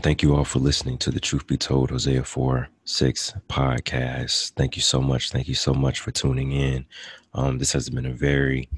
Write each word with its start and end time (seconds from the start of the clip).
Thank 0.00 0.22
you 0.22 0.34
all 0.34 0.44
for 0.44 0.58
listening 0.58 0.98
to 0.98 1.10
the 1.10 1.20
Truth 1.20 1.46
Be 1.46 1.56
Told 1.56 1.90
Hosea 1.90 2.24
4 2.24 2.68
6 2.84 3.34
podcast. 3.48 4.52
Thank 4.52 4.76
you 4.76 4.82
so 4.82 5.00
much. 5.00 5.30
Thank 5.30 5.48
you 5.48 5.54
so 5.54 5.72
much 5.72 6.00
for 6.00 6.10
tuning 6.10 6.52
in. 6.52 6.86
Um, 7.34 7.58
this 7.58 7.72
has 7.72 7.88
been 7.88 8.06
a 8.06 8.12
very 8.12 8.68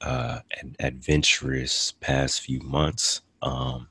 uh, 0.00 0.40
adventurous 0.80 1.92
past 2.00 2.40
few 2.40 2.60
months. 2.60 3.22
Um, 3.42 3.88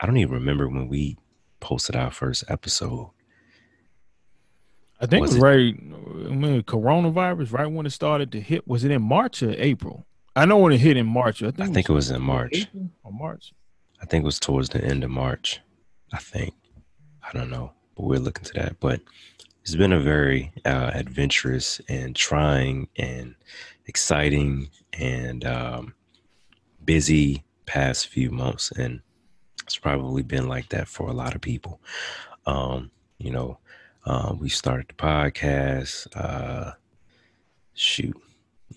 I 0.00 0.06
don't 0.06 0.18
even 0.18 0.34
remember 0.34 0.68
when 0.68 0.88
we 0.88 1.16
posted 1.60 1.96
our 1.96 2.10
first 2.10 2.44
episode. 2.48 3.10
I 5.00 5.06
think 5.06 5.22
was 5.22 5.32
it 5.32 5.34
was 5.36 5.42
right 5.42 5.74
I 5.76 6.34
mean, 6.34 6.62
coronavirus, 6.62 7.52
right 7.52 7.66
when 7.66 7.86
it 7.86 7.90
started 7.90 8.30
to 8.32 8.40
hit. 8.40 8.68
Was 8.68 8.84
it 8.84 8.90
in 8.90 9.02
March 9.02 9.42
or 9.42 9.54
April? 9.56 10.06
I 10.36 10.44
know 10.44 10.58
when 10.58 10.72
it 10.72 10.78
hit 10.78 10.96
in 10.96 11.06
March. 11.06 11.42
I 11.42 11.50
think, 11.50 11.70
I 11.70 11.72
think 11.72 11.88
it 11.88 11.92
was, 11.92 12.10
it 12.10 12.14
was 12.14 12.20
in 12.20 12.26
March. 12.26 12.68
Or 13.02 13.12
March. 13.12 13.52
I 14.00 14.06
think 14.06 14.22
it 14.22 14.26
was 14.26 14.40
towards 14.40 14.68
the 14.70 14.82
end 14.82 15.04
of 15.04 15.10
March. 15.10 15.60
I 16.12 16.18
think. 16.18 16.54
I 17.22 17.36
don't 17.36 17.50
know, 17.50 17.72
but 17.96 18.04
we'll 18.04 18.20
look 18.20 18.38
into 18.38 18.52
that. 18.54 18.80
But 18.80 19.00
it's 19.62 19.74
been 19.74 19.92
a 19.92 20.00
very 20.00 20.52
uh, 20.64 20.90
adventurous 20.94 21.80
and 21.88 22.14
trying 22.16 22.88
and 22.96 23.34
exciting 23.86 24.70
and 24.92 25.44
um, 25.44 25.94
busy 26.84 27.44
past 27.66 28.08
few 28.08 28.30
months, 28.30 28.72
and 28.72 29.00
it's 29.64 29.78
probably 29.78 30.22
been 30.22 30.48
like 30.48 30.68
that 30.70 30.88
for 30.88 31.08
a 31.08 31.14
lot 31.14 31.34
of 31.34 31.40
people. 31.40 31.80
Um, 32.46 32.90
you 33.18 33.30
know, 33.30 33.58
um, 34.04 34.38
we 34.38 34.48
started 34.48 34.88
the 34.88 34.94
podcast. 34.94 36.08
Uh, 36.14 36.72
shoot, 37.74 38.16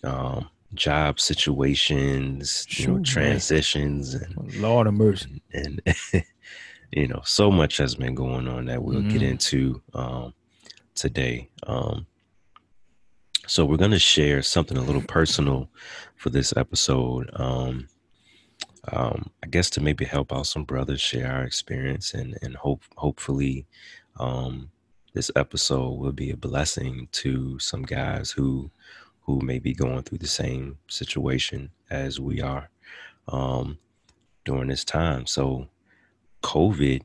um, 0.04 0.50
job 0.74 1.20
situations, 1.20 2.66
you 2.70 2.88
know, 2.88 3.00
transitions, 3.04 4.14
and 4.14 4.56
Lord 4.56 4.88
of 4.88 4.94
mercy, 4.94 5.42
and, 5.54 5.82
and 5.86 6.24
you 6.96 7.08
know, 7.10 7.22
so 7.26 7.52
much 7.52 7.78
has 7.78 7.96
been 7.96 8.16
going 8.16 8.48
on 8.48 8.66
that 8.66 8.82
we'll 8.82 9.00
mm-hmm. 9.00 9.10
get 9.10 9.22
into 9.22 9.82
um, 9.94 10.34
today. 10.96 11.50
Um, 11.68 12.08
so 13.48 13.66
we're 13.66 13.78
going 13.78 13.92
to 13.92 14.00
share 14.00 14.42
something 14.42 14.78
a 14.78 14.82
little 14.82 15.02
personal 15.02 15.70
for 16.16 16.30
this 16.30 16.56
episode. 16.56 17.30
Um, 17.36 17.88
um, 18.92 19.30
I 19.44 19.48
guess 19.48 19.70
to 19.72 19.82
maybe 19.82 20.06
help 20.06 20.32
out 20.32 20.48
some 20.48 20.64
brothers 20.64 21.02
share 21.02 21.32
our 21.32 21.44
experience 21.44 22.14
and 22.14 22.38
and 22.42 22.56
hope 22.56 22.84
hopefully 22.96 23.66
um, 24.20 24.70
this 25.14 25.32
episode 25.36 26.00
will 26.00 26.12
be 26.12 26.30
a 26.30 26.38
blessing 26.38 27.08
to 27.14 27.58
some 27.60 27.82
guys 27.82 28.32
who 28.32 28.72
who 29.22 29.40
may 29.42 29.60
be 29.60 29.74
going 29.74 30.04
through 30.04 30.20
the 30.20 30.28
same 30.28 30.78
situation 30.88 31.72
as 31.90 32.20
we 32.20 32.42
are 32.42 32.70
um, 33.28 33.80
during 34.46 34.68
this 34.70 34.86
time. 34.86 35.26
So, 35.26 35.68
COVID 36.46 37.02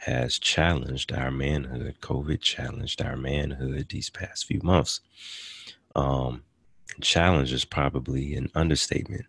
has 0.00 0.38
challenged 0.38 1.10
our 1.10 1.30
manhood. 1.30 1.96
COVID 2.02 2.42
challenged 2.42 3.00
our 3.00 3.16
manhood 3.16 3.86
these 3.88 4.10
past 4.10 4.44
few 4.44 4.60
months. 4.62 5.00
Um, 5.96 6.42
challenge 7.00 7.50
is 7.50 7.64
probably 7.64 8.34
an 8.34 8.50
understatement. 8.54 9.24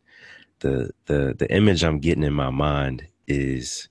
The 0.59 0.91
the 1.05 1.33
the 1.37 1.49
image 1.49 1.85
I'm 1.85 1.99
getting 1.99 2.23
in 2.23 2.33
my 2.33 2.49
mind 2.49 3.07
is 3.27 3.87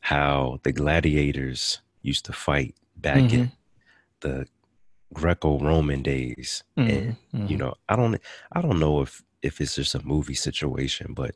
how 0.00 0.60
the 0.62 0.70
gladiators 0.70 1.80
used 2.02 2.24
to 2.26 2.32
fight 2.32 2.76
back 2.96 3.24
mm-hmm. 3.24 3.34
in 3.34 3.52
the 4.20 4.46
Greco-Roman 5.12 6.02
days, 6.02 6.62
mm-hmm. 6.78 6.90
and 6.90 7.16
mm-hmm. 7.34 7.46
you 7.48 7.56
know, 7.56 7.74
I 7.88 7.96
don't, 7.96 8.20
I 8.52 8.60
don't 8.62 8.78
know 8.78 9.00
if 9.00 9.20
if 9.42 9.60
it's 9.60 9.74
just 9.74 9.96
a 9.96 10.06
movie 10.06 10.34
situation, 10.34 11.12
but 11.12 11.34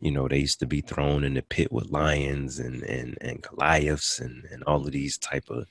you 0.00 0.10
know, 0.10 0.28
they 0.28 0.38
used 0.38 0.60
to 0.60 0.66
be 0.66 0.80
thrown 0.80 1.24
in 1.24 1.34
the 1.34 1.42
pit 1.42 1.72
with 1.72 1.90
lions 1.90 2.58
and 2.58 2.82
and 2.82 3.18
and 3.20 3.42
Goliaths 3.42 4.18
and 4.18 4.44
and 4.50 4.62
all 4.64 4.86
of 4.86 4.92
these 4.92 5.18
type 5.18 5.50
of 5.50 5.66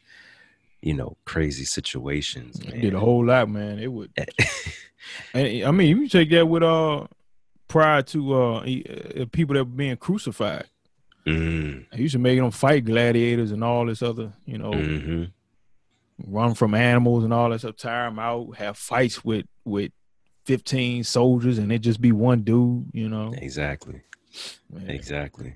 you 0.81 0.93
know 0.93 1.17
crazy 1.25 1.65
situations. 1.65 2.63
Man. 2.63 2.79
Did 2.79 2.93
a 2.93 2.99
whole 2.99 3.25
lot, 3.25 3.49
man. 3.49 3.79
It 3.79 3.91
would. 3.91 4.11
and 5.33 5.65
I 5.65 5.71
mean, 5.71 5.97
you 5.97 6.07
take 6.07 6.29
that 6.31 6.47
with 6.47 6.63
uh 6.63 7.07
prior 7.67 8.01
to 8.01 8.33
uh, 8.33 8.59
uh 8.59 9.25
people 9.31 9.55
that 9.55 9.65
were 9.65 9.65
being 9.65 9.97
crucified. 9.97 10.65
Mm. 11.25 11.85
I 11.91 11.97
used 11.97 12.13
to 12.13 12.19
make 12.19 12.39
them 12.39 12.49
fight 12.51 12.85
gladiators 12.85 13.51
and 13.51 13.63
all 13.63 13.85
this 13.85 14.01
other, 14.01 14.33
you 14.45 14.57
know, 14.57 14.71
mm-hmm 14.71 15.23
run 16.27 16.53
from 16.53 16.73
animals 16.73 17.23
and 17.23 17.33
all 17.33 17.49
that 17.49 17.59
stuff, 17.59 17.77
tire 17.77 18.09
them 18.09 18.19
out, 18.19 18.55
have 18.57 18.77
fights 18.77 19.23
with 19.23 19.45
with 19.65 19.91
15 20.45 21.03
soldiers 21.03 21.57
and 21.57 21.71
it 21.71 21.79
just 21.79 22.01
be 22.01 22.11
one 22.11 22.41
dude, 22.41 22.85
you 22.91 23.07
know. 23.07 23.33
Exactly. 23.37 24.01
Man. 24.71 24.89
Exactly. 24.89 25.53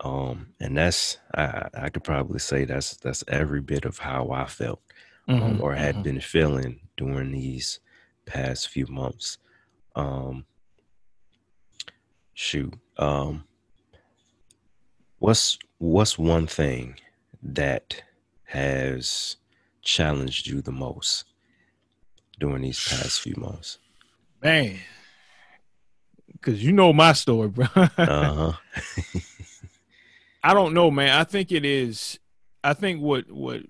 um 0.00 0.48
and 0.60 0.76
that's 0.76 1.18
I 1.34 1.68
I 1.74 1.88
could 1.90 2.04
probably 2.04 2.38
say 2.38 2.64
that's 2.64 2.96
that's 2.96 3.24
every 3.28 3.60
bit 3.60 3.84
of 3.84 3.98
how 3.98 4.30
I 4.30 4.46
felt 4.46 4.80
um, 5.28 5.36
mm-hmm. 5.36 5.44
um, 5.44 5.60
or 5.62 5.74
had 5.74 5.96
mm-hmm. 5.96 6.02
been 6.04 6.20
feeling 6.20 6.80
during 6.96 7.32
these 7.32 7.80
past 8.24 8.68
few 8.68 8.86
months. 8.86 9.38
Um 9.94 10.46
shoot. 12.34 12.74
Um 12.98 13.44
what's 15.18 15.58
what's 15.78 16.18
one 16.18 16.46
thing 16.46 16.96
that 17.42 18.02
has 18.44 19.36
challenged 19.82 20.46
you 20.46 20.62
the 20.62 20.72
most 20.72 21.24
during 22.38 22.62
these 22.62 22.88
past 22.88 23.20
few 23.20 23.34
months? 23.36 23.78
Man, 24.42 24.78
because 26.32 26.62
you 26.62 26.72
know 26.72 26.92
my 26.92 27.12
story, 27.12 27.48
bro. 27.48 27.66
uh-huh. 27.74 28.52
I 30.42 30.54
don't 30.54 30.74
know, 30.74 30.90
man. 30.90 31.18
I 31.18 31.24
think 31.24 31.50
it 31.50 31.64
is. 31.64 32.18
I 32.62 32.74
think 32.74 33.00
what 33.00 33.30
what 33.30 33.62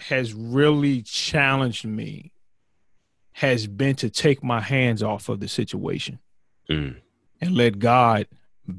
has 0.00 0.34
really 0.34 1.02
challenged 1.02 1.84
me 1.84 2.32
has 3.32 3.66
been 3.66 3.96
to 3.96 4.10
take 4.10 4.42
my 4.42 4.60
hands 4.60 5.02
off 5.02 5.28
of 5.28 5.40
the 5.40 5.48
situation 5.48 6.18
mm. 6.70 6.96
and 7.40 7.54
let 7.54 7.78
God 7.78 8.26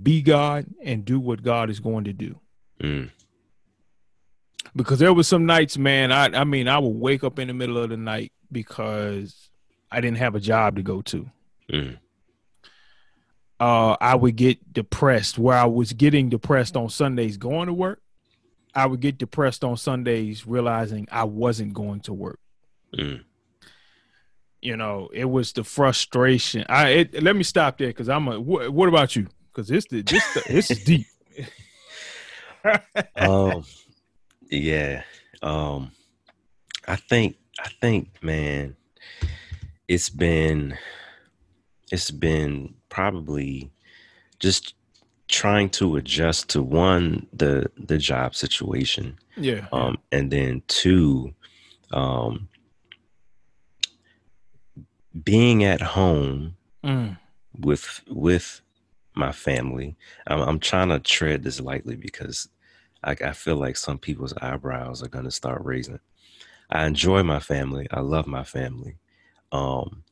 be 0.03 0.21
God 0.21 0.65
and 0.83 1.05
do 1.05 1.19
what 1.19 1.43
God 1.43 1.69
is 1.69 1.79
going 1.79 2.05
to 2.05 2.13
do. 2.13 2.39
Mm 2.81 3.09
because 4.77 4.99
there 4.99 5.13
was 5.13 5.27
some 5.27 5.45
nights, 5.45 5.77
man. 5.77 6.11
I 6.11 6.25
I 6.25 6.43
mean, 6.43 6.67
I 6.67 6.77
would 6.77 6.95
wake 6.95 7.23
up 7.23 7.39
in 7.39 7.47
the 7.47 7.53
middle 7.53 7.77
of 7.77 7.89
the 7.89 7.97
night 7.97 8.31
because 8.51 9.49
I 9.91 9.99
didn't 9.99 10.17
have 10.17 10.35
a 10.35 10.39
job 10.39 10.75
to 10.77 10.83
go 10.83 11.01
to. 11.01 11.29
Mm. 11.71 11.97
Uh, 13.59 13.97
I 13.99 14.15
would 14.15 14.35
get 14.35 14.73
depressed. 14.73 15.37
Where 15.37 15.57
I 15.57 15.65
was 15.65 15.93
getting 15.93 16.29
depressed 16.29 16.77
on 16.77 16.89
Sundays 16.89 17.37
going 17.37 17.67
to 17.67 17.73
work, 17.73 18.01
I 18.75 18.85
would 18.85 18.99
get 18.99 19.17
depressed 19.17 19.63
on 19.63 19.77
Sundays 19.77 20.45
realizing 20.45 21.07
I 21.11 21.23
wasn't 21.23 21.73
going 21.73 22.01
to 22.01 22.13
work. 22.13 22.39
Mm. 22.95 23.23
You 24.61 24.77
know, 24.77 25.09
it 25.13 25.25
was 25.25 25.53
the 25.53 25.63
frustration. 25.63 26.65
I 26.69 26.89
it, 26.89 27.23
let 27.23 27.35
me 27.35 27.43
stop 27.43 27.77
there 27.77 27.87
because 27.87 28.09
I'm 28.09 28.27
a. 28.27 28.37
Wh- 28.37 28.73
what 28.73 28.89
about 28.89 29.15
you? 29.15 29.27
Because 29.51 29.67
this 29.67 29.85
this 29.89 30.37
this 30.47 30.71
is 30.71 30.83
deep. 30.83 31.05
um 33.15 33.63
yeah. 34.49 35.03
Um 35.41 35.91
I 36.87 36.95
think 36.95 37.37
I 37.59 37.69
think 37.81 38.09
man 38.21 38.75
it's 39.87 40.09
been 40.09 40.77
it's 41.91 42.11
been 42.11 42.73
probably 42.89 43.71
just 44.39 44.75
trying 45.27 45.69
to 45.69 45.97
adjust 45.97 46.49
to 46.49 46.63
one 46.63 47.27
the 47.33 47.69
the 47.77 47.97
job 47.97 48.35
situation. 48.35 49.17
Yeah. 49.35 49.67
Um 49.71 49.97
and 50.11 50.31
then 50.31 50.63
two 50.67 51.33
um 51.91 52.49
being 55.23 55.63
at 55.63 55.81
home 55.81 56.55
mm. 56.83 57.17
with 57.59 58.01
with 58.07 58.61
my 59.15 59.31
family. 59.31 59.95
I'm, 60.27 60.41
I'm 60.41 60.59
trying 60.59 60.89
to 60.89 60.99
tread 60.99 61.43
this 61.43 61.59
lightly 61.59 61.95
because 61.95 62.47
I, 63.03 63.11
I 63.11 63.31
feel 63.33 63.55
like 63.55 63.77
some 63.77 63.97
people's 63.97 64.33
eyebrows 64.41 65.03
are 65.03 65.09
going 65.09 65.25
to 65.25 65.31
start 65.31 65.63
raising. 65.63 65.99
I 66.69 66.85
enjoy 66.85 67.23
my 67.23 67.39
family. 67.39 67.87
I 67.91 68.01
love 68.01 68.27
my 68.27 68.43
family. 68.43 68.97
Um, 69.51 70.03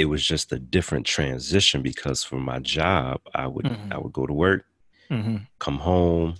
it 0.00 0.06
was 0.06 0.24
just 0.24 0.50
a 0.50 0.58
different 0.58 1.04
transition 1.04 1.82
because 1.82 2.24
for 2.24 2.36
my 2.36 2.58
job, 2.58 3.20
I 3.34 3.46
would 3.46 3.66
mm-hmm. 3.66 3.92
I 3.92 3.98
would 3.98 4.14
go 4.14 4.26
to 4.26 4.32
work, 4.32 4.64
mm-hmm. 5.10 5.36
come 5.58 5.78
home, 5.78 6.36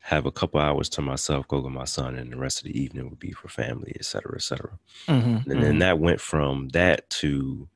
have 0.00 0.26
a 0.26 0.32
couple 0.32 0.58
hours 0.58 0.88
to 0.90 1.02
myself, 1.02 1.46
go 1.46 1.60
with 1.60 1.72
my 1.72 1.84
son, 1.84 2.16
and 2.16 2.32
the 2.32 2.36
rest 2.36 2.58
of 2.58 2.64
the 2.64 2.76
evening 2.76 3.08
would 3.08 3.20
be 3.20 3.30
for 3.30 3.46
family, 3.46 3.92
et 3.94 4.04
cetera, 4.04 4.34
et 4.34 4.42
cetera. 4.42 4.76
Mm-hmm. 5.06 5.50
And 5.50 5.62
then 5.62 5.70
mm-hmm. 5.70 5.78
that 5.78 6.00
went 6.00 6.20
from 6.20 6.68
that 6.70 7.08
to 7.10 7.68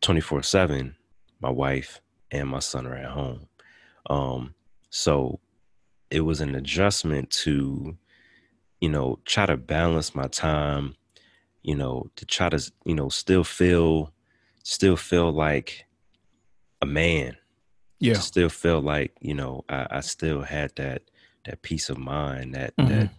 24 0.00 0.44
7, 0.44 0.94
my 1.40 1.50
wife 1.50 2.00
and 2.30 2.48
my 2.48 2.60
son 2.60 2.86
are 2.86 2.94
at 2.94 3.10
home. 3.10 3.48
Um, 4.08 4.54
so 4.90 5.40
it 6.08 6.20
was 6.20 6.40
an 6.40 6.54
adjustment 6.54 7.30
to 7.30 7.96
you 8.80 8.88
know 8.88 9.18
try 9.24 9.44
to 9.44 9.56
balance 9.56 10.14
my 10.14 10.28
time 10.28 10.94
you 11.62 11.74
know 11.74 12.10
to 12.16 12.24
try 12.24 12.48
to 12.48 12.72
you 12.84 12.94
know 12.94 13.08
still 13.08 13.44
feel 13.44 14.12
still 14.62 14.96
feel 14.96 15.32
like 15.32 15.86
a 16.82 16.86
man 16.86 17.36
yeah 17.98 18.14
still 18.14 18.48
feel 18.48 18.80
like 18.80 19.12
you 19.20 19.34
know 19.34 19.64
I, 19.68 19.86
I 19.90 20.00
still 20.00 20.42
had 20.42 20.72
that 20.76 21.02
that 21.44 21.62
peace 21.62 21.88
of 21.88 21.98
mind, 21.98 22.54
that 22.54 22.76
mm-hmm. 22.76 22.88
that 22.88 23.10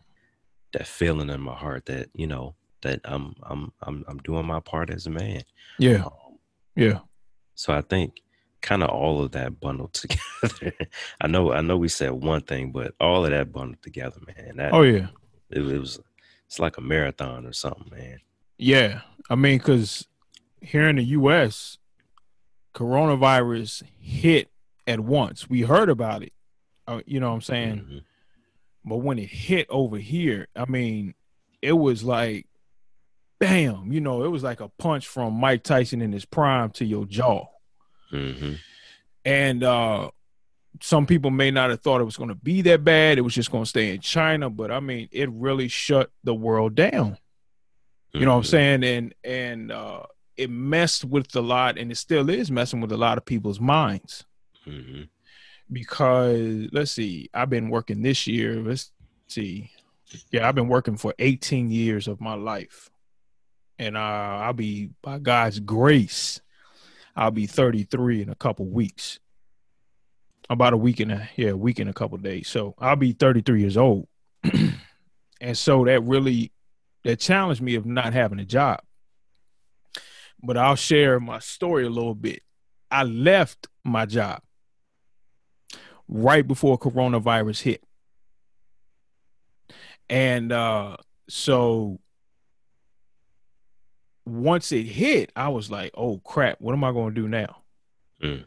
that 0.73 0.87
feeling 0.87 1.29
in 1.29 1.41
my 1.41 1.55
heart 1.55 1.85
that 1.87 2.09
you 2.13 2.27
know 2.27 2.55
that 2.81 3.01
I'm 3.03 3.35
I'm 3.43 3.71
I'm 3.81 4.03
I'm 4.07 4.17
doing 4.19 4.45
my 4.45 4.59
part 4.59 4.89
as 4.89 5.07
a 5.07 5.09
man. 5.09 5.41
Yeah, 5.77 6.05
um, 6.05 6.37
yeah. 6.75 6.99
So 7.55 7.73
I 7.73 7.81
think 7.81 8.21
kind 8.61 8.83
of 8.83 8.89
all 8.89 9.23
of 9.23 9.31
that 9.31 9.59
bundled 9.59 9.93
together. 10.41 10.73
I 11.19 11.27
know 11.27 11.51
I 11.51 11.61
know 11.61 11.77
we 11.77 11.89
said 11.89 12.11
one 12.11 12.41
thing, 12.41 12.71
but 12.71 12.93
all 12.99 13.25
of 13.25 13.31
that 13.31 13.51
bundled 13.51 13.81
together, 13.81 14.19
man. 14.27 14.57
That, 14.57 14.73
oh 14.73 14.83
yeah, 14.83 15.07
it, 15.49 15.61
it 15.61 15.79
was 15.79 15.99
it's 16.47 16.59
like 16.59 16.77
a 16.77 16.81
marathon 16.81 17.45
or 17.45 17.53
something, 17.53 17.89
man. 17.91 18.19
Yeah, 18.57 19.01
I 19.29 19.35
mean, 19.35 19.57
because 19.57 20.05
here 20.61 20.87
in 20.87 20.95
the 20.95 21.03
U.S., 21.03 21.77
coronavirus 22.73 23.83
hit 23.99 24.49
at 24.87 24.99
once. 24.99 25.49
We 25.49 25.61
heard 25.61 25.89
about 25.89 26.23
it, 26.23 26.33
uh, 26.87 27.01
you 27.05 27.19
know 27.19 27.29
what 27.29 27.35
I'm 27.35 27.41
saying? 27.41 27.77
Mm-hmm. 27.77 27.97
But 28.85 28.97
when 28.97 29.19
it 29.19 29.29
hit 29.29 29.67
over 29.69 29.97
here, 29.97 30.47
I 30.55 30.65
mean, 30.65 31.13
it 31.61 31.73
was 31.73 32.03
like, 32.03 32.47
bam, 33.39 33.91
you 33.91 34.01
know, 34.01 34.23
it 34.23 34.29
was 34.29 34.43
like 34.43 34.59
a 34.59 34.69
punch 34.69 35.07
from 35.07 35.33
Mike 35.33 35.63
Tyson 35.63 36.01
in 36.01 36.11
his 36.11 36.25
prime 36.25 36.69
to 36.71 36.85
your 36.85 37.05
jaw. 37.05 37.45
Mm-hmm. 38.11 38.53
And 39.25 39.63
uh, 39.63 40.11
some 40.81 41.05
people 41.05 41.31
may 41.31 41.51
not 41.51 41.69
have 41.69 41.81
thought 41.81 42.01
it 42.01 42.05
was 42.05 42.17
going 42.17 42.29
to 42.29 42.35
be 42.35 42.61
that 42.63 42.83
bad. 42.83 43.17
It 43.17 43.21
was 43.21 43.35
just 43.35 43.51
going 43.51 43.63
to 43.63 43.69
stay 43.69 43.93
in 43.93 44.01
China, 44.01 44.49
but 44.49 44.71
I 44.71 44.79
mean, 44.79 45.09
it 45.11 45.29
really 45.31 45.67
shut 45.67 46.11
the 46.23 46.33
world 46.33 46.75
down. 46.75 47.17
You 48.13 48.25
know 48.25 48.31
what 48.31 48.37
I'm 48.37 48.43
mm-hmm. 48.43 48.49
saying? 48.49 48.83
And 48.83 49.15
and 49.23 49.71
uh, 49.71 50.03
it 50.37 50.49
messed 50.49 51.05
with 51.05 51.35
a 51.35 51.41
lot, 51.41 51.77
and 51.77 51.91
it 51.91 51.95
still 51.95 52.29
is 52.29 52.51
messing 52.51 52.81
with 52.81 52.91
a 52.91 52.97
lot 52.97 53.17
of 53.17 53.25
people's 53.25 53.59
minds. 53.59 54.25
Mm-hmm. 54.67 55.03
Because 55.71 56.67
let's 56.71 56.91
see, 56.91 57.29
I've 57.33 57.49
been 57.49 57.69
working 57.69 58.01
this 58.01 58.27
year. 58.27 58.55
Let's 58.55 58.91
see, 59.27 59.71
yeah, 60.31 60.47
I've 60.47 60.55
been 60.55 60.67
working 60.67 60.97
for 60.97 61.13
18 61.19 61.71
years 61.71 62.07
of 62.07 62.21
my 62.21 62.33
life, 62.33 62.89
and 63.79 63.95
uh, 63.95 63.99
I'll 63.99 64.53
be 64.53 64.89
by 65.01 65.19
God's 65.19 65.59
grace, 65.59 66.41
I'll 67.15 67.31
be 67.31 67.47
33 67.47 68.23
in 68.23 68.29
a 68.29 68.35
couple 68.35 68.65
weeks. 68.65 69.19
About 70.49 70.73
a 70.73 70.77
week 70.77 70.99
and 70.99 71.13
a 71.13 71.29
yeah, 71.37 71.51
a 71.51 71.57
week 71.57 71.79
and 71.79 71.89
a 71.89 71.93
couple 71.93 72.17
days. 72.17 72.49
So 72.49 72.75
I'll 72.77 72.97
be 72.97 73.13
33 73.13 73.61
years 73.61 73.77
old, 73.77 74.07
and 75.39 75.57
so 75.57 75.85
that 75.85 76.01
really 76.01 76.51
that 77.05 77.19
challenged 77.19 77.61
me 77.61 77.75
of 77.75 77.85
not 77.85 78.13
having 78.13 78.39
a 78.39 78.45
job. 78.45 78.81
But 80.43 80.57
I'll 80.57 80.75
share 80.75 81.19
my 81.19 81.39
story 81.39 81.85
a 81.85 81.89
little 81.89 82.15
bit. 82.15 82.41
I 82.89 83.03
left 83.03 83.67
my 83.83 84.05
job 84.05 84.41
right 86.07 86.45
before 86.45 86.77
coronavirus 86.77 87.61
hit. 87.61 87.83
And 90.09 90.51
uh, 90.51 90.97
so 91.29 91.99
once 94.25 94.71
it 94.71 94.83
hit, 94.83 95.31
I 95.35 95.49
was 95.49 95.71
like, 95.71 95.91
oh 95.95 96.19
crap, 96.19 96.59
what 96.59 96.73
am 96.73 96.83
I 96.83 96.91
going 96.91 97.15
to 97.15 97.21
do 97.21 97.27
now? 97.27 97.57
Mm. 98.21 98.45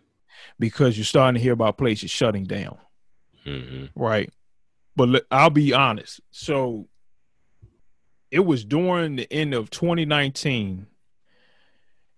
Because 0.58 0.98
you're 0.98 1.04
starting 1.04 1.38
to 1.38 1.42
hear 1.42 1.54
about 1.54 1.78
places 1.78 2.10
shutting 2.10 2.44
down. 2.44 2.76
Mm-hmm. 3.46 3.86
Right. 4.00 4.30
But 4.94 5.26
I'll 5.30 5.50
be 5.50 5.72
honest. 5.72 6.20
So 6.30 6.88
it 8.30 8.40
was 8.40 8.64
during 8.64 9.16
the 9.16 9.32
end 9.32 9.54
of 9.54 9.70
2019 9.70 10.86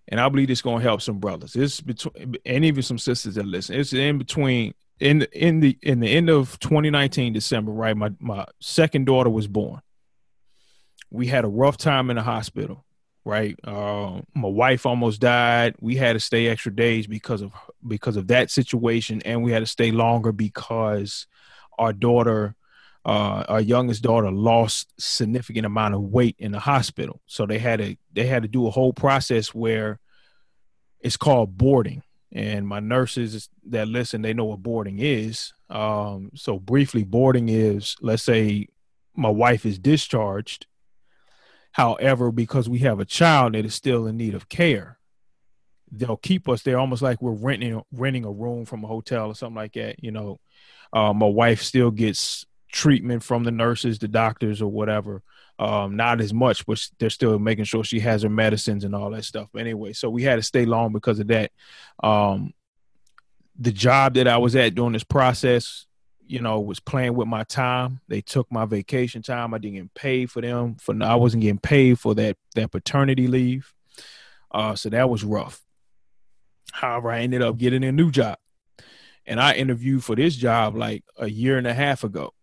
and 0.09 0.19
I 0.19 0.29
believe 0.29 0.49
it's 0.49 0.61
going 0.61 0.79
to 0.79 0.83
help 0.83 1.01
some 1.01 1.19
brothers. 1.19 1.55
It's 1.55 1.81
between 1.81 2.35
and 2.45 2.65
even 2.65 2.83
some 2.83 2.97
sisters 2.97 3.35
that 3.35 3.45
listen. 3.45 3.75
It's 3.75 3.93
in 3.93 4.17
between 4.17 4.73
in 4.99 5.19
the, 5.19 5.45
in 5.45 5.59
the 5.59 5.77
in 5.81 5.99
the 5.99 6.07
end 6.07 6.29
of 6.29 6.59
2019 6.59 7.33
December, 7.33 7.71
right? 7.71 7.95
My 7.95 8.11
my 8.19 8.45
second 8.59 9.05
daughter 9.05 9.29
was 9.29 9.47
born. 9.47 9.81
We 11.09 11.27
had 11.27 11.45
a 11.45 11.49
rough 11.49 11.77
time 11.77 12.09
in 12.09 12.15
the 12.15 12.23
hospital, 12.23 12.85
right? 13.23 13.57
Uh, 13.63 14.21
my 14.33 14.49
wife 14.49 14.85
almost 14.85 15.21
died. 15.21 15.75
We 15.79 15.95
had 15.95 16.13
to 16.13 16.19
stay 16.19 16.47
extra 16.47 16.73
days 16.73 17.07
because 17.07 17.41
of 17.41 17.51
because 17.85 18.17
of 18.17 18.27
that 18.27 18.49
situation, 18.49 19.21
and 19.23 19.43
we 19.43 19.51
had 19.51 19.59
to 19.59 19.67
stay 19.67 19.91
longer 19.91 20.31
because 20.31 21.27
our 21.77 21.93
daughter, 21.93 22.55
uh, 23.07 23.45
our 23.47 23.61
youngest 23.61 24.03
daughter, 24.03 24.29
lost 24.29 24.91
significant 24.99 25.65
amount 25.65 25.95
of 25.95 26.01
weight 26.01 26.35
in 26.39 26.51
the 26.51 26.59
hospital. 26.59 27.21
So 27.25 27.45
they 27.45 27.57
had 27.57 27.79
to 27.79 27.95
they 28.11 28.25
had 28.25 28.41
to 28.41 28.49
do 28.49 28.67
a 28.67 28.71
whole 28.71 28.91
process 28.91 29.55
where 29.55 29.99
it's 30.99 31.15
called 31.15 31.57
boarding. 31.57 32.03
And 32.33 32.67
my 32.67 32.81
nurses 32.81 33.49
that 33.69 33.87
listen 33.87 34.21
they 34.21 34.33
know 34.33 34.43
what 34.43 34.61
boarding 34.61 34.99
is. 34.99 35.53
Um, 35.69 36.31
so 36.35 36.59
briefly 36.59 37.05
boarding 37.05 37.47
is 37.47 37.95
let's 38.01 38.23
say 38.23 38.67
my 39.15 39.29
wife 39.29 39.65
is 39.65 39.79
discharged. 39.79 40.67
However 41.71 42.33
because 42.33 42.67
we 42.67 42.79
have 42.79 42.99
a 42.99 43.05
child 43.05 43.53
that 43.53 43.65
is 43.65 43.73
still 43.73 44.05
in 44.05 44.17
need 44.17 44.35
of 44.35 44.49
care 44.49 44.99
they'll 45.89 46.17
keep 46.17 46.49
us 46.49 46.63
there 46.63 46.77
almost 46.77 47.01
like 47.01 47.21
we're 47.21 47.31
renting 47.31 47.81
renting 47.93 48.25
a 48.25 48.31
room 48.31 48.65
from 48.65 48.83
a 48.83 48.87
hotel 48.87 49.27
or 49.27 49.35
something 49.35 49.55
like 49.55 49.73
that 49.73 50.03
you 50.03 50.11
know. 50.11 50.41
Uh, 50.91 51.13
my 51.13 51.25
wife 51.25 51.61
still 51.61 51.91
gets 51.91 52.45
treatment 52.71 53.23
from 53.23 53.43
the 53.43 53.51
nurses 53.51 53.99
the 53.99 54.07
doctors 54.07 54.61
or 54.61 54.71
whatever 54.71 55.23
um, 55.59 55.95
not 55.95 56.21
as 56.21 56.33
much, 56.33 56.65
but 56.65 56.87
they're 56.99 57.09
still 57.09 57.39
making 57.39 57.65
sure 57.65 57.83
she 57.83 57.99
has 57.99 58.21
her 58.21 58.29
medicines 58.29 58.83
and 58.83 58.93
all 58.93 59.09
that 59.11 59.25
stuff. 59.25 59.49
But 59.51 59.61
anyway, 59.61 59.93
so 59.93 60.09
we 60.09 60.23
had 60.23 60.35
to 60.35 60.43
stay 60.43 60.65
long 60.65 60.93
because 60.93 61.19
of 61.19 61.27
that. 61.27 61.51
Um, 62.03 62.53
the 63.57 63.71
job 63.71 64.13
that 64.15 64.27
I 64.27 64.37
was 64.37 64.55
at 64.55 64.75
during 64.75 64.93
this 64.93 65.03
process, 65.03 65.87
you 66.27 66.41
know, 66.41 66.59
was 66.59 66.79
playing 66.79 67.15
with 67.15 67.27
my 67.27 67.43
time. 67.43 68.01
They 68.07 68.21
took 68.21 68.51
my 68.51 68.65
vacation 68.65 69.23
time. 69.23 69.53
I 69.53 69.57
didn't 69.57 69.77
get 69.77 69.93
paid 69.95 70.29
for 70.29 70.41
them. 70.41 70.75
For 70.75 70.95
I 71.01 71.15
wasn't 71.15 71.41
getting 71.41 71.57
paid 71.57 71.99
for 71.99 72.13
that 72.15 72.37
that 72.53 72.71
paternity 72.71 73.27
leave. 73.27 73.73
Uh, 74.51 74.75
so 74.75 74.89
that 74.89 75.09
was 75.09 75.23
rough. 75.23 75.59
However, 76.71 77.09
I 77.09 77.21
ended 77.21 77.41
up 77.41 77.57
getting 77.57 77.83
a 77.83 77.91
new 77.91 78.11
job, 78.11 78.37
and 79.25 79.39
I 79.39 79.53
interviewed 79.53 80.03
for 80.03 80.15
this 80.15 80.35
job 80.35 80.75
like 80.75 81.03
a 81.17 81.27
year 81.27 81.57
and 81.57 81.65
a 81.65 81.73
half 81.73 82.03
ago. 82.03 82.33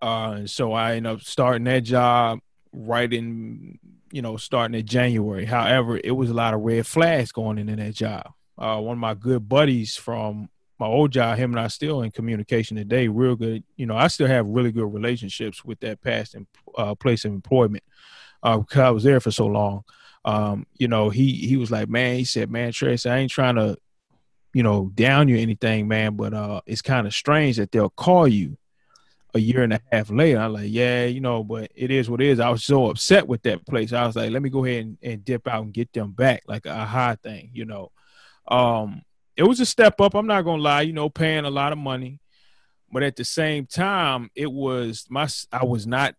Uh, 0.00 0.46
so 0.46 0.72
I 0.72 0.96
ended 0.96 1.12
up 1.12 1.20
starting 1.22 1.64
that 1.64 1.80
job 1.80 2.40
right 2.72 3.12
in, 3.12 3.78
you 4.12 4.22
know, 4.22 4.36
starting 4.36 4.78
in 4.78 4.86
January. 4.86 5.44
However, 5.44 6.00
it 6.02 6.12
was 6.12 6.30
a 6.30 6.34
lot 6.34 6.54
of 6.54 6.60
red 6.60 6.86
flags 6.86 7.32
going 7.32 7.58
in 7.58 7.68
in 7.68 7.78
that 7.78 7.94
job. 7.94 8.32
Uh, 8.58 8.80
one 8.80 8.94
of 8.94 9.00
my 9.00 9.14
good 9.14 9.48
buddies 9.48 9.96
from 9.96 10.48
my 10.78 10.86
old 10.86 11.10
job, 11.10 11.38
him 11.38 11.52
and 11.52 11.60
I 11.60 11.68
still 11.68 12.02
in 12.02 12.10
communication 12.10 12.76
today, 12.76 13.08
real 13.08 13.36
good. 13.36 13.64
You 13.76 13.86
know, 13.86 13.96
I 13.96 14.08
still 14.08 14.26
have 14.26 14.46
really 14.46 14.72
good 14.72 14.92
relationships 14.92 15.64
with 15.64 15.80
that 15.80 16.02
past 16.02 16.36
uh, 16.76 16.94
place 16.94 17.24
of 17.24 17.32
employment 17.32 17.84
uh, 18.42 18.58
because 18.58 18.80
I 18.80 18.90
was 18.90 19.04
there 19.04 19.20
for 19.20 19.30
so 19.30 19.46
long. 19.46 19.84
Um, 20.24 20.66
you 20.74 20.88
know, 20.88 21.08
he 21.08 21.32
he 21.32 21.56
was 21.56 21.70
like, 21.70 21.88
man, 21.88 22.16
he 22.16 22.24
said, 22.24 22.50
man, 22.50 22.72
Trace, 22.72 23.06
I 23.06 23.18
ain't 23.18 23.30
trying 23.30 23.54
to, 23.56 23.76
you 24.52 24.62
know, 24.62 24.90
down 24.94 25.28
you 25.28 25.38
anything, 25.38 25.88
man, 25.88 26.16
but 26.16 26.34
uh, 26.34 26.60
it's 26.66 26.82
kind 26.82 27.06
of 27.06 27.14
strange 27.14 27.56
that 27.56 27.70
they'll 27.70 27.90
call 27.90 28.26
you 28.26 28.58
a 29.36 29.40
year 29.40 29.62
and 29.62 29.72
a 29.72 29.80
half 29.92 30.10
later, 30.10 30.38
I'm 30.38 30.52
like, 30.52 30.68
yeah, 30.68 31.04
you 31.04 31.20
know, 31.20 31.44
but 31.44 31.70
it 31.74 31.90
is 31.90 32.10
what 32.10 32.20
it 32.20 32.28
is. 32.28 32.40
I 32.40 32.50
was 32.50 32.64
so 32.64 32.90
upset 32.90 33.28
with 33.28 33.42
that 33.42 33.66
place. 33.66 33.92
I 33.92 34.06
was 34.06 34.16
like, 34.16 34.30
let 34.30 34.42
me 34.42 34.50
go 34.50 34.64
ahead 34.64 34.84
and, 34.84 34.98
and 35.02 35.24
dip 35.24 35.46
out 35.46 35.62
and 35.62 35.72
get 35.72 35.92
them 35.92 36.12
back, 36.12 36.42
like 36.46 36.66
a 36.66 36.84
high 36.84 37.16
thing, 37.16 37.50
you 37.52 37.64
know. 37.64 37.92
Um, 38.48 39.02
it 39.36 39.44
was 39.44 39.60
a 39.60 39.66
step 39.66 40.00
up. 40.00 40.14
I'm 40.14 40.26
not 40.26 40.42
gonna 40.42 40.62
lie, 40.62 40.82
you 40.82 40.92
know, 40.92 41.08
paying 41.08 41.44
a 41.44 41.50
lot 41.50 41.72
of 41.72 41.78
money, 41.78 42.20
but 42.90 43.02
at 43.02 43.16
the 43.16 43.24
same 43.24 43.66
time, 43.66 44.30
it 44.34 44.50
was 44.50 45.06
my 45.10 45.28
I 45.52 45.64
was 45.64 45.86
not 45.86 46.14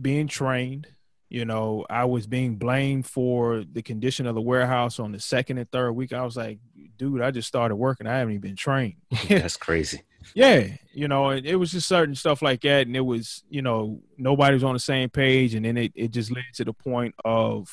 being 0.00 0.28
trained. 0.28 0.88
You 1.28 1.44
know, 1.44 1.84
I 1.90 2.04
was 2.04 2.26
being 2.26 2.56
blamed 2.56 3.06
for 3.06 3.64
the 3.64 3.82
condition 3.82 4.26
of 4.26 4.34
the 4.34 4.40
warehouse 4.40 5.00
on 5.00 5.12
the 5.12 5.20
second 5.20 5.58
and 5.58 5.70
third 5.70 5.92
week. 5.92 6.12
I 6.12 6.24
was 6.24 6.36
like, 6.36 6.60
dude, 6.96 7.20
I 7.20 7.32
just 7.32 7.48
started 7.48 7.76
working. 7.76 8.06
I 8.06 8.18
haven't 8.18 8.34
even 8.34 8.40
been 8.42 8.56
trained. 8.56 8.96
That's 9.28 9.56
crazy 9.56 10.02
yeah, 10.34 10.68
you 10.92 11.08
know, 11.08 11.30
it, 11.30 11.46
it, 11.46 11.56
was 11.56 11.72
just 11.72 11.88
certain 11.88 12.14
stuff 12.14 12.42
like 12.42 12.62
that, 12.62 12.86
and 12.86 12.96
it 12.96 13.00
was, 13.00 13.44
you 13.48 13.62
know, 13.62 14.00
nobody 14.16 14.54
was 14.54 14.64
on 14.64 14.74
the 14.74 14.80
same 14.80 15.08
page, 15.08 15.54
and 15.54 15.64
then 15.64 15.76
it, 15.76 15.92
it 15.94 16.10
just 16.10 16.30
led 16.30 16.44
to 16.54 16.64
the 16.64 16.72
point 16.72 17.14
of, 17.24 17.70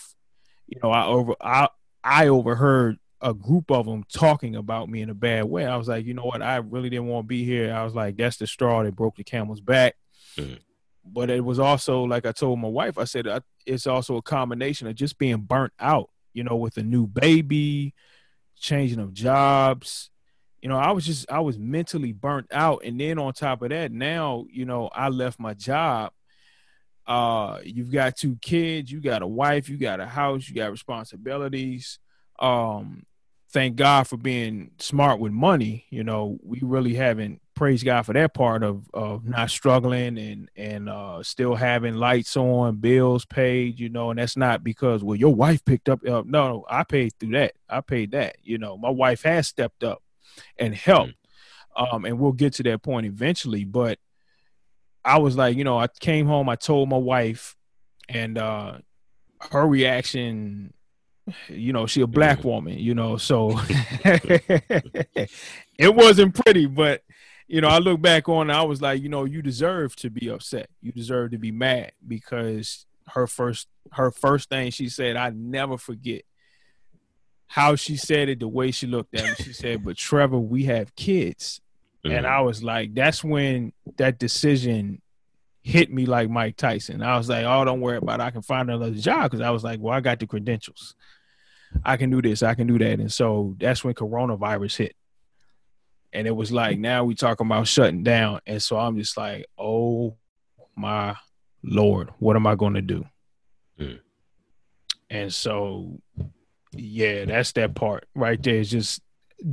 you 0.67 0.79
know, 0.81 0.91
I 0.91 1.05
over 1.05 1.35
I 1.41 1.69
I 2.03 2.27
overheard 2.27 2.99
a 3.21 3.33
group 3.33 3.71
of 3.71 3.85
them 3.85 4.03
talking 4.13 4.55
about 4.55 4.89
me 4.89 5.01
in 5.01 5.09
a 5.09 5.13
bad 5.13 5.45
way. 5.45 5.65
I 5.65 5.77
was 5.77 5.87
like, 5.87 6.05
you 6.05 6.13
know 6.13 6.25
what, 6.25 6.41
I 6.41 6.57
really 6.57 6.89
didn't 6.89 7.07
want 7.07 7.25
to 7.25 7.27
be 7.27 7.45
here. 7.45 7.73
I 7.73 7.83
was 7.83 7.95
like, 7.95 8.17
that's 8.17 8.37
the 8.37 8.47
straw 8.47 8.83
that 8.83 8.95
broke 8.95 9.15
the 9.15 9.23
camel's 9.23 9.61
back. 9.61 9.95
Mm-hmm. 10.37 10.55
But 11.05 11.29
it 11.29 11.43
was 11.43 11.59
also 11.59 12.03
like 12.03 12.25
I 12.25 12.31
told 12.31 12.59
my 12.59 12.67
wife, 12.67 12.97
I 12.97 13.03
said 13.03 13.27
it's 13.65 13.87
also 13.87 14.17
a 14.17 14.21
combination 14.21 14.87
of 14.87 14.95
just 14.95 15.17
being 15.17 15.41
burnt 15.41 15.73
out, 15.79 16.09
you 16.33 16.43
know, 16.43 16.55
with 16.55 16.77
a 16.77 16.83
new 16.83 17.07
baby, 17.07 17.93
changing 18.55 18.99
of 18.99 19.13
jobs, 19.13 20.09
you 20.63 20.69
know, 20.69 20.77
I 20.77 20.91
was 20.91 21.05
just 21.05 21.29
I 21.29 21.41
was 21.41 21.59
mentally 21.59 22.13
burnt 22.13 22.47
out, 22.53 22.83
and 22.85 22.97
then 22.97 23.19
on 23.19 23.33
top 23.33 23.61
of 23.63 23.69
that, 23.71 23.91
now 23.91 24.45
you 24.49 24.63
know 24.63 24.89
I 24.93 25.09
left 25.09 25.37
my 25.37 25.53
job. 25.53 26.13
Uh, 27.05 27.59
you've 27.65 27.91
got 27.91 28.15
two 28.15 28.37
kids, 28.41 28.89
you 28.89 29.01
got 29.01 29.21
a 29.21 29.27
wife, 29.27 29.67
you 29.67 29.75
got 29.75 29.99
a 29.99 30.05
house, 30.05 30.47
you 30.47 30.55
got 30.55 30.71
responsibilities. 30.71 31.99
Um, 32.39 33.05
thank 33.51 33.75
God 33.75 34.07
for 34.07 34.15
being 34.15 34.71
smart 34.79 35.19
with 35.19 35.33
money. 35.33 35.85
You 35.89 36.05
know, 36.05 36.37
we 36.41 36.59
really 36.61 36.93
haven't 36.93 37.41
praise 37.55 37.83
God 37.83 38.03
for 38.03 38.13
that 38.13 38.33
part 38.33 38.63
of 38.63 38.89
of 38.93 39.25
not 39.25 39.49
struggling 39.49 40.17
and 40.17 40.49
and 40.55 40.89
uh, 40.89 41.23
still 41.23 41.55
having 41.55 41.95
lights 41.95 42.35
on, 42.37 42.77
bills 42.77 43.25
paid, 43.25 43.79
you 43.79 43.89
know, 43.89 44.09
and 44.09 44.19
that's 44.19 44.37
not 44.37 44.63
because 44.63 45.03
well 45.03 45.15
your 45.15 45.33
wife 45.33 45.63
picked 45.65 45.89
up. 45.89 46.05
Uh, 46.05 46.23
no, 46.25 46.65
I 46.69 46.83
paid 46.83 47.13
through 47.19 47.31
that. 47.31 47.53
I 47.69 47.81
paid 47.81 48.11
that. 48.11 48.37
You 48.43 48.57
know, 48.57 48.77
my 48.77 48.89
wife 48.89 49.23
has 49.23 49.47
stepped 49.47 49.83
up 49.83 50.01
and 50.57 50.75
helped, 50.75 51.13
um, 51.75 52.05
and 52.05 52.19
we'll 52.19 52.31
get 52.31 52.53
to 52.53 52.63
that 52.63 52.81
point 52.81 53.05
eventually. 53.05 53.63
But 53.63 53.99
I 55.05 55.19
was 55.19 55.35
like, 55.35 55.57
you 55.57 55.63
know, 55.63 55.77
I 55.77 55.87
came 55.87 56.27
home, 56.27 56.49
I 56.49 56.55
told 56.55 56.89
my 56.89 56.97
wife, 56.97 57.55
and 58.09 58.37
uh, 58.37 58.77
her 59.51 59.67
reaction 59.67 60.73
you 61.47 61.71
know 61.71 61.87
she 61.87 62.01
a 62.01 62.07
black 62.07 62.39
mm-hmm. 62.39 62.49
woman 62.49 62.77
you 62.77 62.93
know 62.93 63.15
so 63.17 63.57
it 65.77 65.95
wasn't 65.95 66.35
pretty 66.43 66.65
but 66.65 67.01
you 67.53 67.61
know, 67.61 67.67
I 67.67 67.77
look 67.77 68.01
back 68.01 68.27
on 68.29 68.49
I 68.49 68.63
was 68.63 68.81
like, 68.81 69.03
you 69.03 69.09
know, 69.09 69.25
you 69.25 69.43
deserve 69.43 69.95
to 69.97 70.09
be 70.09 70.27
upset. 70.27 70.69
You 70.81 70.91
deserve 70.91 71.31
to 71.31 71.37
be 71.37 71.51
mad 71.51 71.91
because 72.07 72.87
her 73.09 73.27
first 73.27 73.67
her 73.91 74.09
first 74.09 74.49
thing 74.49 74.71
she 74.71 74.89
said, 74.89 75.17
I 75.17 75.29
never 75.29 75.77
forget 75.77 76.23
how 77.45 77.75
she 77.75 77.95
said 77.95 78.27
it, 78.27 78.39
the 78.39 78.47
way 78.47 78.71
she 78.71 78.87
looked 78.87 79.13
at 79.13 79.23
me. 79.23 79.35
She 79.45 79.53
said, 79.53 79.85
But 79.85 79.97
Trevor, 79.97 80.39
we 80.39 80.63
have 80.63 80.95
kids. 80.95 81.61
Mm-hmm. 82.03 82.15
And 82.15 82.25
I 82.25 82.41
was 82.41 82.63
like, 82.63 82.95
that's 82.95 83.23
when 83.23 83.71
that 83.97 84.17
decision 84.17 85.03
hit 85.61 85.93
me 85.93 86.07
like 86.07 86.31
Mike 86.31 86.57
Tyson. 86.57 87.03
I 87.03 87.17
was 87.17 87.29
like, 87.29 87.45
oh, 87.45 87.63
don't 87.65 87.81
worry 87.81 87.97
about 87.97 88.19
it. 88.19 88.23
I 88.23 88.31
can 88.31 88.41
find 88.41 88.71
another 88.71 88.95
job 88.95 89.29
because 89.29 89.41
I 89.41 89.51
was 89.51 89.63
like, 89.63 89.79
well, 89.79 89.93
I 89.93 90.01
got 90.01 90.19
the 90.19 90.25
credentials. 90.25 90.95
I 91.85 91.97
can 91.97 92.09
do 92.09 92.19
this, 92.19 92.41
I 92.41 92.55
can 92.55 92.65
do 92.65 92.79
that. 92.79 92.99
And 92.99 93.13
so 93.13 93.55
that's 93.59 93.83
when 93.83 93.93
coronavirus 93.93 94.77
hit 94.77 94.95
and 96.13 96.27
it 96.27 96.35
was 96.35 96.51
like 96.51 96.77
now 96.79 97.03
we 97.03 97.15
talking 97.15 97.47
about 97.47 97.67
shutting 97.67 98.03
down. 98.03 98.39
And 98.45 98.61
so 98.61 98.77
i'm 98.77 98.97
just 98.97 99.17
like 99.17 99.45
oh 99.57 100.15
my 100.75 101.15
lord 101.63 102.09
what 102.19 102.35
am 102.35 102.47
i 102.47 102.55
going 102.55 102.73
to 102.73 102.81
do? 102.81 103.05
Mm. 103.79 103.99
and 105.09 105.33
so 105.33 105.99
yeah 106.73 107.25
that's 107.25 107.51
that 107.53 107.75
part 107.75 108.05
right 108.15 108.41
there. 108.41 108.55
Is 108.55 108.69
just 108.69 109.01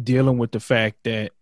dealing 0.02 0.38
with 0.38 0.52
the 0.52 0.60
fact 0.60 0.98
that 1.04 1.32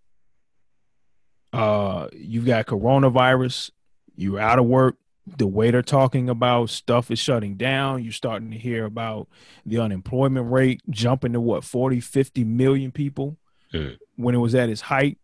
uh 1.52 2.08
you've 2.12 2.46
got 2.46 2.66
coronavirus 2.66 3.70
you're 4.16 4.38
out 4.38 4.58
of 4.58 4.66
work 4.66 4.96
the 5.36 5.46
way 5.46 5.70
they're 5.70 5.82
talking 5.82 6.28
about 6.28 6.70
stuff 6.70 7.10
is 7.10 7.18
shutting 7.18 7.56
down. 7.56 8.02
You're 8.02 8.12
starting 8.12 8.50
to 8.50 8.58
hear 8.58 8.84
about 8.84 9.28
the 9.66 9.78
unemployment 9.78 10.50
rate 10.50 10.80
jumping 10.88 11.32
to 11.34 11.40
what 11.40 11.64
40 11.64 12.00
50 12.00 12.44
million 12.44 12.92
people 12.92 13.36
mm 13.72 13.96
when 14.16 14.34
it 14.34 14.38
was 14.38 14.54
at 14.56 14.68
its 14.68 14.80
height. 14.80 15.16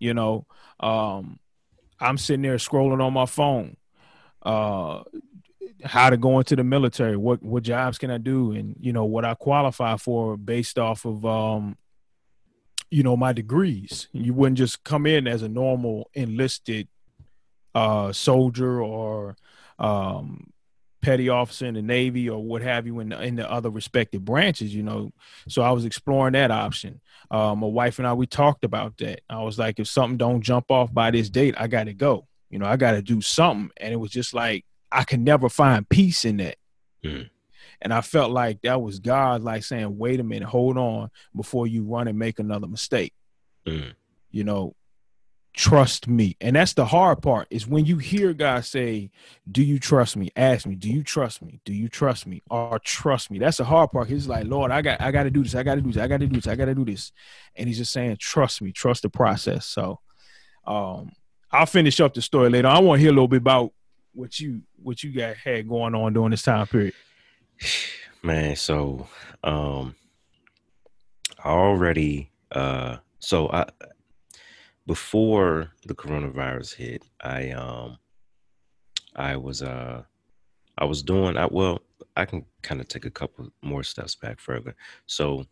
You 0.00 0.14
know, 0.14 0.46
um, 0.80 1.38
I'm 2.00 2.18
sitting 2.18 2.42
there 2.42 2.56
scrolling 2.56 3.00
on 3.00 3.12
my 3.12 3.26
phone. 3.26 3.76
Uh, 4.42 5.04
how 5.84 6.10
to 6.10 6.16
go 6.16 6.38
into 6.38 6.56
the 6.56 6.64
military? 6.64 7.16
What 7.16 7.42
what 7.42 7.62
jobs 7.62 7.98
can 7.98 8.10
I 8.10 8.18
do? 8.18 8.52
And 8.52 8.76
you 8.80 8.92
know 8.92 9.04
what 9.04 9.24
I 9.24 9.34
qualify 9.34 9.96
for 9.96 10.36
based 10.36 10.78
off 10.78 11.04
of 11.04 11.24
um, 11.24 11.76
you 12.90 13.02
know 13.02 13.16
my 13.16 13.32
degrees. 13.32 14.08
You 14.12 14.34
wouldn't 14.34 14.58
just 14.58 14.84
come 14.84 15.06
in 15.06 15.26
as 15.26 15.42
a 15.42 15.48
normal 15.48 16.10
enlisted 16.14 16.88
uh, 17.74 18.12
soldier 18.12 18.82
or 18.82 19.36
um, 19.78 20.51
petty 21.02 21.28
officer 21.28 21.66
in 21.66 21.74
the 21.74 21.82
Navy 21.82 22.30
or 22.30 22.42
what 22.42 22.62
have 22.62 22.86
you 22.86 23.00
in 23.00 23.10
the, 23.10 23.20
in 23.22 23.36
the 23.36 23.50
other 23.50 23.68
respective 23.68 24.24
branches, 24.24 24.74
you 24.74 24.82
know. 24.82 25.12
So 25.48 25.62
I 25.62 25.72
was 25.72 25.84
exploring 25.84 26.32
that 26.32 26.50
option. 26.50 27.00
Uh, 27.30 27.54
my 27.54 27.66
wife 27.66 27.98
and 27.98 28.08
I, 28.08 28.14
we 28.14 28.26
talked 28.26 28.64
about 28.64 28.96
that. 28.98 29.20
I 29.28 29.42
was 29.42 29.58
like, 29.58 29.78
if 29.78 29.88
something 29.88 30.16
don't 30.16 30.40
jump 30.40 30.70
off 30.70 30.92
by 30.92 31.10
this 31.10 31.28
date, 31.28 31.54
I 31.58 31.66
got 31.66 31.84
to 31.84 31.94
go. 31.94 32.26
You 32.48 32.58
know, 32.58 32.66
I 32.66 32.76
got 32.76 32.92
to 32.92 33.02
do 33.02 33.20
something. 33.20 33.70
And 33.78 33.92
it 33.92 33.96
was 33.96 34.10
just 34.10 34.32
like, 34.32 34.64
I 34.90 35.04
can 35.04 35.24
never 35.24 35.48
find 35.48 35.88
peace 35.88 36.24
in 36.24 36.38
that. 36.38 36.56
Mm. 37.04 37.28
And 37.80 37.92
I 37.92 38.00
felt 38.00 38.30
like 38.30 38.62
that 38.62 38.80
was 38.80 39.00
God, 39.00 39.42
like 39.42 39.64
saying, 39.64 39.98
wait 39.98 40.20
a 40.20 40.24
minute, 40.24 40.48
hold 40.48 40.78
on 40.78 41.10
before 41.34 41.66
you 41.66 41.82
run 41.84 42.08
and 42.08 42.18
make 42.18 42.38
another 42.38 42.68
mistake. 42.68 43.12
Mm. 43.66 43.94
You 44.30 44.44
know, 44.44 44.76
trust 45.54 46.08
me. 46.08 46.36
And 46.40 46.56
that's 46.56 46.72
the 46.72 46.86
hard 46.86 47.22
part 47.22 47.46
is 47.50 47.66
when 47.66 47.84
you 47.84 47.98
hear 47.98 48.32
God 48.32 48.64
say, 48.64 49.10
Do 49.50 49.62
you 49.62 49.78
trust 49.78 50.16
me? 50.16 50.30
Ask 50.36 50.66
me, 50.66 50.74
do 50.74 50.88
you 50.88 51.02
trust 51.02 51.42
me? 51.42 51.60
Do 51.64 51.72
you 51.72 51.88
trust 51.88 52.26
me? 52.26 52.42
Or 52.50 52.78
trust 52.78 53.30
me? 53.30 53.38
That's 53.38 53.58
the 53.58 53.64
hard 53.64 53.90
part. 53.90 54.08
He's 54.08 54.26
like, 54.26 54.46
Lord, 54.46 54.70
I 54.70 54.82
got 54.82 55.00
I 55.00 55.10
gotta 55.10 55.30
do 55.30 55.42
this, 55.42 55.54
I 55.54 55.62
gotta 55.62 55.80
do 55.80 55.92
this, 55.92 56.02
I 56.02 56.08
gotta 56.08 56.26
do 56.26 56.36
this, 56.36 56.46
I 56.46 56.54
gotta 56.54 56.74
do 56.74 56.84
this. 56.84 57.12
And 57.56 57.68
he's 57.68 57.78
just 57.78 57.92
saying, 57.92 58.16
trust 58.18 58.62
me, 58.62 58.72
trust 58.72 59.02
the 59.02 59.10
process. 59.10 59.66
So 59.66 60.00
um 60.66 61.12
I'll 61.50 61.66
finish 61.66 62.00
up 62.00 62.14
the 62.14 62.22
story 62.22 62.48
later. 62.48 62.68
I 62.68 62.78
want 62.80 62.98
to 62.98 63.02
hear 63.02 63.10
a 63.10 63.14
little 63.14 63.28
bit 63.28 63.38
about 63.42 63.72
what 64.14 64.40
you 64.40 64.62
what 64.82 65.02
you 65.02 65.12
got 65.12 65.36
had 65.36 65.68
going 65.68 65.94
on 65.94 66.14
during 66.14 66.30
this 66.30 66.42
time 66.42 66.66
period. 66.66 66.94
Man, 68.22 68.56
so 68.56 69.08
um 69.44 69.96
already 71.44 72.30
uh 72.52 72.98
so 73.18 73.50
I 73.50 73.66
before 74.86 75.72
the 75.86 75.94
coronavirus 75.94 76.74
hit, 76.74 77.04
I 77.20 77.50
um 77.50 77.98
I 79.14 79.36
was 79.36 79.62
uh 79.62 80.02
I 80.76 80.84
was 80.84 81.02
doing 81.02 81.36
I 81.36 81.46
well, 81.46 81.80
I 82.16 82.24
can 82.24 82.44
kind 82.62 82.80
of 82.80 82.88
take 82.88 83.04
a 83.04 83.10
couple 83.10 83.48
more 83.62 83.82
steps 83.82 84.14
back 84.14 84.40
further. 84.40 84.74
So 85.06 85.46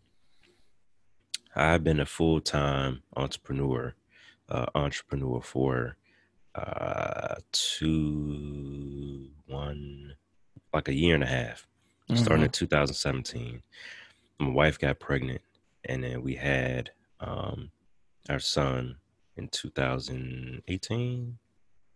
I've 1.55 1.83
been 1.83 2.01
a 2.01 2.07
full-time 2.07 3.03
entrepreneur, 3.17 3.95
uh, 4.49 4.67
entrepreneur 4.75 5.41
for 5.41 5.97
uh 6.55 7.37
two 7.53 9.29
one 9.47 10.15
like 10.75 10.89
a 10.89 10.95
year 10.95 11.15
and 11.15 11.25
a 11.25 11.29
half. 11.29 11.67
Mm-hmm. 12.09 12.23
Starting 12.23 12.45
in 12.45 12.51
2017. 12.51 13.63
My 14.41 14.51
wife 14.51 14.79
got 14.79 14.99
pregnant 14.99 15.43
and 15.85 16.03
then 16.03 16.23
we 16.23 16.35
had 16.35 16.91
um 17.21 17.71
our 18.29 18.41
son 18.41 18.97
in 19.37 19.49
2018. 19.49 21.39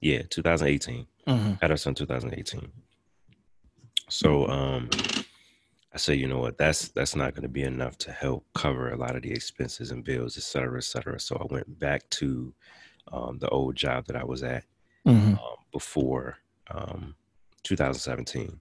Yeah, 0.01 0.23
2018. 0.29 1.07
Mm-hmm. 1.27 1.53
Had 1.61 1.71
our 1.71 1.77
son 1.77 1.95
2018. 1.95 2.71
So 4.09 4.47
um 4.49 4.91
I 5.95 5.97
say, 5.97 6.15
you 6.15 6.27
know 6.27 6.41
what, 6.41 6.59
that's 6.59 6.89
that's 6.89 7.15
not 7.15 7.35
going 7.35 7.45
to 7.45 7.49
be 7.49 7.63
enough 7.63 7.97
to 7.99 8.11
help 8.11 8.45
cover 8.53 8.91
a 8.91 8.97
lot 8.97 9.15
of 9.15 9.23
the 9.23 9.31
expenses 9.31 9.93
and 9.93 10.03
bills, 10.03 10.37
et 10.37 10.43
cetera, 10.43 10.77
et 10.77 10.85
cetera. 10.85 11.21
So 11.21 11.37
I 11.37 11.47
went 11.53 11.79
back 11.79 12.11
to 12.11 12.53
um, 13.13 13.39
the 13.39 13.49
old 13.51 13.77
job 13.77 14.07
that 14.07 14.17
I 14.17 14.25
was 14.25 14.43
at 14.43 14.65
mm-hmm. 15.07 15.35
um, 15.35 15.57
before 15.73 16.39
um, 16.69 17.15
2017. 17.63 18.59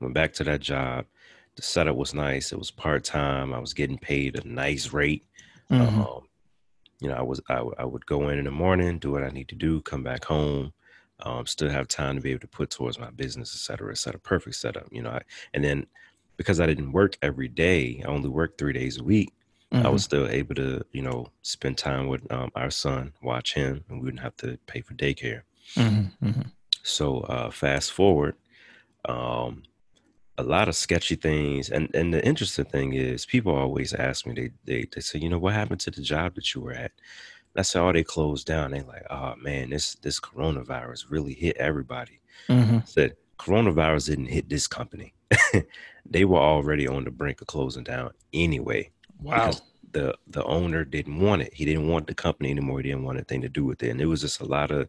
Went 0.00 0.12
back 0.12 0.34
to 0.34 0.44
that 0.44 0.60
job. 0.60 1.06
The 1.54 1.62
setup 1.62 1.96
was 1.96 2.12
nice. 2.12 2.52
It 2.52 2.58
was 2.58 2.70
part 2.70 3.04
time. 3.04 3.54
I 3.54 3.58
was 3.58 3.72
getting 3.72 3.96
paid 3.96 4.38
a 4.38 4.46
nice 4.46 4.92
rate. 4.92 5.24
Mm-hmm. 5.70 6.02
Um, 6.02 6.25
you 7.00 7.08
know, 7.08 7.14
I 7.14 7.22
was 7.22 7.40
I, 7.48 7.62
I 7.78 7.84
would 7.84 8.06
go 8.06 8.28
in 8.28 8.38
in 8.38 8.44
the 8.44 8.50
morning, 8.50 8.98
do 8.98 9.12
what 9.12 9.22
I 9.22 9.28
need 9.28 9.48
to 9.48 9.54
do, 9.54 9.80
come 9.82 10.02
back 10.02 10.24
home, 10.24 10.72
um, 11.20 11.46
still 11.46 11.70
have 11.70 11.88
time 11.88 12.16
to 12.16 12.22
be 12.22 12.30
able 12.30 12.40
to 12.40 12.48
put 12.48 12.70
towards 12.70 12.98
my 12.98 13.10
business, 13.10 13.54
et 13.54 13.58
cetera, 13.58 13.90
et 13.90 13.98
cetera. 13.98 14.20
Perfect 14.20 14.56
setup, 14.56 14.88
you 14.90 15.02
know. 15.02 15.10
I, 15.10 15.22
and 15.54 15.64
then 15.64 15.86
because 16.36 16.60
I 16.60 16.66
didn't 16.66 16.92
work 16.92 17.16
every 17.22 17.48
day, 17.48 18.02
I 18.04 18.08
only 18.08 18.28
worked 18.28 18.58
three 18.58 18.72
days 18.72 18.98
a 18.98 19.04
week. 19.04 19.32
Mm-hmm. 19.72 19.86
I 19.86 19.88
was 19.90 20.02
mm-hmm. 20.02 20.24
still 20.24 20.28
able 20.28 20.54
to, 20.56 20.84
you 20.92 21.02
know, 21.02 21.28
spend 21.42 21.76
time 21.78 22.08
with 22.08 22.30
um, 22.32 22.50
our 22.54 22.70
son, 22.70 23.12
watch 23.22 23.54
him, 23.54 23.84
and 23.88 23.98
we 23.98 24.04
wouldn't 24.04 24.22
have 24.22 24.36
to 24.36 24.58
pay 24.66 24.80
for 24.80 24.94
daycare. 24.94 25.42
Mm-hmm. 25.74 26.26
Mm-hmm. 26.26 26.48
So 26.82 27.20
uh, 27.20 27.50
fast 27.50 27.92
forward, 27.92 28.36
um, 29.06 29.64
a 30.38 30.42
lot 30.42 30.68
of 30.68 30.76
sketchy 30.76 31.16
things. 31.16 31.70
And 31.70 31.94
and 31.94 32.12
the 32.12 32.24
interesting 32.24 32.64
thing 32.66 32.92
is, 32.92 33.26
people 33.26 33.54
always 33.54 33.92
ask 33.94 34.26
me, 34.26 34.34
they 34.34 34.50
they 34.64 34.86
they 34.92 35.00
say, 35.00 35.18
you 35.18 35.28
know, 35.28 35.38
what 35.38 35.54
happened 35.54 35.80
to 35.80 35.90
the 35.90 36.02
job 36.02 36.34
that 36.34 36.54
you 36.54 36.60
were 36.60 36.72
at? 36.72 36.92
And 37.54 37.60
I 37.60 37.62
said, 37.62 37.82
oh, 37.82 37.92
they 37.92 38.04
closed 38.04 38.46
down. 38.46 38.72
They 38.72 38.82
like, 38.82 39.06
oh 39.10 39.34
man, 39.36 39.70
this 39.70 39.94
this 39.96 40.20
coronavirus 40.20 41.10
really 41.10 41.34
hit 41.34 41.56
everybody. 41.56 42.20
Mm-hmm. 42.48 42.76
I 42.76 42.82
said 42.84 43.16
coronavirus 43.38 44.08
didn't 44.08 44.26
hit 44.26 44.48
this 44.48 44.66
company. 44.66 45.14
they 46.08 46.24
were 46.24 46.38
already 46.38 46.86
on 46.86 47.04
the 47.04 47.10
brink 47.10 47.40
of 47.40 47.46
closing 47.46 47.84
down 47.84 48.10
anyway. 48.32 48.90
Wow. 49.20 49.52
The 49.92 50.14
the 50.26 50.44
owner 50.44 50.84
didn't 50.84 51.20
want 51.20 51.42
it. 51.42 51.54
He 51.54 51.64
didn't 51.64 51.88
want 51.88 52.06
the 52.06 52.14
company 52.14 52.50
anymore. 52.50 52.80
He 52.80 52.90
didn't 52.90 53.04
want 53.04 53.16
anything 53.16 53.42
to 53.42 53.48
do 53.48 53.64
with 53.64 53.82
it. 53.82 53.90
And 53.90 54.00
it 54.00 54.06
was 54.06 54.20
just 54.20 54.40
a 54.40 54.44
lot 54.44 54.70
of 54.70 54.88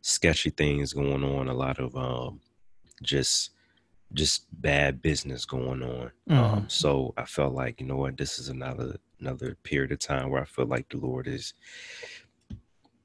sketchy 0.00 0.50
things 0.50 0.94
going 0.94 1.22
on, 1.22 1.48
a 1.48 1.54
lot 1.54 1.78
of 1.78 1.94
um 1.96 2.40
just 3.02 3.50
just 4.12 4.46
bad 4.60 5.02
business 5.02 5.44
going 5.44 5.82
on. 5.82 6.10
Um, 6.28 6.36
mm-hmm. 6.36 6.54
Um, 6.54 6.68
so 6.68 7.14
I 7.16 7.24
felt 7.24 7.54
like, 7.54 7.80
you 7.80 7.86
know 7.86 7.96
what, 7.96 8.16
this 8.16 8.38
is 8.38 8.48
another 8.48 8.96
another 9.20 9.56
period 9.62 9.92
of 9.92 9.98
time 9.98 10.30
where 10.30 10.42
I 10.42 10.46
feel 10.46 10.66
like 10.66 10.88
the 10.88 10.96
Lord 10.96 11.26
is 11.26 11.54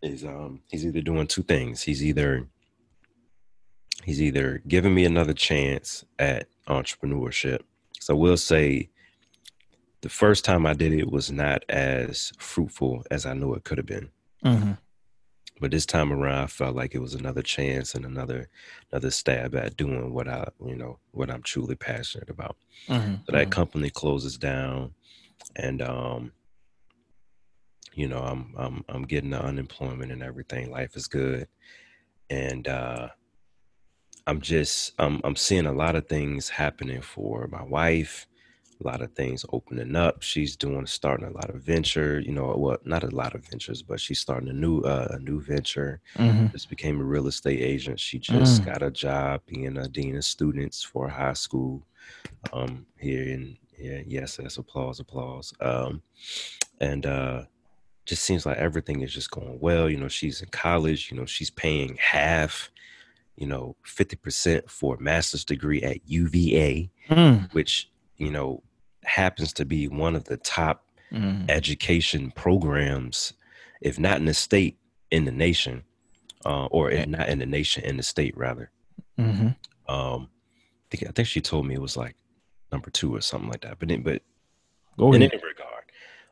is 0.02 0.24
um 0.24 0.62
he's 0.70 0.86
either 0.86 1.02
doing 1.02 1.28
two 1.28 1.44
things. 1.44 1.82
He's 1.82 2.04
either 2.04 2.48
he's 4.04 4.22
either 4.22 4.62
giving 4.68 4.94
me 4.94 5.06
another 5.06 5.34
chance 5.34 6.06
at 6.20 6.48
entrepreneurship. 6.68 7.62
So 8.00 8.16
I 8.16 8.18
will 8.20 8.38
say 8.38 8.90
the 10.02 10.10
first 10.10 10.46
time 10.46 10.66
I 10.66 10.74
did 10.74 10.94
it 10.94 11.10
was 11.10 11.32
not 11.32 11.64
as 11.70 12.32
fruitful 12.38 13.04
as 13.10 13.26
I 13.26 13.34
knew 13.34 13.54
it 13.56 13.64
could 13.64 13.78
have 13.78 13.88
been. 13.88 14.10
Mm-hmm. 14.44 14.74
But 15.60 15.72
this 15.72 15.86
time 15.86 16.12
around 16.12 16.44
I 16.44 16.48
felt 16.48 16.76
like 16.76 16.96
it 16.96 17.02
was 17.02 17.16
another 17.16 17.42
chance 17.42 17.96
and 17.96 18.06
another 18.06 18.50
another 18.92 19.12
stab 19.12 19.56
at 19.56 19.78
doing 19.78 20.14
what 20.14 20.28
I 20.28 20.48
you 20.66 20.76
know 20.76 21.00
what 21.12 21.30
I'm 21.30 21.44
truly 21.44 21.76
passionate 21.76 22.30
about. 22.30 22.58
Mm-hmm. 22.90 23.16
So 23.26 23.32
that 23.32 23.44
mm-hmm. 23.44 23.50
company 23.50 23.90
closes 23.90 24.38
down 24.38 24.94
and 25.56 25.82
um 25.82 26.32
you 27.94 28.08
know 28.08 28.20
I'm 28.20 28.54
I'm 28.58 28.86
I'm 28.90 29.04
getting 29.04 29.30
the 29.32 29.42
unemployment 29.42 30.12
and 30.12 30.24
everything. 30.24 30.72
Life 30.72 30.96
is 30.96 31.08
good. 31.08 31.48
And 32.30 32.68
uh 32.68 33.10
I'm 34.28 34.42
just 34.42 34.94
I'm 35.00 35.22
I'm 35.24 35.36
seeing 35.36 35.68
a 35.68 35.72
lot 35.72 35.96
of 35.96 36.08
things 36.08 36.50
happening 36.50 37.02
for 37.02 37.48
my 37.48 37.64
wife, 37.64 38.28
a 38.84 38.88
lot 38.88 39.02
of 39.02 39.12
things 39.14 39.46
opening 39.52 39.96
up. 39.96 40.22
She's 40.22 40.56
doing 40.56 40.86
starting 40.86 41.28
a 41.28 41.32
lot 41.32 41.50
of 41.50 41.62
venture, 41.62 42.20
you 42.20 42.32
know, 42.32 42.54
well, 42.58 42.78
not 42.84 43.04
a 43.04 43.16
lot 43.16 43.36
of 43.36 43.46
ventures, 43.46 43.82
but 43.82 44.00
she's 44.00 44.20
starting 44.20 44.50
a 44.50 44.54
new 44.54 44.82
uh, 44.82 45.08
a 45.12 45.20
new 45.20 45.42
venture. 45.42 46.02
Mm-hmm. 46.18 46.48
Just 46.48 46.70
became 46.70 47.00
a 47.00 47.04
real 47.04 47.28
estate 47.28 47.62
agent. 47.62 48.00
She 48.00 48.20
just 48.20 48.62
mm. 48.62 48.66
got 48.66 48.82
a 48.82 48.92
job 48.92 49.42
being 49.46 49.78
a 49.78 49.88
dean 49.88 50.16
of 50.18 50.26
students 50.26 50.84
for 50.84 51.08
high 51.08 51.34
school 51.34 51.86
um 52.54 52.86
here 52.98 53.24
in 53.24 53.58
yeah, 53.78 54.02
yes, 54.06 54.38
that's 54.38 54.58
applause, 54.58 55.00
applause. 55.00 55.54
Um 55.62 56.02
and 56.82 57.06
uh 57.06 57.44
just 58.06 58.24
seems 58.24 58.46
like 58.46 58.58
everything 58.58 59.02
is 59.02 59.14
just 59.14 59.32
going 59.32 59.60
well. 59.60 59.90
You 59.90 59.98
know, 59.98 60.08
she's 60.08 60.42
in 60.42 60.50
college, 60.50 61.10
you 61.10 61.18
know, 61.18 61.26
she's 61.26 61.50
paying 61.50 61.98
half 62.00 62.70
you 63.36 63.48
know, 63.48 63.76
50% 63.86 64.70
for 64.70 64.96
a 64.96 65.02
master's 65.02 65.44
degree 65.44 65.82
at 65.84 66.08
UVA, 66.08 66.90
mm. 67.10 67.54
which, 67.54 67.90
you 68.18 68.32
know, 68.32 68.64
happens 69.04 69.54
to 69.54 69.66
be 69.66 69.88
one 69.88 70.16
of 70.16 70.26
the 70.26 70.38
top 70.38 70.86
mm. 71.12 71.50
education 71.50 72.32
programs, 72.32 73.34
if 73.82 74.00
not 74.00 74.18
in 74.18 74.26
the 74.26 74.34
state, 74.34 74.78
in 75.12 75.26
the 75.26 75.32
nation, 75.32 75.84
uh, 76.46 76.66
or 76.68 76.92
if 76.92 77.08
not 77.08 77.30
in 77.30 77.40
the 77.40 77.46
nation, 77.46 77.84
in 77.84 77.98
the 77.98 78.04
state, 78.04 78.36
rather. 78.38 78.72
Mm-hmm. 79.20 79.48
Um, 79.94 80.30
I 80.30 80.98
think, 80.98 81.10
I 81.10 81.12
think 81.12 81.28
she 81.28 81.42
told 81.42 81.66
me 81.66 81.76
it 81.76 81.82
was 81.82 81.98
like 81.98 82.16
number 82.72 82.90
two 82.90 83.16
or 83.16 83.22
something 83.22 83.50
like 83.50 83.62
that. 83.62 83.80
But 83.80 83.92
in, 83.92 84.04
but 84.04 84.22
Go 84.98 85.14
in 85.14 85.22
any 85.22 85.36
regard, 85.36 85.84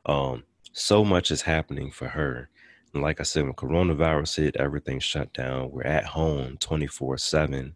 um, 0.06 0.44
so 0.72 1.04
much 1.04 1.32
is 1.32 1.42
happening 1.42 1.92
for 1.92 2.08
her 2.08 2.50
and 2.94 3.02
like 3.02 3.20
I 3.20 3.24
said, 3.24 3.44
when 3.44 3.54
coronavirus 3.54 4.38
hit, 4.38 4.56
everything 4.58 5.00
shut 5.00 5.34
down. 5.34 5.72
We're 5.72 5.84
at 5.84 6.06
home 6.06 6.58
24 6.58 7.18
7. 7.18 7.76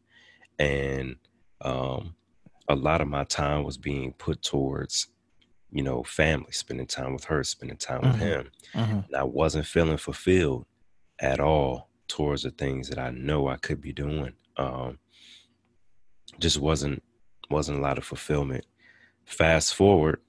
And 0.59 1.15
um, 1.61 2.15
a 2.67 2.75
lot 2.75 3.01
of 3.01 3.07
my 3.07 3.23
time 3.23 3.63
was 3.63 3.77
being 3.77 4.13
put 4.13 4.41
towards, 4.41 5.07
you 5.71 5.83
know, 5.83 6.03
family, 6.03 6.51
spending 6.51 6.87
time 6.87 7.13
with 7.13 7.25
her, 7.25 7.43
spending 7.43 7.77
time 7.77 8.01
mm-hmm. 8.01 8.11
with 8.11 8.21
him. 8.21 8.51
Mm-hmm. 8.73 8.99
And 9.07 9.15
I 9.15 9.23
wasn't 9.23 9.65
feeling 9.65 9.97
fulfilled 9.97 10.65
at 11.19 11.39
all 11.39 11.89
towards 12.07 12.43
the 12.43 12.51
things 12.51 12.89
that 12.89 12.99
I 12.99 13.11
know 13.11 13.47
I 13.47 13.57
could 13.57 13.81
be 13.81 13.93
doing. 13.93 14.33
Um, 14.57 14.99
just 16.39 16.59
wasn't 16.59 17.03
wasn't 17.49 17.79
a 17.79 17.81
lot 17.81 17.97
of 17.97 18.03
fulfillment. 18.03 18.65
Fast 19.25 19.75
forward, 19.75 20.21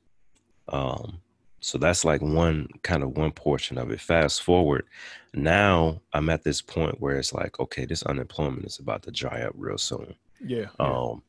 um, 0.69 1.21
so 1.61 1.79
that's 1.79 2.05
like 2.05 2.23
one 2.23 2.69
kind 2.83 3.03
of 3.03 3.17
one 3.17 3.33
portion 3.33 3.79
of 3.79 3.91
it. 3.91 4.01
Fast 4.01 4.43
forward, 4.43 4.87
now 5.35 6.01
I'm 6.12 6.29
at 6.29 6.45
this 6.45 6.61
point 6.61 7.01
where 7.01 7.17
it's 7.17 7.33
like, 7.33 7.59
okay, 7.61 7.85
this 7.85 8.03
unemployment 8.05 8.67
is 8.67 8.79
about 8.79 9.03
to 9.05 9.11
dry 9.11 9.43
up 9.43 9.53
real 9.57 9.79
soon. 9.79 10.15
Yeah. 10.45 10.67
Um, 10.79 11.23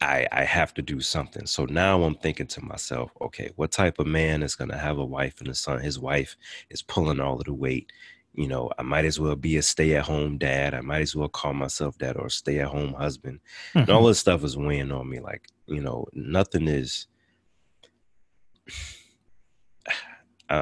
I 0.00 0.26
I 0.32 0.44
have 0.44 0.74
to 0.74 0.82
do 0.82 1.00
something. 1.00 1.46
So 1.46 1.64
now 1.66 2.02
I'm 2.02 2.14
thinking 2.16 2.46
to 2.48 2.64
myself, 2.64 3.10
okay, 3.20 3.50
what 3.56 3.72
type 3.72 3.98
of 3.98 4.06
man 4.06 4.42
is 4.42 4.54
gonna 4.56 4.78
have 4.78 4.98
a 4.98 5.04
wife 5.04 5.40
and 5.40 5.48
a 5.48 5.54
son? 5.54 5.80
His 5.80 5.98
wife 5.98 6.36
is 6.70 6.82
pulling 6.82 7.20
all 7.20 7.38
of 7.38 7.44
the 7.44 7.54
weight. 7.54 7.92
You 8.34 8.48
know, 8.48 8.70
I 8.78 8.82
might 8.82 9.04
as 9.04 9.20
well 9.20 9.36
be 9.36 9.56
a 9.58 9.62
stay-at-home 9.62 10.38
dad. 10.38 10.74
I 10.74 10.80
might 10.80 11.02
as 11.02 11.14
well 11.14 11.28
call 11.28 11.54
myself 11.54 11.96
that 11.98 12.18
or 12.18 12.28
stay-at-home 12.28 12.94
husband. 12.94 13.38
Mm-hmm. 13.68 13.78
And 13.78 13.90
all 13.90 14.00
mm-hmm. 14.00 14.08
this 14.08 14.18
stuff 14.18 14.42
is 14.42 14.56
weighing 14.56 14.90
on 14.90 15.08
me. 15.08 15.20
Like, 15.20 15.46
you 15.66 15.80
know, 15.80 16.06
nothing 16.12 16.66
is 16.66 17.06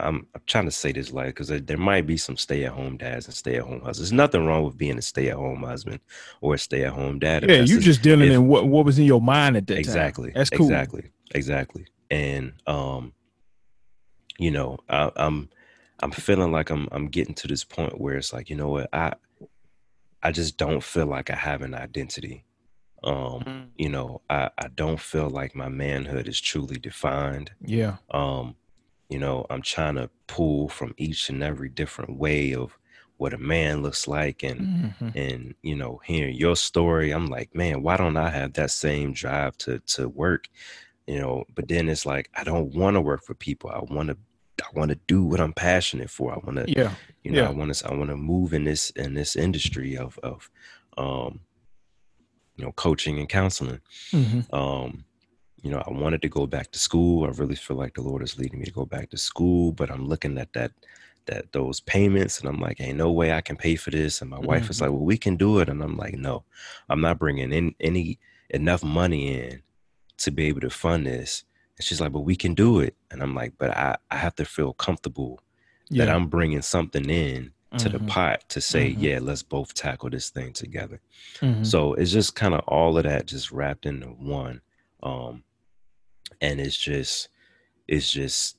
I'm, 0.01 0.27
I'm 0.35 0.43
trying 0.47 0.65
to 0.67 0.71
say 0.71 0.93
this 0.93 1.13
like 1.13 1.29
because 1.29 1.49
there 1.49 1.77
might 1.77 2.07
be 2.07 2.17
some 2.17 2.37
stay 2.37 2.65
at 2.65 2.73
home 2.73 2.97
dads 2.97 3.27
and 3.27 3.35
stay 3.35 3.57
at 3.57 3.63
home 3.63 3.81
husbands. 3.81 3.99
There's 3.99 4.13
nothing 4.13 4.47
wrong 4.47 4.65
with 4.65 4.79
being 4.79 4.99
a 4.99 5.03
stay 5.03 5.29
at 5.29 5.37
home 5.37 5.63
husband 5.63 6.01
or 6.41 6.55
a 6.55 6.59
stay 6.59 6.85
at 6.85 6.93
home 6.93 7.19
dad. 7.19 7.49
Yeah, 7.49 7.63
you 7.63 7.81
just 7.81 8.03
dealing 8.03 8.29
if, 8.29 8.35
in 8.35 8.49
what 8.49 8.67
what 8.67 8.85
was 8.85 8.99
in 8.99 9.05
your 9.05 9.21
mind 9.21 9.57
at 9.57 9.67
that 9.67 9.79
exactly, 9.79 10.33
time. 10.33 10.41
Exactly. 10.41 10.41
That's 10.41 10.51
cool. 10.51 10.67
Exactly, 10.67 11.11
exactly. 11.35 11.87
And 12.11 12.53
um, 12.67 13.13
you 14.39 14.51
know, 14.51 14.79
I, 14.89 15.11
I'm 15.17 15.49
I'm 16.01 16.11
feeling 16.11 16.53
like 16.53 16.71
I'm 16.71 16.89
I'm 16.93 17.09
getting 17.09 17.35
to 17.35 17.49
this 17.49 17.65
point 17.65 18.01
where 18.01 18.17
it's 18.17 18.33
like, 18.33 18.51
you 18.51 18.57
know 18.57 18.69
what, 18.69 18.89
I 18.93 19.15
I 20.23 20.33
just 20.33 20.57
don't 20.57 20.83
feel 20.83 21.07
like 21.07 21.31
I 21.31 21.37
have 21.37 21.63
an 21.63 21.75
identity. 21.75 22.45
Um, 23.05 23.43
mm. 23.45 23.67
you 23.77 23.89
know, 23.89 24.23
I, 24.31 24.51
I 24.57 24.69
don't 24.69 25.01
feel 25.01 25.29
like 25.29 25.57
my 25.57 25.69
manhood 25.69 26.29
is 26.29 26.41
truly 26.41 26.77
defined. 26.77 27.51
Yeah. 27.61 27.97
Um, 28.11 28.55
you 29.13 29.19
know, 29.19 29.45
I'm 29.51 29.61
trying 29.61 29.97
to 29.97 30.09
pull 30.27 30.71
from 30.71 30.95
each 30.97 31.29
and 31.29 31.43
every 31.43 31.69
different 31.69 32.17
way 32.17 32.55
of 32.55 32.79
what 33.19 33.35
a 33.35 33.39
man 33.39 33.83
looks 33.83 34.09
like 34.09 34.43
and 34.43 34.61
mm-hmm. 34.61 35.09
and 35.15 35.55
you 35.63 35.77
know, 35.77 36.01
hearing 36.03 36.35
your 36.35 36.57
story, 36.57 37.11
I'm 37.11 37.27
like, 37.27 37.55
man, 37.55 37.83
why 37.83 37.99
don't 37.99 38.17
I 38.17 38.31
have 38.31 38.55
that 38.55 38.71
same 38.71 39.13
drive 39.13 39.59
to 39.59 39.81
to 39.81 40.09
work? 40.09 40.49
You 41.07 41.21
know, 41.21 41.45
but 41.55 41.69
then 41.69 41.91
it's 41.91 42.07
like 42.07 42.31
I 42.35 42.43
don't 42.43 42.75
want 42.75 42.95
to 42.95 43.03
work 43.03 43.23
for 43.23 43.35
people. 43.35 43.71
I 43.71 43.81
want 43.81 44.09
to 44.09 44.17
I 44.63 44.79
want 44.79 44.91
to 44.93 44.99
do 45.07 45.23
what 45.23 45.41
I'm 45.41 45.53
passionate 45.53 46.09
for. 46.09 46.33
I 46.33 46.39
want 46.39 46.57
to, 46.57 46.65
yeah, 46.67 46.95
you 47.23 47.33
know, 47.33 47.43
yeah. 47.43 47.49
I 47.49 47.53
want 47.53 47.75
to, 47.75 47.89
I 47.89 47.95
want 47.95 48.09
to 48.09 48.17
move 48.17 48.55
in 48.55 48.65
this 48.65 48.89
in 48.91 49.13
this 49.13 49.37
industry 49.37 49.95
of 49.97 50.19
of, 50.23 50.51
um, 50.97 51.41
you 52.57 52.65
know, 52.65 52.73
coaching 52.73 53.19
and 53.19 53.29
counseling. 53.29 53.81
Mm-hmm. 54.13 54.55
Um, 54.55 55.05
you 55.63 55.71
know, 55.71 55.83
I 55.87 55.91
wanted 55.91 56.23
to 56.23 56.29
go 56.29 56.47
back 56.47 56.71
to 56.73 56.79
school. 56.79 57.25
I 57.25 57.29
really 57.31 57.55
feel 57.55 57.77
like 57.77 57.95
the 57.95 58.03
Lord 58.03 58.23
is 58.23 58.39
leading 58.39 58.59
me 58.59 58.65
to 58.67 58.73
go 58.73 58.85
back 58.85 59.11
to 59.11 59.17
school, 59.17 59.73
but 59.73 59.91
I'm 59.91 60.07
looking 60.07 60.39
at 60.39 60.53
that 60.53 60.73
that 61.27 61.53
those 61.53 61.81
payments 61.81 62.41
and 62.41 62.49
I'm 62.49 62.61
like, 62.61 62.81
ain't 62.81 62.99
no 62.99 63.13
way 63.13 63.33
I 63.33 63.41
can 63.41 63.57
pay 63.57 63.77
for 63.77 63.91
this. 63.91 64.21
And 64.21 64.31
my 64.31 64.39
mm-hmm. 64.39 64.47
wife 64.47 64.71
is 64.71 64.81
like, 64.81 64.91
well, 64.91 65.05
we 65.05 65.17
can 65.17 65.37
do 65.37 65.61
it. 65.61 65.69
And 65.69 65.83
I'm 65.83 65.97
like, 65.97 66.15
no, 66.15 66.45
I'm 66.89 67.01
not 67.01 67.21
bringing 67.21 67.53
in 67.53 67.75
any 67.81 68.19
enough 68.51 68.83
money 68.83 69.39
in 69.39 69.63
to 70.19 70.31
be 70.31 70.47
able 70.47 70.61
to 70.63 70.71
fund 70.71 71.07
this. 71.07 71.45
And 71.79 71.85
she's 71.85 72.01
like, 72.01 72.13
but 72.13 72.21
we 72.21 72.37
can 72.37 72.55
do 72.55 72.81
it. 72.81 72.97
And 73.11 73.23
I'm 73.23 73.35
like, 73.35 73.55
but 73.59 73.71
I, 73.71 73.97
I 74.11 74.17
have 74.17 74.35
to 74.37 74.45
feel 74.45 74.73
comfortable 74.73 75.41
yeah. 75.89 76.05
that 76.05 76.15
I'm 76.15 76.27
bringing 76.27 76.63
something 76.63 77.09
in 77.09 77.53
to 77.79 77.89
mm-hmm. 77.89 78.05
the 78.05 78.13
pot 78.13 78.45
to 78.51 78.61
say, 78.61 78.91
mm-hmm. 78.91 79.01
yeah, 79.01 79.19
let's 79.21 79.43
both 79.43 79.75
tackle 79.75 80.11
this 80.11 80.29
thing 80.31 80.53
together. 80.53 81.01
Mm-hmm. 81.41 81.65
So 81.65 81.95
it's 81.95 82.11
just 82.11 82.35
kind 82.35 82.55
of 82.55 82.61
all 82.67 82.99
of 82.99 83.05
that 83.05 83.27
just 83.27 83.51
wrapped 83.51 83.87
into 83.87 84.09
one. 84.09 84.61
Um, 85.03 85.45
and 86.43 86.61
it's 86.61 86.77
just 86.77 87.29
it's 87.89 88.11
just 88.11 88.59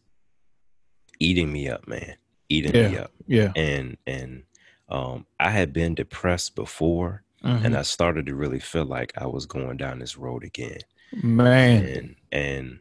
eating 1.20 1.52
me 1.52 1.70
up, 1.70 1.88
man. 1.88 2.16
Eating 2.50 2.74
yeah, 2.74 2.88
me 2.88 2.98
up. 2.98 3.12
Yeah. 3.28 3.52
And 3.56 3.98
and 4.08 4.44
um 4.90 5.28
I 5.40 5.52
had 5.52 5.74
been 5.74 5.94
depressed 5.94 6.56
before 6.56 7.24
mm-hmm. 7.44 7.66
and 7.66 7.78
I 7.78 7.84
started 7.84 8.26
to 8.26 8.36
really 8.36 8.60
feel 8.60 8.86
like 8.86 9.14
I 9.18 9.28
was 9.28 9.46
going 9.46 9.78
down 9.78 10.00
this 10.00 10.18
road 10.18 10.44
again. 10.44 10.80
Man. 11.22 11.86
And 11.86 12.16
and 12.32 12.80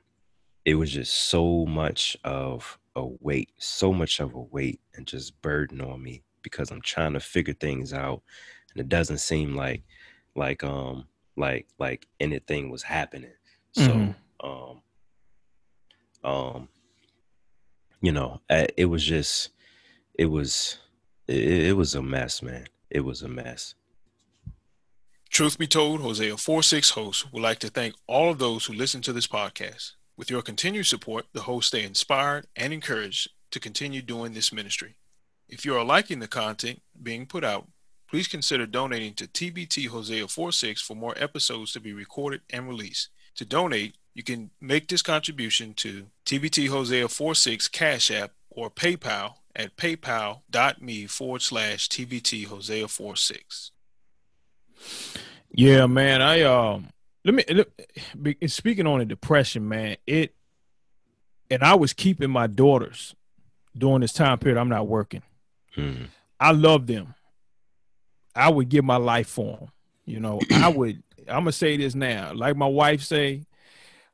it 0.65 0.77
was 0.77 0.91
just 0.91 1.13
so 1.13 1.67
much 1.67 2.17
of 2.25 2.79
a 2.95 3.05
weight, 3.21 3.51
so 3.59 3.93
much 3.93 4.21
of 4.21 4.35
a 4.35 4.41
weight 4.41 4.81
and 4.95 5.07
just 5.07 5.41
burden 5.43 5.81
on 5.81 6.03
me 6.03 6.23
because 6.43 6.71
I'm 6.71 6.83
trying 6.83 7.15
to 7.15 7.21
figure 7.21 7.55
things 7.55 7.93
out 7.93 8.23
and 8.73 8.81
it 8.81 8.89
doesn't 8.89 9.19
seem 9.19 9.57
like 9.57 9.83
like 10.37 10.63
um 10.63 11.07
like 11.37 11.67
like 11.79 12.07
anything 12.21 12.71
was 12.71 12.83
happening. 12.83 13.33
So 13.73 13.89
mm-hmm. 13.89 14.47
um 14.47 14.83
um 16.25 16.69
you 18.01 18.13
know 18.13 18.41
it 18.51 18.87
was 18.87 19.05
just 19.05 19.51
it 20.15 20.27
was 20.27 20.79
it, 21.29 21.69
it 21.69 21.77
was 21.77 21.95
a 21.95 22.03
mess 22.03 22.43
man. 22.43 22.67
It 22.91 23.01
was 23.01 23.23
a 23.23 23.29
mess. 23.29 23.75
Truth 25.31 25.59
be 25.59 25.67
told 25.67 26.01
hosea 26.01 26.37
46 26.37 26.91
host 26.91 27.33
would 27.33 27.43
like 27.43 27.59
to 27.61 27.69
thank 27.69 27.95
all 28.07 28.31
of 28.31 28.39
those 28.39 28.67
who 28.67 28.75
listen 28.75 29.01
to 29.03 29.13
this 29.13 29.27
podcast. 29.27 29.93
With 30.17 30.31
your 30.31 30.43
continued 30.43 30.87
support 30.87 31.27
the 31.33 31.43
hosts 31.43 31.69
stay 31.69 31.85
inspired 31.85 32.47
and 32.55 32.73
encouraged 32.73 33.31
to 33.51 33.61
continue 33.61 34.03
doing 34.03 34.35
this 34.35 34.53
ministry. 34.53 34.97
If 35.49 35.65
you 35.65 35.75
are 35.77 35.85
liking 35.85 36.19
the 36.19 36.29
content 36.29 36.83
being 37.03 37.27
put 37.27 37.45
out 37.45 37.69
please 38.09 38.29
consider 38.29 38.67
donating 38.67 39.15
to 39.15 39.27
tbt 39.27 39.89
hosea 39.89 40.29
46 40.29 40.83
for 40.83 40.95
more 40.95 41.15
episodes 41.17 41.73
to 41.73 41.81
be 41.81 41.95
recorded 41.95 42.43
and 42.51 42.69
released. 42.69 43.09
To 43.37 43.47
donate 43.47 43.97
you 44.15 44.23
can 44.23 44.51
make 44.61 44.89
this 44.89 45.03
contribution 45.03 45.75
to 45.75 46.07
TBT 46.27 46.69
Hosea 46.69 47.09
46 47.09 47.69
Cash 47.69 48.11
App 48.11 48.33
or 48.51 48.71
PayPal 48.71 49.35
at 49.55 49.77
paypal.me 49.77 51.07
forward 51.07 51.43
slash 51.43 51.89
TBT 51.89 52.47
Hosea 52.47 52.89
46. 52.89 53.71
Yeah, 55.55 55.87
man. 55.87 56.23
I 56.23 56.43
um 56.43 56.89
let 57.25 57.35
me 57.35 57.45
let, 57.51 58.51
speaking 58.51 58.87
on 58.87 58.99
the 58.99 59.05
depression, 59.05 59.69
man. 59.69 59.97
It 60.07 60.35
and 61.51 61.63
I 61.63 61.75
was 61.75 61.93
keeping 61.93 62.31
my 62.31 62.47
daughters 62.47 63.15
during 63.77 64.01
this 64.01 64.13
time 64.13 64.39
period. 64.39 64.59
I'm 64.59 64.69
not 64.69 64.89
working. 64.89 65.23
Hmm. 65.75 66.05
I 66.41 66.53
love 66.53 66.87
them. 66.87 67.15
I 68.35 68.49
would 68.49 68.69
give 68.69 68.85
my 68.85 68.97
life 68.97 69.29
for 69.29 69.57
them. 69.59 69.69
You 70.05 70.21
know, 70.21 70.41
I 70.53 70.69
would. 70.69 71.03
I'm 71.29 71.45
gonna 71.45 71.53
say 71.53 71.77
this 71.77 71.95
now, 71.95 72.33
like 72.35 72.57
my 72.57 72.67
wife 72.67 73.03
say. 73.03 73.43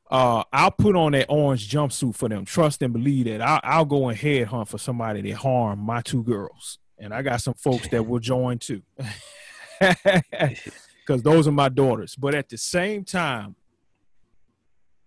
Uh, 0.09 0.43
I'll 0.51 0.71
put 0.71 0.95
on 0.95 1.11
that 1.11 1.27
orange 1.29 1.69
jumpsuit 1.69 2.15
for 2.15 2.27
them. 2.29 2.43
Trust 2.43 2.81
and 2.81 2.91
believe 2.91 3.25
that. 3.25 3.41
I'll, 3.41 3.59
I'll 3.63 3.85
go 3.85 4.09
and 4.09 4.17
headhunt 4.17 4.67
for 4.67 4.79
somebody 4.79 5.21
that 5.21 5.37
harm 5.37 5.79
my 5.79 6.01
two 6.01 6.23
girls, 6.23 6.79
and 6.97 7.13
I 7.13 7.21
got 7.21 7.41
some 7.41 7.53
folks 7.53 7.87
that 7.89 8.07
will 8.07 8.19
join 8.19 8.57
too, 8.57 8.81
because 9.79 11.21
those 11.21 11.47
are 11.47 11.51
my 11.51 11.69
daughters. 11.69 12.15
But 12.15 12.33
at 12.33 12.49
the 12.49 12.57
same 12.57 13.03
time, 13.03 13.55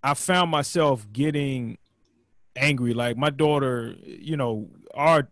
I 0.03 0.15
found 0.15 0.51
myself 0.51 1.07
getting 1.13 1.79
angry. 2.57 2.95
Like 2.95 3.17
my 3.17 3.31
daughter, 3.31 3.95
you 4.05 4.37
know, 4.37 4.69
our, 4.95 5.29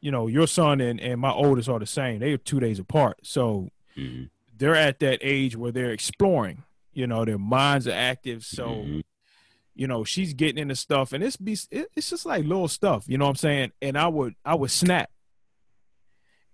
you 0.00 0.10
know, 0.10 0.26
your 0.26 0.46
son 0.46 0.80
and, 0.80 1.00
and 1.00 1.20
my 1.20 1.32
oldest 1.32 1.68
are 1.68 1.78
the 1.78 1.86
same. 1.86 2.20
They 2.20 2.32
are 2.32 2.38
two 2.38 2.60
days 2.60 2.78
apart. 2.78 3.18
So 3.22 3.70
mm-hmm. 3.96 4.24
they're 4.56 4.74
at 4.74 4.98
that 5.00 5.18
age 5.22 5.56
where 5.56 5.72
they're 5.72 5.92
exploring, 5.92 6.64
you 6.96 7.06
know, 7.06 7.24
their 7.26 7.38
minds 7.38 7.86
are 7.86 7.92
active. 7.92 8.42
So, 8.44 8.68
mm-hmm. 8.68 9.00
you 9.74 9.86
know, 9.86 10.02
she's 10.02 10.32
getting 10.32 10.58
into 10.58 10.74
stuff 10.74 11.12
and 11.12 11.22
it's 11.22 11.36
be, 11.36 11.56
it's 11.70 12.10
just 12.10 12.24
like 12.24 12.46
little 12.46 12.68
stuff, 12.68 13.04
you 13.06 13.18
know 13.18 13.26
what 13.26 13.30
I'm 13.30 13.36
saying? 13.36 13.72
And 13.82 13.98
I 13.98 14.08
would, 14.08 14.34
I 14.44 14.54
would 14.54 14.70
snap 14.70 15.10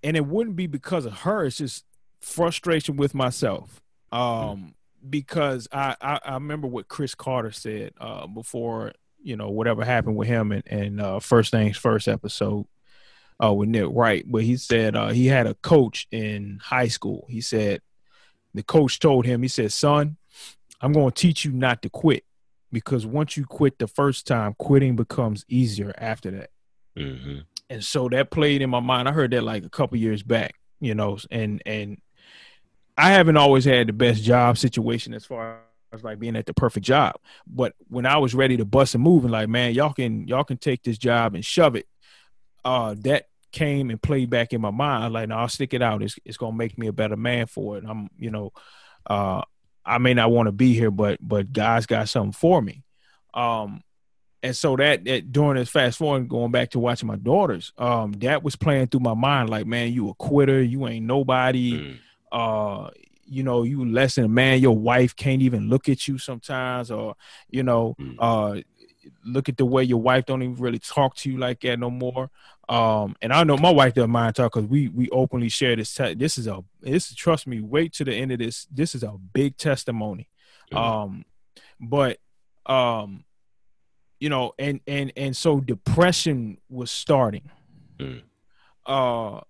and 0.03 0.17
it 0.17 0.27
wouldn't 0.27 0.57
be 0.57 0.67
because 0.67 1.07
of 1.07 1.21
her. 1.21 1.45
It's 1.45 1.59
just 1.59 1.85
frustration 2.21 2.97
with 2.97 3.15
myself. 3.15 3.81
Um, 4.11 4.21
mm-hmm. 4.21 4.67
because 5.09 5.69
I, 5.73 5.97
I, 6.01 6.21
I 6.25 6.35
remember 6.35 6.67
what 6.67 6.89
Cris 6.89 7.15
Carter 7.15 7.53
said 7.53 7.93
uh, 8.01 8.27
before 8.27 8.93
you 9.23 9.37
know 9.37 9.51
whatever 9.51 9.85
happened 9.85 10.17
with 10.17 10.27
him 10.27 10.51
and, 10.51 10.65
and 10.67 11.01
uh, 11.01 11.21
first 11.21 11.53
things 11.53 11.77
first 11.77 12.09
episode 12.09 12.67
uh, 13.43 13.53
with 13.53 13.69
Nick 13.69 13.87
Wright. 13.89 14.25
But 14.27 14.43
he 14.43 14.57
said 14.57 14.97
uh, 14.97 15.11
he 15.11 15.27
had 15.27 15.47
a 15.47 15.55
coach 15.55 16.09
in 16.11 16.59
high 16.61 16.89
school. 16.89 17.27
He 17.31 17.41
said 17.41 17.81
the 18.55 18.63
coach 18.63 18.99
told 18.99 19.25
him, 19.25 19.43
he 19.43 19.49
said, 19.49 19.73
"Son, 19.73 20.17
I'm 20.83 20.93
going 20.93 21.11
to 21.11 21.21
teach 21.21 21.45
you 21.45 21.53
not 21.53 21.83
to 21.83 21.89
quit 21.89 22.25
because 22.73 23.07
once 23.07 23.37
you 23.37 23.47
quit 23.47 23.79
the 23.79 23.87
first 23.87 24.27
time, 24.27 24.55
quitting 24.59 24.97
becomes 24.97 25.45
easier 25.49 25.95
after 25.97 26.31
that." 26.33 26.51
Mm-hmm. 26.99 27.41
And 27.71 27.85
so 27.85 28.09
that 28.11 28.31
played 28.31 28.61
in 28.61 28.69
my 28.69 28.81
mind. 28.81 29.09
I 29.09 29.13
heard 29.13 29.31
that 29.31 29.45
like 29.45 29.65
a 29.65 29.71
couple 29.71 29.97
years 29.97 30.23
back, 30.23 30.55
you 30.81 30.95
know, 30.95 31.19
and 31.31 31.63
and 31.65 31.99
I 32.99 33.13
haven't 33.13 33.37
always 33.37 33.65
had 33.65 33.87
the 33.87 33.93
best 33.93 34.23
job 34.23 34.59
situation 34.59 35.15
as 35.15 35.25
far 35.25 35.61
as 35.93 36.05
like 36.05 36.19
being 36.19 36.37
at 36.37 36.47
the 36.47 36.55
perfect 36.55 36.85
job. 36.85 37.17
But 37.47 37.75
when 37.89 38.07
I 38.07 38.19
was 38.19 38.35
ready 38.35 38.57
to 38.59 38.65
bust 38.65 38.95
and 38.95 39.03
move 39.03 39.25
and 39.25 39.33
like, 39.33 39.49
man, 39.49 39.75
y'all 39.75 39.93
can 39.93 40.27
y'all 40.29 40.45
can 40.45 40.59
take 40.59 40.83
this 40.83 40.99
job 40.99 41.35
and 41.35 41.45
shove 41.45 41.77
it. 41.77 41.87
Uh, 42.65 42.95
that 42.99 43.27
came 43.53 43.91
and 43.91 44.01
played 44.01 44.31
back 44.31 44.53
in 44.53 44.61
my 44.61 44.71
mind. 44.71 45.13
Like, 45.13 45.29
no, 45.29 45.37
I'll 45.37 45.49
stick 45.49 45.75
it 45.75 45.83
out. 45.83 46.03
It's 46.03 46.19
it's 46.25 46.37
gonna 46.37 46.57
make 46.57 46.79
me 46.79 46.87
a 46.87 46.93
better 46.93 47.17
man 47.17 47.47
for 47.47 47.79
it. 47.79 47.85
I'm, 47.87 48.09
you 48.19 48.31
know, 48.31 48.53
uh, 49.07 49.43
I 49.85 49.99
may 49.99 50.15
not 50.15 50.31
want 50.31 50.47
to 50.47 50.53
be 50.53 50.75
here, 50.75 50.91
but 50.91 51.19
but 51.21 51.53
God's 51.53 51.87
got 51.87 52.09
something 52.09 52.33
for 52.33 52.61
me. 52.63 52.85
Um, 53.35 53.83
and 54.45 54.57
so 54.57 54.75
that, 54.77 55.05
that 55.05 55.31
during 55.31 55.57
this 55.57 55.69
fast 55.69 55.99
forward, 55.99 56.29
going 56.29 56.51
back 56.51 56.71
to 56.71 56.81
watching 56.81 57.07
my 57.07 57.17
daughters, 57.17 57.73
um, 57.79 58.13
that 58.15 58.43
was 58.43 58.57
playing 58.57 58.89
through 58.89 59.01
my 59.01 59.15
mind. 59.15 59.51
Like, 59.51 59.67
man, 59.67 59.93
you 59.93 60.09
a 60.09 60.15
quitter. 60.15 60.61
You 60.61 60.89
ain't 60.89 61.07
nobody. 61.07 61.73
Mm. 61.73 61.99
Uh, 62.33 62.91
you 63.25 63.43
know 63.43 63.63
you 63.63 63.85
less 63.85 64.17
than 64.17 64.25
a 64.27 64.29
man 64.29 64.61
your 64.61 64.77
wife 64.77 65.17
can't 65.17 65.41
even 65.41 65.69
look 65.69 65.89
at 65.89 66.07
you 66.07 66.19
sometimes 66.19 66.91
or 66.91 67.17
you 67.49 67.63
know 67.63 67.95
mm. 67.99 68.15
uh 68.19 68.61
look 69.25 69.49
at 69.49 69.57
the 69.57 69.65
way 69.65 69.83
your 69.83 70.01
wife 70.01 70.27
don't 70.27 70.43
even 70.43 70.57
really 70.57 70.79
talk 70.79 71.15
to 71.15 71.31
you 71.31 71.39
like 71.39 71.61
that 71.61 71.79
no 71.79 71.91
more 71.91 72.31
um 72.69 73.17
and 73.21 73.33
i 73.33 73.43
know 73.43 73.57
my 73.57 73.71
wife 73.71 73.95
doesn't 73.95 74.11
mind 74.11 74.35
talk 74.35 74.53
because 74.53 74.69
we 74.69 74.89
we 74.89 75.09
openly 75.11 75.49
share 75.49 75.75
this 75.75 75.95
te- 75.95 76.15
this 76.15 76.39
is 76.39 76.47
a 76.47 76.63
this 76.81 77.15
trust 77.15 77.47
me 77.47 77.61
wait 77.61 77.93
to 77.93 78.05
the 78.05 78.15
end 78.15 78.33
of 78.33 78.39
this 78.39 78.67
this 78.71 78.95
is 78.95 79.03
a 79.03 79.13
big 79.33 79.57
testimony 79.57 80.29
um 80.73 81.25
but 81.81 82.19
um 82.67 83.25
you 84.21 84.29
know 84.29 84.53
and 84.59 84.81
and 84.87 85.13
and 85.17 85.37
so 85.37 85.61
depression 85.61 86.57
was 86.69 86.91
starting 86.91 87.51
mm. 87.99 88.23
uh 88.87 89.41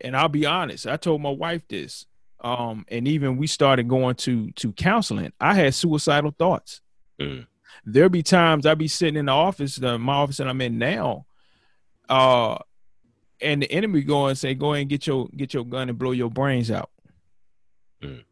and 0.00 0.16
i'll 0.16 0.28
be 0.28 0.46
honest 0.46 0.86
i 0.86 0.96
told 0.96 1.20
my 1.20 1.30
wife 1.30 1.66
this 1.68 2.06
um, 2.42 2.84
and 2.88 3.06
even 3.06 3.36
we 3.36 3.46
started 3.46 3.88
going 3.88 4.14
to 4.16 4.50
to 4.52 4.72
counseling, 4.72 5.32
I 5.40 5.54
had 5.54 5.74
suicidal 5.74 6.34
thoughts. 6.38 6.80
Mm. 7.20 7.46
There'll 7.84 8.08
be 8.08 8.22
times 8.22 8.66
I'd 8.66 8.78
be 8.78 8.88
sitting 8.88 9.16
in 9.16 9.26
the 9.26 9.32
office, 9.32 9.80
my 9.80 10.12
office 10.12 10.38
that 10.38 10.48
I'm 10.48 10.60
in 10.60 10.78
now, 10.78 11.26
uh, 12.08 12.58
and 13.40 13.62
the 13.62 13.72
enemy 13.72 14.02
go 14.02 14.26
and 14.26 14.38
say, 14.38 14.54
"Go 14.54 14.72
ahead 14.72 14.82
and 14.82 14.90
get 14.90 15.06
your 15.06 15.28
get 15.36 15.54
your 15.54 15.64
gun 15.64 15.88
and 15.88 15.98
blow 15.98 16.12
your 16.12 16.30
brains 16.30 16.70
out." 16.70 16.90
Mm. 18.02 18.24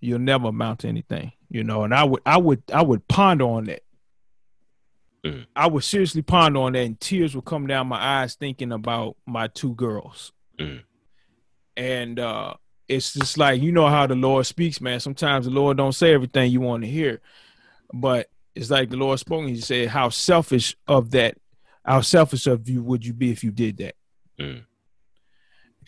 You'll 0.00 0.18
never 0.18 0.48
amount 0.48 0.80
to 0.80 0.88
anything, 0.88 1.32
you 1.48 1.64
know. 1.64 1.84
And 1.84 1.94
I 1.94 2.04
would 2.04 2.22
I 2.26 2.38
would 2.38 2.62
I 2.72 2.82
would 2.82 3.06
ponder 3.08 3.44
on 3.44 3.64
that. 3.64 3.82
Mm. 5.24 5.46
I 5.54 5.66
would 5.66 5.84
seriously 5.84 6.22
ponder 6.22 6.60
on 6.60 6.72
that, 6.72 6.80
and 6.84 7.00
tears 7.00 7.34
would 7.34 7.44
come 7.44 7.66
down 7.66 7.88
my 7.88 8.22
eyes 8.22 8.34
thinking 8.34 8.72
about 8.72 9.16
my 9.26 9.48
two 9.48 9.74
girls. 9.74 10.32
Mm. 10.58 10.82
And 11.76 12.18
uh, 12.18 12.54
it's 12.88 13.12
just 13.12 13.38
like 13.38 13.60
you 13.60 13.72
know 13.72 13.88
how 13.88 14.06
the 14.06 14.14
Lord 14.14 14.46
speaks, 14.46 14.80
man. 14.80 15.00
Sometimes 15.00 15.46
the 15.46 15.52
Lord 15.52 15.76
don't 15.76 15.92
say 15.92 16.12
everything 16.12 16.50
you 16.50 16.60
want 16.60 16.82
to 16.84 16.88
hear, 16.88 17.20
but 17.92 18.28
it's 18.56 18.70
like 18.70 18.90
the 18.90 18.96
Lord 18.96 19.18
spoke. 19.18 19.40
And 19.40 19.50
he 19.50 19.60
said, 19.60 19.88
"How 19.88 20.08
selfish 20.08 20.76
of 20.86 21.10
that? 21.12 21.36
How 21.84 22.00
selfish 22.00 22.46
of 22.46 22.68
you 22.68 22.82
would 22.82 23.04
you 23.06 23.12
be 23.12 23.30
if 23.30 23.44
you 23.44 23.50
did 23.50 23.76
that?" 23.78 23.94
Mm. 24.40 24.64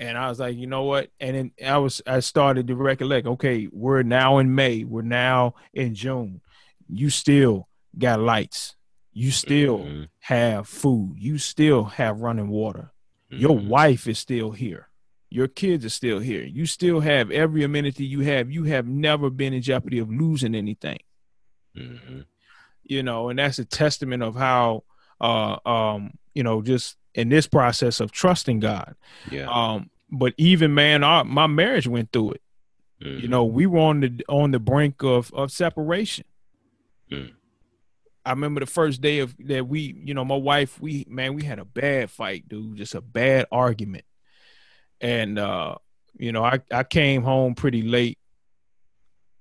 And 0.00 0.16
I 0.16 0.28
was 0.28 0.38
like, 0.38 0.56
you 0.56 0.68
know 0.68 0.84
what? 0.84 1.10
And 1.18 1.36
then 1.36 1.52
I 1.66 1.78
was 1.78 2.00
I 2.06 2.20
started 2.20 2.68
to 2.68 2.76
recollect. 2.76 3.26
Okay, 3.26 3.68
we're 3.72 4.02
now 4.02 4.38
in 4.38 4.54
May. 4.54 4.84
We're 4.84 5.02
now 5.02 5.54
in 5.74 5.94
June. 5.94 6.40
You 6.88 7.10
still 7.10 7.68
got 7.98 8.20
lights. 8.20 8.76
You 9.12 9.32
still 9.32 9.78
mm-hmm. 9.78 10.02
have 10.20 10.68
food. 10.68 11.16
You 11.18 11.38
still 11.38 11.84
have 11.84 12.20
running 12.20 12.48
water. 12.48 12.92
Mm-hmm. 13.32 13.42
Your 13.42 13.58
wife 13.58 14.06
is 14.06 14.20
still 14.20 14.52
here 14.52 14.88
your 15.30 15.48
kids 15.48 15.84
are 15.84 15.90
still 15.90 16.20
here. 16.20 16.42
You 16.42 16.66
still 16.66 17.00
have 17.00 17.30
every 17.30 17.62
amenity 17.62 18.04
you 18.04 18.20
have. 18.20 18.50
You 18.50 18.64
have 18.64 18.86
never 18.86 19.30
been 19.30 19.52
in 19.52 19.62
jeopardy 19.62 19.98
of 19.98 20.10
losing 20.10 20.54
anything. 20.54 20.98
Mm-hmm. 21.76 22.20
You 22.88 23.02
know, 23.02 23.28
and 23.28 23.38
that's 23.38 23.58
a 23.58 23.64
testament 23.64 24.22
of 24.22 24.34
how, 24.34 24.84
uh, 25.20 25.58
um, 25.66 26.12
you 26.34 26.42
know, 26.42 26.62
just 26.62 26.96
in 27.14 27.28
this 27.28 27.46
process 27.46 28.00
of 28.00 28.10
trusting 28.10 28.60
God. 28.60 28.94
Yeah. 29.30 29.48
Um, 29.50 29.90
but 30.10 30.34
even 30.38 30.74
man, 30.74 31.04
our, 31.04 31.24
my 31.24 31.46
marriage 31.46 31.86
went 31.86 32.12
through 32.12 32.32
it. 32.32 32.42
Mm-hmm. 33.02 33.20
You 33.20 33.28
know, 33.28 33.44
we 33.44 33.66
were 33.66 33.80
on 33.80 34.00
the 34.00 34.24
on 34.28 34.50
the 34.50 34.58
brink 34.58 35.02
of 35.02 35.32
of 35.32 35.52
separation. 35.52 36.24
Mm. 37.12 37.32
I 38.24 38.30
remember 38.30 38.60
the 38.60 38.66
first 38.66 39.00
day 39.00 39.20
of 39.20 39.34
that 39.46 39.68
we, 39.68 39.94
you 40.04 40.14
know, 40.14 40.24
my 40.24 40.36
wife, 40.36 40.80
we 40.80 41.06
man, 41.08 41.34
we 41.34 41.44
had 41.44 41.58
a 41.58 41.64
bad 41.64 42.10
fight, 42.10 42.48
dude, 42.48 42.76
just 42.76 42.94
a 42.94 43.00
bad 43.00 43.46
argument 43.52 44.04
and 45.00 45.38
uh, 45.38 45.76
you 46.18 46.32
know, 46.32 46.44
I 46.44 46.60
I 46.72 46.84
came 46.84 47.22
home 47.22 47.54
pretty 47.54 47.82
late. 47.82 48.17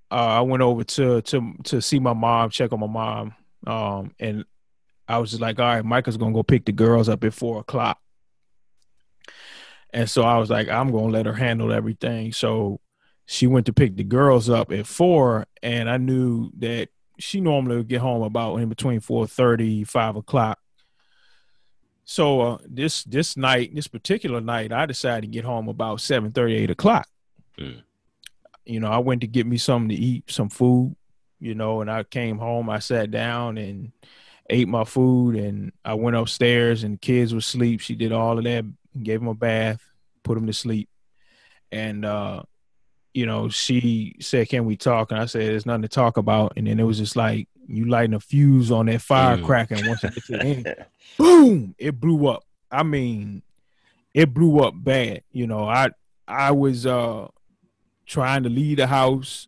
Uh, 0.10 0.16
I 0.16 0.42
went 0.42 0.64
over 0.64 0.84
to 0.84 1.22
to 1.22 1.54
to 1.66 1.82
see 1.82 2.00
my 2.00 2.14
mom, 2.14 2.50
check 2.50 2.72
on 2.72 2.80
my 2.80 2.88
mom, 2.88 3.36
um, 3.66 4.12
and 4.20 4.46
I 5.08 5.18
was 5.20 5.32
just 5.32 5.42
like, 5.42 5.60
all 5.60 5.66
right, 5.66 5.86
Micah's 5.86 6.18
gonna 6.18 6.34
go 6.34 6.44
pick 6.44 6.66
the 6.66 6.72
girls 6.72 7.10
up 7.10 7.24
at 7.24 7.34
four 7.34 7.60
o'clock. 7.60 8.00
And 9.94 10.10
so 10.10 10.24
I 10.24 10.38
was 10.38 10.50
like, 10.50 10.70
I'm 10.70 10.92
gonna 10.92 11.08
let 11.08 11.26
her 11.26 11.34
handle 11.34 11.72
everything. 11.72 12.32
So 12.34 12.80
she 13.26 13.48
went 13.48 13.66
to 13.66 13.74
pick 13.74 13.96
the 13.96 14.04
girls 14.04 14.50
up 14.50 14.72
at 14.72 14.88
four, 14.88 15.46
and 15.62 15.90
I 15.90 15.98
knew 15.98 16.52
that 16.60 16.90
she 17.20 17.42
normally 17.42 17.78
would 17.78 17.88
get 17.88 18.02
home 18.02 18.22
about 18.22 18.58
in 18.58 18.70
between 18.70 19.02
4:30, 19.02 19.88
5 19.88 20.16
o'clock. 20.18 20.60
So 22.06 22.42
uh, 22.42 22.58
this 22.66 23.04
this 23.04 23.36
night, 23.36 23.76
this 23.76 23.88
particular 23.88 24.40
night, 24.40 24.72
I 24.72 24.86
decided 24.86 25.24
to 25.24 25.28
get 25.28 25.44
home 25.44 25.68
about 25.68 26.00
7 26.00 26.32
8 26.36 26.70
o'clock. 26.70 27.08
Mm. 27.60 27.84
You 28.68 28.80
know, 28.80 28.88
I 28.88 28.98
went 29.00 29.22
to 29.22 29.28
get 29.28 29.48
me 29.48 29.58
something 29.58 29.90
to 29.90 29.96
eat, 29.96 30.30
some 30.30 30.50
food, 30.50 30.96
you 31.40 31.56
know, 31.56 31.82
and 31.82 31.90
I 31.90 32.04
came 32.04 32.38
home, 32.38 32.70
I 32.70 32.80
sat 32.80 33.12
down 33.12 33.58
and 33.58 33.92
ate 34.50 34.68
my 34.68 34.84
food 34.84 35.36
and 35.36 35.72
I 35.84 35.94
went 35.94 36.16
upstairs 36.16 36.84
and 36.84 36.96
the 36.96 37.00
kids 37.00 37.34
were 37.34 37.40
asleep. 37.40 37.82
She 37.82 37.96
did 37.96 38.12
all 38.12 38.38
of 38.38 38.44
that, 38.44 38.66
gave 39.02 39.20
them 39.20 39.30
a 39.30 39.34
bath, 39.34 39.82
put 40.24 40.36
them 40.36 40.48
to 40.48 40.54
sleep. 40.54 40.90
And 41.72 42.06
uh, 42.06 42.44
you 43.14 43.26
know, 43.26 43.50
she 43.50 44.16
said, 44.20 44.50
Can 44.50 44.66
we 44.66 44.78
talk? 44.78 45.12
And 45.12 45.20
I 45.20 45.26
said, 45.26 45.42
There's 45.42 45.66
nothing 45.66 45.82
to 45.84 45.88
talk 45.88 46.18
about. 46.18 46.54
And 46.56 46.68
then 46.68 46.80
it 46.80 46.84
was 46.84 46.98
just 46.98 47.16
like 47.16 47.48
you 47.68 47.86
lighting 47.86 48.14
a 48.14 48.20
fuse 48.20 48.72
on 48.72 48.86
that 48.86 49.02
firecracker, 49.02 49.76
mm. 49.76 49.80
and 49.80 49.88
once 49.88 50.04
you 50.04 50.10
get 50.10 50.24
to 50.26 50.32
the 50.32 50.44
end, 50.44 50.76
boom, 51.18 51.76
it 51.78 52.00
blew 52.00 52.28
up. 52.28 52.44
I 52.72 52.84
mean, 52.84 53.42
it 54.14 54.34
blew 54.34 54.60
up 54.60 54.74
bad. 54.76 55.24
You 55.32 55.48
know, 55.48 55.68
I 55.68 55.90
I 56.28 56.52
was 56.52 56.86
uh 56.86 57.28
trying 58.08 58.44
to 58.44 58.50
leave 58.50 58.78
the 58.78 58.88
house 58.88 59.48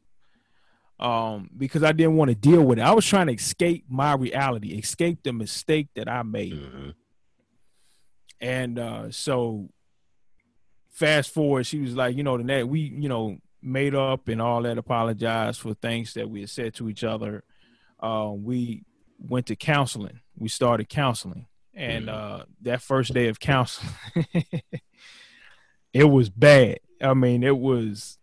um 1.00 1.50
because 1.58 1.82
I 1.82 1.93
didn't 1.93 2.17
want 2.17 2.30
to 2.30 2.36
deal 2.36 2.62
with 2.62 2.78
it. 2.78 2.82
I 2.82 2.91
was 2.91 3.06
trying 3.06 3.28
to 3.28 3.34
escape 3.34 3.86
my 3.88 4.13
reality, 4.13 4.78
escape 4.78 5.24
the 5.24 5.32
mistake 5.32 5.88
that 5.95 6.10
I 6.10 6.24
made. 6.24 6.54
Mm-hmm. 6.54 6.89
And 8.41 8.80
uh 8.80 9.12
so 9.12 9.69
fast 10.89 11.34
forward, 11.34 11.65
she 11.65 11.80
was 11.80 11.95
like, 11.95 12.17
you 12.17 12.24
know, 12.24 12.38
the 12.38 12.43
net 12.43 12.67
we, 12.67 12.82
you 12.82 13.08
know, 13.08 13.38
made 13.62 13.95
up 13.95 14.28
and 14.28 14.41
all 14.41 14.62
that, 14.63 14.78
apologized 14.78 15.62
for 15.62 15.74
things 15.74 16.13
that 16.13 16.30
we 16.30 16.41
had 16.41 16.50
said 16.50 16.74
to 16.76 16.89
each 16.89 17.04
other. 17.04 17.43
Uh, 18.00 18.32
we 18.34 18.84
went 19.17 19.45
to 19.48 19.56
counseling. 19.56 20.19
We 20.38 20.50
started 20.50 20.89
counseling. 20.89 21.48
And 21.74 22.08
mm-hmm. 22.08 22.41
uh, 22.41 22.43
that 22.62 22.82
first 22.82 23.13
day 23.13 23.28
of 23.28 23.39
counseling, 23.39 23.93
it 25.93 26.04
was 26.06 26.30
bad. 26.30 26.80
I 27.02 27.13
mean, 27.13 27.43
it 27.43 27.58
was 27.58 28.19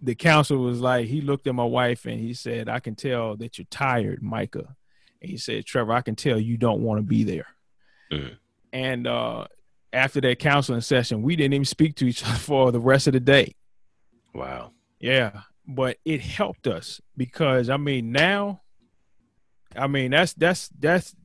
the 0.00 0.14
counselor 0.14 0.60
was 0.60 0.80
like, 0.80 1.06
he 1.06 1.20
looked 1.20 1.46
at 1.46 1.54
my 1.54 1.64
wife 1.64 2.04
and 2.04 2.20
he 2.20 2.34
said, 2.34 2.68
I 2.68 2.80
can 2.80 2.94
tell 2.94 3.36
that 3.36 3.58
you're 3.58 3.66
tired, 3.70 4.22
Micah. 4.22 4.76
And 5.20 5.30
he 5.30 5.36
said, 5.36 5.64
Trevor, 5.64 5.92
I 5.92 6.02
can 6.02 6.16
tell 6.16 6.38
you 6.38 6.56
don't 6.56 6.82
want 6.82 6.98
to 6.98 7.02
be 7.02 7.24
there. 7.24 7.46
Mm. 8.12 8.36
And 8.72 9.06
uh, 9.06 9.46
after 9.92 10.20
that 10.22 10.38
counseling 10.38 10.80
session, 10.80 11.22
we 11.22 11.36
didn't 11.36 11.54
even 11.54 11.64
speak 11.64 11.96
to 11.96 12.06
each 12.06 12.24
other 12.24 12.34
for 12.38 12.72
the 12.72 12.80
rest 12.80 13.06
of 13.06 13.12
the 13.12 13.20
day. 13.20 13.54
Wow. 14.34 14.72
Yeah. 14.98 15.42
But 15.66 15.98
it 16.04 16.20
helped 16.20 16.66
us 16.66 17.00
because 17.16 17.70
I 17.70 17.78
mean 17.78 18.12
now, 18.12 18.60
I 19.74 19.86
mean 19.86 20.10
that's 20.10 20.34
that's 20.34 20.68
that's 20.78 21.16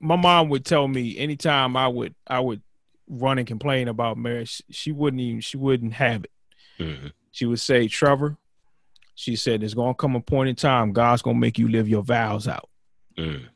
my 0.00 0.16
mom 0.16 0.48
would 0.48 0.64
tell 0.64 0.88
me 0.88 1.18
anytime 1.18 1.76
I 1.76 1.88
would 1.88 2.14
I 2.26 2.40
would 2.40 2.62
run 3.06 3.38
and 3.38 3.46
complain 3.46 3.88
about 3.88 4.16
marriage, 4.16 4.62
she 4.70 4.92
wouldn't 4.92 5.20
even 5.20 5.40
she 5.40 5.56
wouldn't 5.56 5.92
have 5.94 6.24
it. 6.24 6.30
Mm-hmm. 6.78 7.06
She 7.34 7.46
would 7.46 7.60
say, 7.60 7.88
Trevor, 7.88 8.36
she 9.16 9.34
said, 9.34 9.60
there's 9.60 9.74
gonna 9.74 9.92
come 9.92 10.14
a 10.14 10.20
point 10.20 10.50
in 10.50 10.54
time, 10.54 10.92
God's 10.92 11.20
gonna 11.20 11.36
make 11.36 11.58
you 11.58 11.66
live 11.68 11.88
your 11.88 12.04
vows 12.04 12.46
out. 12.46 12.68
Mm. 13.18 13.46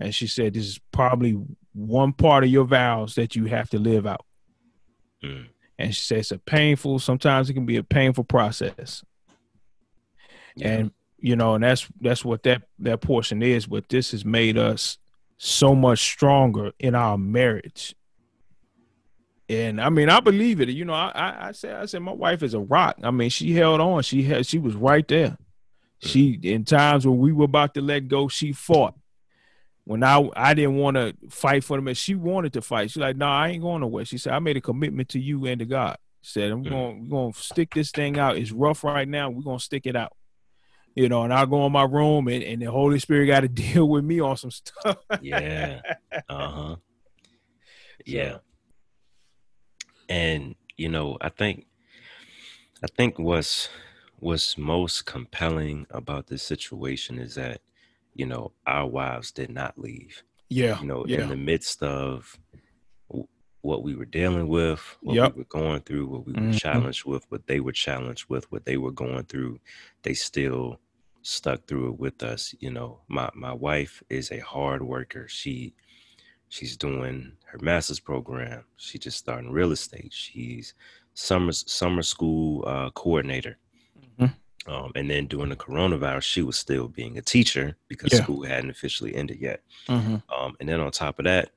And 0.00 0.12
she 0.12 0.26
said, 0.26 0.54
this 0.54 0.66
is 0.66 0.80
probably 0.90 1.40
one 1.72 2.12
part 2.12 2.42
of 2.42 2.50
your 2.50 2.64
vows 2.64 3.14
that 3.14 3.36
you 3.36 3.44
have 3.44 3.70
to 3.70 3.78
live 3.78 4.04
out. 4.04 4.26
Mm. 5.22 5.46
And 5.78 5.94
she 5.94 6.02
said 6.02 6.18
it's 6.18 6.32
a 6.32 6.38
painful, 6.38 6.98
sometimes 6.98 7.48
it 7.48 7.54
can 7.54 7.66
be 7.66 7.76
a 7.76 7.84
painful 7.84 8.24
process. 8.24 9.04
Yeah. 10.56 10.68
And 10.68 10.90
you 11.18 11.36
know, 11.36 11.54
and 11.54 11.62
that's 11.62 11.86
that's 12.00 12.24
what 12.24 12.42
that 12.42 12.62
that 12.80 13.00
portion 13.00 13.44
is, 13.44 13.66
but 13.66 13.88
this 13.88 14.10
has 14.10 14.24
made 14.24 14.58
us 14.58 14.98
so 15.38 15.76
much 15.76 16.00
stronger 16.00 16.72
in 16.80 16.96
our 16.96 17.16
marriage. 17.16 17.94
And 19.48 19.80
I 19.80 19.90
mean, 19.90 20.08
I 20.08 20.20
believe 20.20 20.60
it. 20.60 20.70
You 20.70 20.84
know, 20.84 20.94
I 20.94 21.12
I, 21.14 21.48
I 21.48 21.52
said 21.52 21.76
I 21.76 21.84
said 21.86 22.00
my 22.00 22.12
wife 22.12 22.42
is 22.42 22.54
a 22.54 22.60
rock. 22.60 22.96
I 23.02 23.10
mean, 23.10 23.30
she 23.30 23.52
held 23.52 23.80
on. 23.80 24.02
She 24.02 24.22
had 24.22 24.46
she 24.46 24.58
was 24.58 24.74
right 24.74 25.06
there. 25.06 25.30
Mm. 25.30 25.36
She 26.08 26.40
in 26.42 26.64
times 26.64 27.06
when 27.06 27.18
we 27.18 27.32
were 27.32 27.44
about 27.44 27.74
to 27.74 27.82
let 27.82 28.08
go, 28.08 28.28
she 28.28 28.52
fought 28.52 28.94
when 29.84 30.02
I 30.02 30.28
I 30.34 30.54
didn't 30.54 30.76
want 30.76 30.96
to 30.96 31.14
fight 31.28 31.62
for 31.62 31.76
them, 31.76 31.88
and 31.88 31.96
she 31.96 32.14
wanted 32.14 32.54
to 32.54 32.62
fight. 32.62 32.90
She's 32.90 33.00
like, 33.00 33.16
"No, 33.16 33.26
nah, 33.26 33.42
I 33.42 33.48
ain't 33.48 33.62
going 33.62 33.82
nowhere." 33.82 34.04
She 34.04 34.18
said, 34.18 34.32
"I 34.32 34.38
made 34.38 34.56
a 34.56 34.60
commitment 34.60 35.10
to 35.10 35.20
you 35.20 35.44
and 35.46 35.58
to 35.58 35.66
God." 35.66 35.98
Said, 36.22 36.50
"I'm 36.50 36.64
mm. 36.64 36.70
going 36.70 37.08
we're 37.08 37.18
going 37.18 37.32
to 37.32 37.38
stick 37.42 37.74
this 37.74 37.90
thing 37.90 38.18
out. 38.18 38.38
It's 38.38 38.50
rough 38.50 38.82
right 38.82 39.06
now. 39.06 39.28
We're 39.30 39.42
going 39.42 39.58
to 39.58 39.64
stick 39.64 39.86
it 39.86 39.94
out." 39.94 40.12
You 40.94 41.08
know, 41.08 41.24
and 41.24 41.34
I 41.34 41.44
go 41.44 41.66
in 41.66 41.72
my 41.72 41.84
room, 41.84 42.28
and, 42.28 42.42
and 42.42 42.62
the 42.62 42.70
Holy 42.70 42.98
Spirit 42.98 43.26
got 43.26 43.40
to 43.40 43.48
deal 43.48 43.86
with 43.86 44.04
me 44.04 44.20
on 44.20 44.36
some 44.36 44.50
stuff. 44.50 44.98
yeah. 45.20 45.80
Uh 46.28 46.50
huh. 46.50 46.76
Yeah. 48.06 48.32
So. 48.34 48.40
And 50.08 50.54
you 50.76 50.88
know, 50.88 51.18
I 51.20 51.28
think, 51.28 51.66
I 52.82 52.86
think 52.86 53.18
what's 53.18 53.68
what's 54.18 54.56
most 54.56 55.06
compelling 55.06 55.86
about 55.90 56.28
this 56.28 56.42
situation 56.42 57.18
is 57.18 57.34
that 57.34 57.60
you 58.14 58.26
know, 58.26 58.52
our 58.66 58.86
wives 58.86 59.32
did 59.32 59.50
not 59.50 59.78
leave. 59.78 60.22
Yeah. 60.48 60.80
You 60.80 60.86
know, 60.86 61.04
yeah. 61.06 61.22
in 61.22 61.28
the 61.28 61.36
midst 61.36 61.82
of 61.82 62.38
what 63.60 63.82
we 63.82 63.94
were 63.94 64.04
dealing 64.04 64.48
with, 64.48 64.96
what 65.00 65.16
yep. 65.16 65.34
we 65.34 65.40
were 65.40 65.46
going 65.48 65.80
through, 65.80 66.06
what 66.06 66.26
we 66.26 66.32
were 66.32 66.40
mm-hmm. 66.40 66.52
challenged 66.52 67.04
with, 67.04 67.24
what 67.30 67.46
they 67.46 67.60
were 67.60 67.72
challenged 67.72 68.26
with, 68.28 68.50
what 68.52 68.64
they 68.64 68.76
were 68.76 68.92
going 68.92 69.24
through, 69.24 69.58
they 70.02 70.14
still 70.14 70.78
stuck 71.22 71.66
through 71.66 71.88
it 71.88 71.98
with 71.98 72.22
us. 72.22 72.54
You 72.60 72.70
know, 72.70 73.00
my 73.08 73.30
my 73.34 73.52
wife 73.52 74.02
is 74.10 74.30
a 74.30 74.38
hard 74.40 74.82
worker. 74.82 75.26
She 75.28 75.74
she's 76.48 76.76
doing 76.76 77.32
her 77.46 77.58
master's 77.60 78.00
program. 78.00 78.64
She 78.76 78.98
just 78.98 79.18
starting 79.18 79.50
real 79.50 79.72
estate. 79.72 80.12
She's 80.12 80.74
summer 81.14 81.52
summer 81.52 82.02
school 82.02 82.64
uh, 82.66 82.90
coordinator. 82.90 83.58
Mm-hmm. 84.18 84.72
Um, 84.72 84.92
and 84.94 85.10
then 85.10 85.26
during 85.26 85.50
the 85.50 85.56
coronavirus, 85.56 86.22
she 86.22 86.42
was 86.42 86.56
still 86.56 86.88
being 86.88 87.18
a 87.18 87.22
teacher 87.22 87.76
because 87.88 88.12
yeah. 88.12 88.22
school 88.22 88.44
hadn't 88.44 88.70
officially 88.70 89.14
ended 89.14 89.40
yet. 89.40 89.62
Mm-hmm. 89.88 90.16
Um, 90.32 90.56
and 90.60 90.68
then 90.68 90.80
on 90.80 90.90
top 90.90 91.18
of 91.18 91.24
that, 91.24 91.50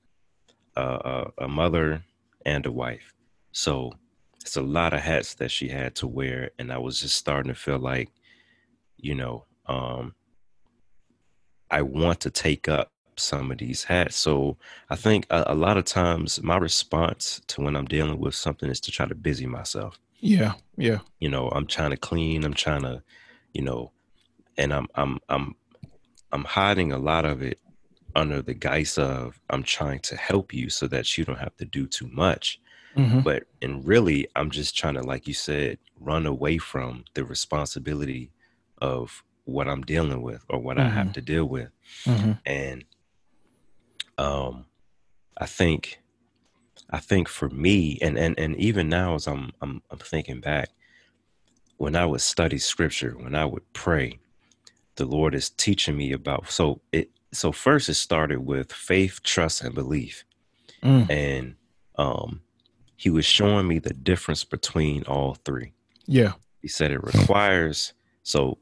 uh, 0.76 0.80
uh, 0.80 1.32
a 1.40 1.48
mother 1.48 2.04
and 2.46 2.66
a 2.66 2.72
wife. 2.72 3.14
So 3.52 3.94
it's 4.42 4.58
a 4.58 4.62
lot 4.62 4.94
of 4.94 5.02
hats 5.02 5.36
that 5.36 5.52
she 5.52 5.68
had 5.68 5.96
to 5.96 6.08
wear. 6.08 6.52
And 6.60 6.72
I 6.72 6.78
was 6.78 7.02
just 7.02 7.16
starting 7.16 7.52
to 7.52 7.60
feel 7.60 7.80
like, 7.80 8.10
you 8.98 9.16
know, 9.16 9.46
um, 9.66 10.14
I 11.72 11.82
want 11.82 12.22
to 12.22 12.30
take 12.30 12.68
up 12.70 12.92
some 13.20 13.52
of 13.52 13.58
these 13.58 13.84
hats. 13.84 14.16
So 14.16 14.58
I 14.90 14.96
think 14.96 15.26
a, 15.30 15.46
a 15.48 15.56
lot 15.56 15.78
of 15.78 15.86
times 15.86 16.42
my 16.42 16.58
response 16.58 17.42
to 17.48 17.62
when 17.62 17.76
I'm 17.76 17.86
dealing 17.86 18.20
with 18.20 18.36
something 18.36 18.70
is 18.70 18.80
to 18.82 18.92
try 18.92 19.06
to 19.06 19.16
busy 19.16 19.46
myself. 19.46 20.00
Yeah, 20.20 20.54
yeah. 20.78 21.00
You 21.20 21.30
know, 21.30 21.50
I'm 21.50 21.68
trying 21.68 21.92
to 21.92 21.98
clean. 21.98 22.44
I'm 22.44 22.54
trying 22.54 22.82
to, 22.82 23.04
you 23.54 23.62
know, 23.62 23.92
and 24.58 24.74
I'm 24.74 24.88
I'm 24.96 25.20
I'm 25.30 25.56
I'm 26.32 26.44
hiding 26.44 26.92
a 26.92 26.98
lot 26.98 27.26
of 27.26 27.42
it 27.42 27.60
under 28.16 28.42
the 28.42 28.54
guise 28.54 28.98
of 28.98 29.40
I'm 29.50 29.64
trying 29.64 30.00
to 30.00 30.16
help 30.16 30.54
you 30.54 30.70
so 30.70 30.88
that 30.88 31.18
you 31.18 31.24
don't 31.26 31.40
have 31.40 31.56
to 31.58 31.66
do 31.66 31.86
too 31.88 32.08
much. 32.08 32.60
Mm-hmm. 32.96 33.20
But 33.20 33.44
and 33.62 33.86
really, 33.88 34.28
I'm 34.36 34.50
just 34.50 34.76
trying 34.76 34.96
to, 34.96 35.04
like 35.04 35.28
you 35.28 35.36
said, 35.36 35.78
run 36.00 36.26
away 36.26 36.58
from 36.58 37.06
the 37.14 37.24
responsibility 37.24 38.32
of 38.82 39.24
what 39.46 39.68
I'm 39.68 39.84
dealing 39.84 40.22
with 40.24 40.44
or 40.50 40.60
what 40.60 40.78
mm-hmm. 40.78 40.88
I 40.88 40.90
have 40.90 41.06
mm-hmm. 41.06 41.14
to 41.14 41.22
deal 41.22 41.46
with. 41.46 41.70
Mm-hmm. 42.06 42.32
And 42.46 42.84
um, 44.18 44.66
I 45.38 45.46
think 45.46 46.00
I 46.90 47.00
think 47.00 47.28
for 47.28 47.50
me, 47.50 47.98
and 48.02 48.18
and 48.18 48.38
and 48.40 48.56
even 48.56 48.90
now 48.90 49.16
as 49.16 49.28
I'm 49.28 49.52
I'm 49.62 49.82
I'm 49.92 50.00
thinking 50.00 50.40
back, 50.40 50.70
when 51.78 51.96
I 51.96 52.06
would 52.06 52.22
study 52.22 52.58
scripture, 52.58 53.16
when 53.18 53.36
I 53.36 53.46
would 53.46 53.72
pray, 53.74 54.20
the 54.96 55.06
Lord 55.06 55.36
is 55.36 55.50
teaching 55.50 55.98
me 55.98 56.12
about 56.12 56.50
so 56.50 56.82
it 56.92 57.12
so 57.34 57.52
first 57.52 57.90
it 57.90 57.96
started 57.96 58.40
with 58.40 58.72
faith, 58.72 59.22
trust, 59.24 59.64
and 59.64 59.76
belief. 59.76 60.24
Mm. 60.84 61.10
And 61.10 61.56
um 61.98 62.42
he 62.96 63.10
was 63.12 63.26
showing 63.26 63.68
me 63.68 63.78
the 63.78 63.94
difference 63.94 64.44
between 64.44 65.04
all 65.04 65.36
three. 65.46 65.74
Yeah. 66.08 66.34
He 66.62 66.68
said 66.68 66.92
it 66.92 67.04
requires 67.04 67.94
so 68.24 68.58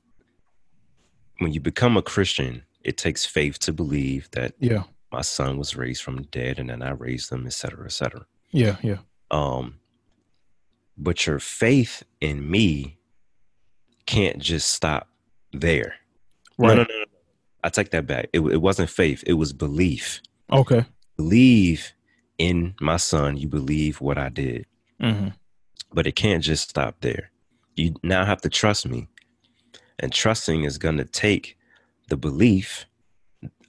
when 1.39 1.53
you 1.53 1.59
become 1.59 1.95
a 1.97 2.01
Christian, 2.01 2.63
it 2.81 2.97
takes 2.97 3.25
faith 3.25 3.59
to 3.59 3.73
believe 3.73 4.29
that 4.31 4.53
yeah 4.59 4.83
my 5.11 5.21
son 5.21 5.57
was 5.57 5.75
raised 5.75 6.03
from 6.03 6.23
dead 6.23 6.59
and 6.59 6.69
then 6.69 6.81
I 6.81 6.91
raised 6.91 7.29
them, 7.29 7.45
et 7.45 7.53
cetera, 7.53 7.85
et 7.85 7.91
cetera. 7.91 8.25
Yeah, 8.51 8.77
yeah. 8.81 8.97
Um, 9.31 9.79
but 10.97 11.25
your 11.25 11.39
faith 11.39 12.03
in 12.21 12.49
me 12.49 12.97
can't 14.05 14.39
just 14.39 14.69
stop 14.69 15.07
there. 15.51 15.95
Right. 16.57 16.69
No, 16.69 16.75
no, 16.75 16.81
no, 16.83 16.99
no. 16.99 17.05
I 17.63 17.69
take 17.69 17.89
that 17.91 18.05
back. 18.05 18.29
It, 18.31 18.41
it 18.41 18.61
wasn't 18.61 18.89
faith, 18.89 19.23
it 19.25 19.33
was 19.33 19.51
belief. 19.51 20.21
Okay. 20.51 20.85
Believe 21.17 21.93
in 22.37 22.75
my 22.79 22.97
son. 22.97 23.37
You 23.37 23.47
believe 23.47 24.01
what 24.01 24.17
I 24.17 24.29
did. 24.29 24.65
Mm-hmm. 25.01 25.29
But 25.91 26.07
it 26.07 26.15
can't 26.15 26.43
just 26.43 26.69
stop 26.69 26.97
there. 27.01 27.31
You 27.75 27.95
now 28.03 28.25
have 28.25 28.41
to 28.41 28.49
trust 28.49 28.87
me. 28.87 29.07
And 29.99 30.11
trusting 30.11 30.63
is 30.63 30.77
going 30.77 30.97
to 30.97 31.05
take 31.05 31.57
the 32.09 32.17
belief 32.17 32.85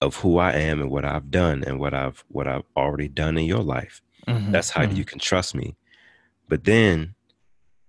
of 0.01 0.17
who 0.17 0.39
I 0.39 0.53
am 0.53 0.81
and 0.81 0.91
what 0.91 1.05
I've 1.05 1.31
done 1.31 1.65
and 1.65 1.79
what 1.79 1.95
I've 1.95 2.25
what 2.29 2.47
I've 2.47 2.65
already 2.77 3.09
done 3.09 3.39
in 3.39 3.45
your 3.45 3.63
life. 3.63 4.03
Mm-hmm, 4.27 4.53
That's 4.53 4.71
how 4.71 4.83
mm-hmm. 4.83 4.97
you 4.97 5.05
can 5.05 5.19
trust 5.19 5.55
me. 5.55 5.77
But 6.49 6.65
then 6.65 7.15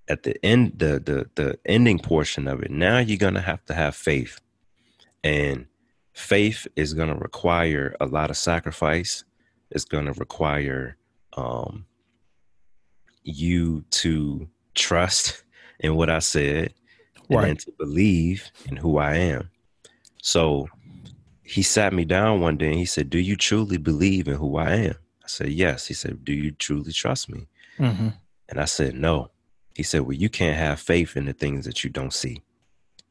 at 0.08 0.24
the 0.24 0.44
end 0.46 0.74
the 0.78 1.00
the 1.00 1.30
the 1.36 1.60
ending 1.66 2.00
portion 2.00 2.48
of 2.48 2.62
it, 2.62 2.72
now 2.72 3.00
you're 3.00 3.18
gonna 3.18 3.42
have 3.42 3.64
to 3.66 3.74
have 3.74 3.96
faith. 3.96 4.40
And 5.24 5.68
faith 6.14 6.68
is 6.76 6.94
gonna 6.94 7.18
require 7.18 7.96
a 8.00 8.06
lot 8.06 8.30
of 8.30 8.38
sacrifice. 8.38 9.24
It's 9.72 9.86
gonna 9.86 10.14
require 10.14 10.98
um 11.36 11.86
you 13.24 13.84
to 13.92 14.48
trust 14.74 15.44
in 15.80 15.96
what 15.96 16.10
I 16.10 16.20
said 16.20 16.74
right. 17.30 17.50
and 17.50 17.60
to 17.60 17.72
believe 17.78 18.50
in 18.70 18.78
who 18.78 18.98
I 18.98 19.16
am. 19.16 19.50
So 20.22 20.70
he 21.48 21.62
sat 21.64 21.94
me 21.94 22.04
down 22.04 22.42
one 22.42 22.58
day 22.58 22.68
and 22.68 22.78
he 22.78 22.86
said, 22.86 23.10
Do 23.10 23.20
you 23.20 23.38
truly 23.38 23.78
believe 23.78 24.28
in 24.28 24.36
who 24.36 24.58
I 24.58 24.76
am? 24.76 24.96
I 25.24 25.28
said, 25.28 25.50
Yes. 25.50 25.88
He 25.88 25.94
said, 25.94 26.26
Do 26.26 26.34
you 26.34 26.52
truly 26.52 26.92
trust 26.92 27.30
me? 27.30 27.48
Mm-hmm. 27.80 28.10
And 28.50 28.60
I 28.60 28.66
said, 28.66 28.96
No. 28.96 29.32
He 29.74 29.84
said, 29.84 30.02
Well, 30.02 30.18
you 30.18 30.28
can't 30.28 30.58
have 30.58 30.82
faith 30.82 31.16
in 31.16 31.26
the 31.26 31.32
things 31.32 31.64
that 31.64 31.86
you 31.86 31.90
don't 31.90 32.14
see. 32.14 32.42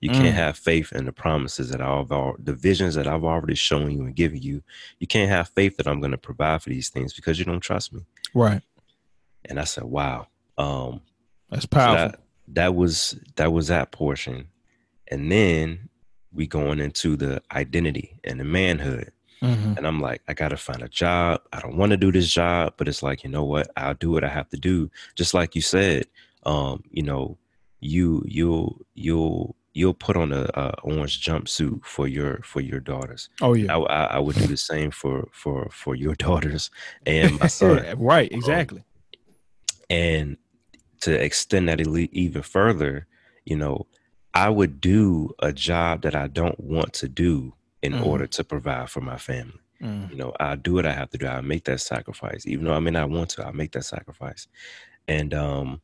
You 0.00 0.10
mm. 0.10 0.14
can't 0.14 0.34
have 0.34 0.58
faith 0.58 0.92
in 0.92 1.06
the 1.06 1.12
promises 1.12 1.70
that 1.70 1.80
I've 1.80 2.12
all 2.12 2.36
the 2.38 2.52
visions 2.52 2.94
that 2.96 3.06
I've 3.06 3.24
already 3.24 3.54
shown 3.54 3.90
you 3.90 4.04
and 4.04 4.14
given 4.14 4.42
you. 4.42 4.62
You 4.98 5.06
can't 5.06 5.30
have 5.30 5.48
faith 5.48 5.78
that 5.78 5.86
I'm 5.86 6.00
going 6.00 6.10
to 6.10 6.18
provide 6.18 6.60
for 6.60 6.68
these 6.68 6.90
things 6.90 7.14
because 7.14 7.38
you 7.38 7.46
don't 7.46 7.60
trust 7.60 7.94
me. 7.94 8.02
Right. 8.34 8.60
And 9.46 9.58
I 9.58 9.64
said, 9.64 9.84
Wow. 9.84 10.26
Um, 10.58 11.00
That's 11.50 11.64
powerful. 11.64 11.96
So 11.96 12.08
that, 12.08 12.20
that 12.48 12.74
was 12.74 13.18
that 13.36 13.50
was 13.50 13.68
that 13.68 13.92
portion, 13.92 14.48
and 15.08 15.32
then 15.32 15.88
we 16.36 16.46
going 16.46 16.80
into 16.80 17.16
the 17.16 17.42
identity 17.52 18.18
and 18.24 18.40
the 18.40 18.44
manhood. 18.44 19.12
Mm-hmm. 19.42 19.74
And 19.76 19.86
I'm 19.86 20.00
like, 20.00 20.22
I 20.28 20.34
gotta 20.34 20.56
find 20.56 20.82
a 20.82 20.88
job. 20.88 21.42
I 21.52 21.60
don't 21.60 21.76
want 21.76 21.90
to 21.90 21.96
do 21.96 22.10
this 22.10 22.32
job, 22.32 22.74
but 22.76 22.88
it's 22.88 23.02
like, 23.02 23.24
you 23.24 23.30
know 23.30 23.44
what? 23.44 23.70
I'll 23.76 23.94
do 23.94 24.10
what 24.10 24.24
I 24.24 24.28
have 24.28 24.48
to 24.50 24.56
do. 24.56 24.90
Just 25.14 25.34
like 25.34 25.54
you 25.54 25.60
said, 25.62 26.06
um, 26.44 26.82
you 26.90 27.02
know, 27.02 27.36
you 27.80 28.22
you'll 28.26 28.80
you'll 28.94 29.56
you'll 29.74 29.94
put 29.94 30.16
on 30.16 30.32
a, 30.32 30.48
a, 30.54 30.74
orange 30.82 31.22
jumpsuit 31.22 31.84
for 31.84 32.08
your 32.08 32.40
for 32.42 32.60
your 32.62 32.80
daughters. 32.80 33.28
Oh 33.42 33.52
yeah, 33.52 33.76
I, 33.76 33.80
I, 33.80 34.04
I, 34.14 34.18
would 34.18 34.36
do 34.36 34.46
the 34.46 34.56
same 34.56 34.90
for 34.90 35.28
for 35.32 35.68
for 35.70 35.94
your 35.94 36.14
daughters 36.26 36.70
and 37.04 37.38
my 37.38 37.46
son. 37.58 37.84
right, 37.98 38.32
um, 38.32 38.38
exactly. 38.38 38.78
Um, 38.78 38.84
and 39.90 40.36
to 41.02 41.12
extend 41.12 41.68
that 41.68 41.80
even 41.80 42.42
further, 42.42 43.06
you 43.44 43.56
know, 43.56 43.86
I 44.36 44.50
would 44.50 44.82
do 44.82 45.30
a 45.38 45.50
job 45.50 46.02
that 46.02 46.14
I 46.14 46.26
don't 46.28 46.60
want 46.60 46.92
to 46.94 47.08
do 47.08 47.54
in 47.82 47.94
mm 47.94 48.06
order 48.06 48.26
to 48.26 48.44
provide 48.44 48.90
for 48.90 49.00
my 49.00 49.16
family. 49.16 49.60
mm 49.82 50.10
You 50.10 50.16
know, 50.18 50.34
I 50.38 50.56
do 50.56 50.74
what 50.74 50.84
I 50.86 50.92
have 50.92 51.08
to 51.10 51.18
do. 51.18 51.26
I 51.26 51.40
make 51.40 51.64
that 51.64 51.80
sacrifice, 51.80 52.46
even 52.46 52.66
though 52.66 52.74
I 52.74 52.80
may 52.80 52.90
not 52.90 53.08
want 53.08 53.30
to. 53.30 53.46
I 53.46 53.52
make 53.52 53.72
that 53.72 53.86
sacrifice, 53.86 54.46
and 55.08 55.32
um, 55.32 55.80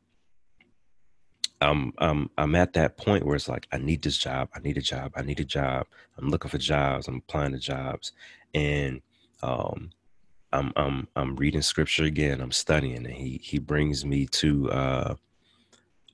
I'm 1.61 1.93
I'm 1.97 2.29
I'm 2.37 2.53
at 2.55 2.73
that 2.73 2.97
point 2.97 3.25
where 3.25 3.35
it's 3.35 3.49
like 3.49 3.67
I 3.71 3.79
need 3.79 4.03
this 4.03 4.17
job. 4.17 4.49
I 4.55 4.59
need 4.59 4.77
a 4.77 4.81
job. 4.81 5.13
I 5.15 5.23
need 5.23 5.39
a 5.39 5.45
job. 5.45 5.87
I'm 6.19 6.29
looking 6.29 6.51
for 6.51 6.59
jobs. 6.59 7.07
I'm 7.07 7.17
applying 7.27 7.53
to 7.53 7.59
jobs, 7.59 8.11
and 8.53 9.01
um, 9.41 9.89
I'm 10.51 10.73
I'm 10.75 11.07
I'm 11.15 11.35
reading 11.37 11.63
scripture 11.63 12.03
again. 12.05 12.39
I'm 12.41 12.51
studying, 12.51 12.97
and 13.07 13.15
he 13.15 13.39
he 13.43 13.57
brings 13.57 14.05
me 14.05 14.27
to 14.27 14.71
uh, 14.71 15.15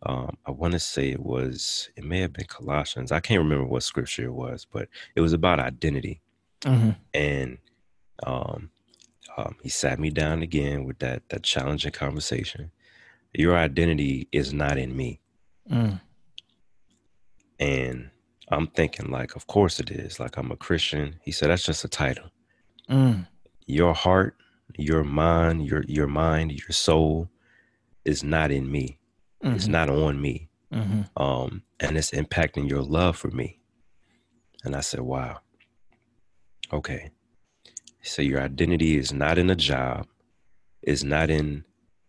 um, 0.04 0.38
I 0.46 0.52
want 0.52 0.74
to 0.74 0.80
say 0.80 1.10
it 1.10 1.22
was 1.22 1.90
it 1.96 2.04
may 2.04 2.20
have 2.20 2.34
been 2.34 2.46
Colossians. 2.46 3.12
I 3.12 3.20
can't 3.20 3.42
remember 3.42 3.66
what 3.66 3.84
scripture 3.84 4.26
it 4.26 4.34
was, 4.34 4.66
but 4.72 4.88
it 5.16 5.22
was 5.22 5.34
about 5.34 5.60
identity, 5.60 6.22
mm-hmm. 6.62 6.92
and 7.14 7.58
um, 8.26 8.70
um, 9.38 9.56
he 9.62 9.70
sat 9.70 10.00
me 10.00 10.10
down 10.10 10.42
again 10.42 10.86
with 10.86 11.00
that 11.00 11.24
that 11.30 11.44
challenging 11.44 11.92
conversation. 11.92 12.72
Your 13.34 13.56
identity 13.58 14.28
is 14.32 14.54
not 14.54 14.78
in 14.78 14.96
me. 14.96 15.20
Mm. 15.70 16.02
And 17.60 18.10
I'm 18.50 18.68
thinking, 18.68 19.12
like, 19.12 19.36
of 19.36 19.48
course 19.48 19.80
it 19.80 19.92
is. 19.92 20.20
Like, 20.20 20.38
I'm 20.38 20.52
a 20.52 20.56
Christian. 20.56 21.20
He 21.24 21.32
said, 21.32 21.50
that's 21.50 21.64
just 21.64 21.84
a 21.84 21.90
title. 21.90 22.32
Mm. 22.90 23.28
Your 23.68 23.94
heart, 23.94 24.36
your 24.78 25.04
mind, 25.04 25.66
your 25.66 25.84
your 25.88 26.08
mind, 26.08 26.52
your 26.52 26.72
soul 26.72 27.30
is 28.06 28.24
not 28.24 28.52
in 28.52 28.72
me. 28.72 28.99
Mm-hmm. 29.44 29.56
It's 29.56 29.68
not 29.68 29.90
on 29.90 30.22
me. 30.22 30.50
Mm-hmm. 30.74 31.22
Um, 31.22 31.64
and 31.80 31.98
it's 31.98 32.12
impacting 32.12 32.70
your 32.70 32.82
love 32.82 33.18
for 33.18 33.32
me. 33.32 33.60
And 34.64 34.76
I 34.76 34.82
said, 34.82 35.02
Wow. 35.02 35.40
Okay. 36.72 37.12
So 38.02 38.22
your 38.22 38.42
identity 38.42 38.98
is 38.98 39.12
not 39.12 39.38
in 39.38 39.50
a 39.50 39.56
job, 39.56 40.08
is 40.82 41.04
not 41.04 41.30
in 41.30 41.64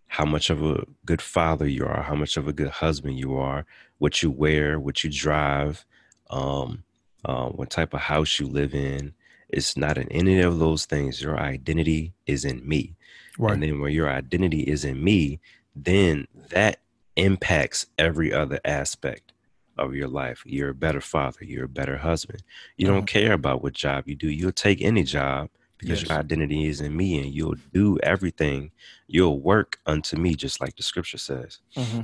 how 0.06 0.24
much 0.24 0.50
of 0.50 0.62
a 0.62 0.84
good 1.04 1.22
father 1.22 1.66
you 1.66 1.84
are, 1.84 2.02
how 2.02 2.14
much 2.14 2.36
of 2.36 2.48
a 2.48 2.52
good 2.52 2.68
husband 2.68 3.18
you 3.18 3.36
are, 3.36 3.64
what 3.98 4.22
you 4.22 4.30
wear, 4.30 4.78
what 4.78 5.04
you 5.04 5.10
drive, 5.10 5.84
um, 6.30 6.82
uh, 7.24 7.46
what 7.46 7.70
type 7.70 7.94
of 7.94 8.00
house 8.00 8.38
you 8.40 8.46
live 8.46 8.74
in. 8.74 9.14
It's 9.48 9.76
not 9.76 9.98
in 9.98 10.10
any 10.10 10.40
of 10.40 10.58
those 10.58 10.84
things. 10.84 11.22
Your 11.22 11.38
identity 11.38 12.12
is 12.26 12.44
in 12.44 12.66
me. 12.66 12.96
Right. 13.38 13.54
And 13.54 13.62
then 13.62 13.80
when 13.80 13.92
your 13.92 14.08
identity 14.08 14.62
is 14.62 14.84
in 14.84 15.02
me, 15.02 15.40
then 15.74 16.26
that 16.50 16.80
impacts 17.16 17.86
every 17.98 18.32
other 18.32 18.60
aspect 18.64 19.32
of 19.78 19.94
your 19.94 20.08
life. 20.08 20.42
You're 20.44 20.70
a 20.70 20.74
better 20.74 21.00
father. 21.00 21.44
You're 21.44 21.64
a 21.64 21.68
better 21.68 21.98
husband. 21.98 22.42
You 22.76 22.86
don't 22.86 22.98
uh-huh. 22.98 23.06
care 23.06 23.32
about 23.32 23.62
what 23.62 23.72
job 23.72 24.08
you 24.08 24.14
do. 24.14 24.28
You'll 24.28 24.52
take 24.52 24.82
any 24.82 25.02
job 25.02 25.48
because 25.80 26.02
yes. 26.02 26.10
your 26.10 26.18
identity 26.18 26.66
is 26.66 26.80
in 26.80 26.94
me 26.94 27.18
and 27.18 27.34
you'll 27.34 27.56
do 27.72 27.98
everything 28.02 28.70
you'll 29.06 29.40
work 29.40 29.80
unto 29.86 30.16
me 30.16 30.34
just 30.34 30.60
like 30.60 30.76
the 30.76 30.82
scripture 30.82 31.18
says 31.18 31.58
mm-hmm. 31.74 32.02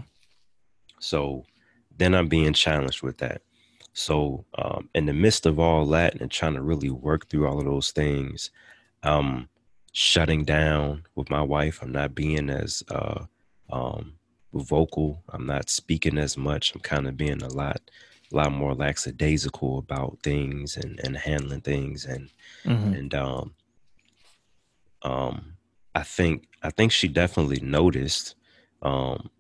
so 0.99 1.45
then 1.97 2.15
i'm 2.15 2.29
being 2.29 2.53
challenged 2.53 3.03
with 3.03 3.19
that 3.19 3.43
so 3.93 4.45
um, 4.59 4.89
in 4.95 5.07
the 5.07 5.13
midst 5.13 5.47
of 5.47 5.59
all 5.59 5.87
that 5.87 6.21
and 6.21 6.31
trying 6.31 6.55
to 6.55 6.63
really 6.63 6.91
work 6.91 7.29
through 7.29 7.47
all 7.47 7.59
of 7.59 7.65
those 7.65 7.91
things 7.91 8.51
i'm 9.03 9.49
shutting 9.93 10.45
down 10.45 11.03
with 11.15 11.31
my 11.31 11.43
wife 11.43 11.81
i'm 11.83 11.93
not 11.93 12.15
being 12.15 12.49
as 12.51 12.83
uh, 12.91 13.25
um, 13.71 14.15
vocal 14.59 15.23
i'm 15.31 15.47
not 15.47 15.71
speaking 15.71 16.19
as 16.19 16.37
much 16.37 16.75
i'm 16.75 16.81
kind 16.81 17.07
of 17.07 17.17
being 17.17 17.43
a 17.43 17.49
lot 17.49 17.81
a 18.33 18.37
lot 18.37 18.53
more 18.53 18.75
lackadaisical 18.75 19.79
about 19.79 20.19
things 20.23 20.77
and, 20.77 21.01
and 21.05 21.17
handling 21.17 21.61
things 21.61 22.05
and 22.05 22.31
mm-hmm. 22.65 22.93
and 22.93 23.15
um 23.15 23.55
um, 25.07 25.55
I 25.95 26.03
think 26.03 26.49
I 26.63 26.71
think 26.71 26.93
she 26.93 27.09
definitely 27.09 27.61
noticed. 27.61 28.35
Um, 28.83 29.31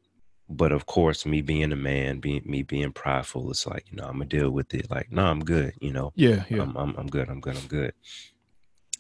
but 0.49 0.71
of 0.71 0.87
course, 0.87 1.27
me 1.27 1.43
being 1.43 1.73
a 1.73 1.77
man, 1.77 2.21
being 2.21 2.43
me 2.47 2.63
being 2.63 2.93
prideful, 2.93 3.51
it's 3.51 3.67
like 3.67 3.85
you 3.91 3.97
know 3.97 4.05
I'm 4.05 4.15
gonna 4.15 4.27
deal 4.27 4.51
with 4.51 4.73
it. 4.73 4.91
Like, 4.91 5.11
no, 5.11 5.27
I'm 5.27 5.41
good. 5.41 5.75
You 5.81 5.93
know, 5.93 6.13
yeah, 6.15 6.45
yeah, 6.49 6.63
I'm, 6.63 6.77
I'm, 6.77 6.95
I'm 6.97 7.09
good. 7.09 7.29
I'm 7.29 7.41
good. 7.41 7.57
I'm 7.57 7.67
good. 7.67 7.93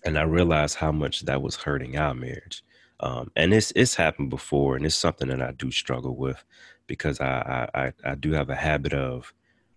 And 0.04 0.18
I 0.18 0.22
realized 0.22 0.76
how 0.76 0.92
much 0.92 1.22
that 1.22 1.40
was 1.40 1.56
hurting 1.56 1.96
our 1.96 2.14
marriage. 2.14 2.62
Um, 3.00 3.30
and 3.36 3.52
it's 3.52 3.72
it's 3.76 3.94
happened 3.94 4.30
before, 4.30 4.76
and 4.76 4.86
it's 4.86 4.96
something 4.96 5.28
that 5.28 5.42
I 5.42 5.52
do 5.52 5.70
struggle 5.70 6.16
with 6.16 6.42
because 6.86 7.20
I 7.20 7.68
I, 7.74 7.92
I 8.04 8.14
do 8.14 8.32
have 8.32 8.50
a 8.50 8.54
habit 8.54 8.94
of 8.94 9.32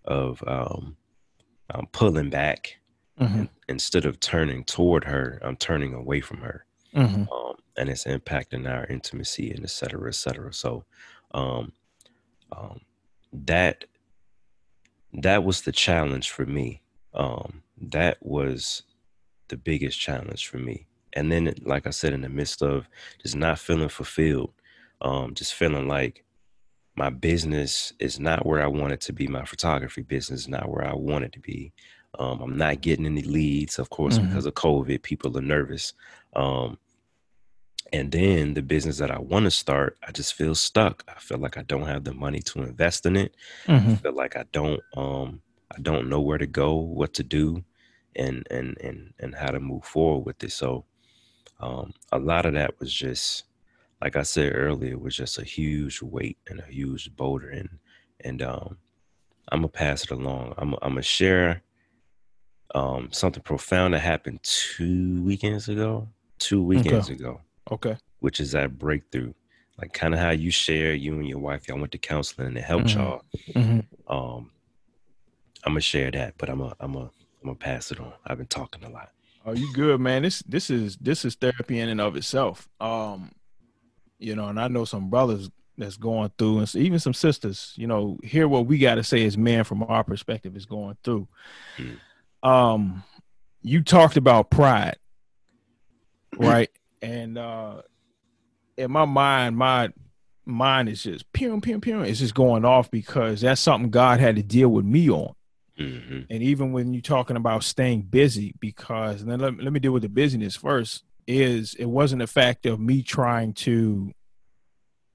of 0.06 0.44
um, 0.48 0.96
um 1.70 1.88
pulling 1.92 2.30
back 2.30 2.78
mm-hmm. 3.20 3.46
instead 3.68 4.06
of 4.06 4.20
turning 4.20 4.64
toward 4.64 5.04
her. 5.06 5.40
I'm 5.44 5.58
turning 5.58 5.94
away 5.94 6.22
from 6.22 6.38
her 6.40 6.66
mm-hmm. 6.96 7.32
um, 7.32 7.56
and 7.78 7.90
it's 7.90 8.06
impacting 8.06 8.70
our 8.70 8.86
intimacy 8.88 9.52
and 9.52 9.64
et 9.64 9.70
cetera, 9.70 10.10
et 10.10 10.16
cetera. 10.16 10.54
So 10.54 10.86
um, 11.32 11.74
um, 12.52 12.82
that 13.32 13.86
that 15.14 15.44
was 15.44 15.62
the 15.62 15.72
challenge 15.72 16.30
for 16.30 16.46
me. 16.46 16.82
Um, 17.14 17.64
that 17.82 18.18
was 18.22 18.84
the 19.48 19.58
biggest 19.58 20.00
challenge 20.00 20.48
for 20.48 20.58
me. 20.58 20.86
And 21.14 21.32
then, 21.32 21.54
like 21.64 21.88
I 21.88 21.92
said, 21.92 22.14
in 22.14 22.22
the 22.22 22.30
midst 22.30 22.62
of 22.62 22.88
just 23.22 23.36
not 23.36 23.60
feeling 23.60 23.90
fulfilled, 23.90 24.54
um, 25.02 25.34
just 25.34 25.54
feeling 25.54 25.88
like 25.88 26.24
my 26.96 27.10
business 27.10 27.94
is 28.00 28.20
not 28.20 28.46
where 28.46 28.62
I 28.62 28.68
want 28.68 28.94
it 28.94 29.02
to 29.02 29.14
be. 29.14 29.28
My 29.28 29.46
photography 29.46 30.02
business 30.02 30.42
is 30.42 30.48
not 30.48 30.70
where 30.70 30.86
I 30.86 30.94
want 30.94 31.24
it 31.26 31.32
to 31.34 31.40
be. 31.40 31.72
Um, 32.18 32.42
I'm 32.42 32.58
not 32.58 32.82
getting 32.82 33.06
any 33.06 33.22
leads, 33.22 33.80
of 33.80 33.90
course, 33.90 34.18
mm-hmm. 34.18 34.28
because 34.28 34.46
of 34.46 34.56
COVID. 34.56 35.02
People 35.04 35.38
are 35.38 35.42
nervous. 35.42 35.94
Um, 36.36 36.78
and 37.92 38.12
then 38.12 38.54
the 38.54 38.62
business 38.62 38.98
that 38.98 39.12
I 39.12 39.20
want 39.20 39.46
to 39.46 39.52
start, 39.52 39.98
I 40.06 40.12
just 40.12 40.34
feel 40.34 40.56
stuck. 40.56 41.04
I 41.08 41.20
feel 41.20 41.38
like 41.38 41.58
I 41.58 41.64
don't 41.64 41.88
have 41.88 42.04
the 42.04 42.14
money 42.14 42.40
to 42.40 42.62
invest 42.62 43.06
in 43.06 43.16
it. 43.16 43.36
Mm-hmm. 43.66 43.92
I 43.92 43.96
feel 43.96 44.14
like 44.14 44.36
I 44.36 44.46
don't 44.52 44.82
um 44.96 45.42
I 45.76 45.80
don't 45.82 46.10
know 46.10 46.20
where 46.20 46.38
to 46.38 46.48
go, 46.48 46.76
what 46.76 47.14
to 47.16 47.24
do, 47.24 47.64
and 48.16 48.46
and 48.52 48.78
and 48.82 49.14
and 49.20 49.36
how 49.36 49.52
to 49.52 49.60
move 49.60 49.86
forward 49.86 50.26
with 50.26 50.44
it. 50.44 50.52
So 50.52 50.86
um 51.60 51.94
a 52.12 52.20
lot 52.20 52.46
of 52.46 52.54
that 52.54 52.80
was 52.80 52.94
just 52.94 53.46
like 54.02 54.16
I 54.16 54.24
said 54.24 54.54
earlier, 54.56 54.98
was 54.98 55.16
just 55.16 55.40
a 55.40 55.44
huge 55.44 56.02
weight 56.02 56.38
and 56.48 56.60
a 56.62 56.66
huge 56.72 57.16
boulder 57.16 57.50
and 57.50 57.70
and 58.22 58.42
um 58.42 58.78
I'm 59.52 59.60
gonna 59.60 59.70
pass 59.70 60.04
it 60.04 60.12
along. 60.12 60.54
I'm 60.58 60.74
I'm 60.82 60.92
gonna 60.92 61.02
share 61.02 61.64
um 62.76 63.10
something 63.12 63.44
profound 63.44 63.94
that 63.94 64.00
happened 64.00 64.40
two 64.44 65.22
weekends 65.24 65.70
ago 65.70 66.08
two 66.40 66.64
weekends 66.64 67.10
okay. 67.10 67.14
ago. 67.14 67.42
Okay. 67.72 67.98
Which 68.20 68.40
is 68.40 68.54
that 68.54 68.78
breakthrough. 68.78 69.34
Like 69.78 69.94
kind 69.94 70.14
of 70.14 70.20
how 70.20 70.32
you 70.32 70.52
share, 70.52 70.94
you 70.94 71.14
and 71.14 71.28
your 71.28 71.40
wife, 71.40 71.68
y'all 71.68 71.80
went 71.80 71.92
to 71.94 71.98
counseling 71.98 72.48
and 72.48 72.58
it 72.58 72.64
helped 72.64 72.88
mm-hmm. 72.88 73.00
y'all. 73.00 73.22
Mm-hmm. 73.54 74.14
Um, 74.14 74.52
I'm 75.64 75.74
gonna 75.74 75.82
share 75.82 76.12
that, 76.12 76.34
but 76.38 76.50
I'm 76.50 76.62
a, 76.62 76.76
I'm 76.80 76.96
a, 76.96 77.02
I'm 77.04 77.12
gonna 77.44 77.56
pass 77.56 77.92
it 77.92 78.00
on. 78.00 78.12
I've 78.26 78.38
been 78.38 78.48
talking 78.48 78.84
a 78.84 78.90
lot. 78.90 79.12
Oh, 79.46 79.54
you 79.54 79.72
good, 79.74 80.00
man? 80.00 80.24
This, 80.24 80.40
this 80.48 80.70
is, 80.70 80.98
this 80.98 81.26
is 81.26 81.36
therapy 81.36 81.80
in 81.80 81.90
and 81.90 82.02
of 82.02 82.16
itself. 82.16 82.68
Um, 82.80 83.32
you 84.18 84.36
know, 84.36 84.48
and 84.48 84.60
I 84.60 84.68
know 84.68 84.86
some 84.86 85.10
brothers 85.10 85.50
that's 85.78 85.98
going 85.98 86.32
through, 86.38 86.60
and 86.60 86.76
even 86.76 87.00
some 87.00 87.14
sisters. 87.14 87.74
You 87.78 87.88
know, 87.88 88.18
hear 88.22 88.48
what 88.48 88.66
we 88.66 88.78
got 88.78 88.96
to 88.96 89.04
say 89.04 89.26
as 89.26 89.38
men 89.38 89.64
from 89.64 89.82
our 89.84 90.04
perspective 90.04 90.58
is 90.58 90.66
going 90.66 90.98
through. 91.04 91.28
Mm. 91.78 92.48
Um, 92.48 93.04
you 93.62 93.82
talked 93.82 94.18
about 94.18 94.50
pride, 94.50 94.98
right? 96.38 96.70
and 97.02 97.38
uh 97.38 97.82
in 98.78 98.92
my 98.92 99.06
mind, 99.06 99.58
my 99.58 99.90
mind 100.46 100.90
is 100.90 101.04
just 101.04 101.32
pew 101.34 101.60
pew 101.60 101.80
pew. 101.80 102.02
It's 102.02 102.20
just 102.20 102.34
going 102.34 102.64
off 102.64 102.90
because 102.90 103.42
that's 103.42 103.60
something 103.60 103.90
God 103.90 104.20
had 104.20 104.38
to 104.38 104.44
deal 104.44 104.70
with 104.70 104.86
me 104.86 105.10
on. 105.10 105.36
Mm-hmm. 105.80 106.22
And 106.30 106.44
even 106.44 106.72
when 106.72 106.94
you're 106.94 107.02
talking 107.02 107.38
about 107.38 107.64
staying 107.64 108.04
busy, 108.04 108.54
because 108.60 109.24
then 109.24 109.40
let, 109.40 109.62
let 109.62 109.74
me 109.74 109.80
deal 109.80 109.92
with 109.92 110.04
the 110.04 110.10
busyness 110.10 110.56
first. 110.56 111.04
Is 111.28 111.76
it 111.76 111.86
wasn't 111.86 112.24
a 112.24 112.28
fact 112.28 112.66
of 112.66 112.80
me 112.80 113.04
trying 113.04 113.54
to 113.54 114.12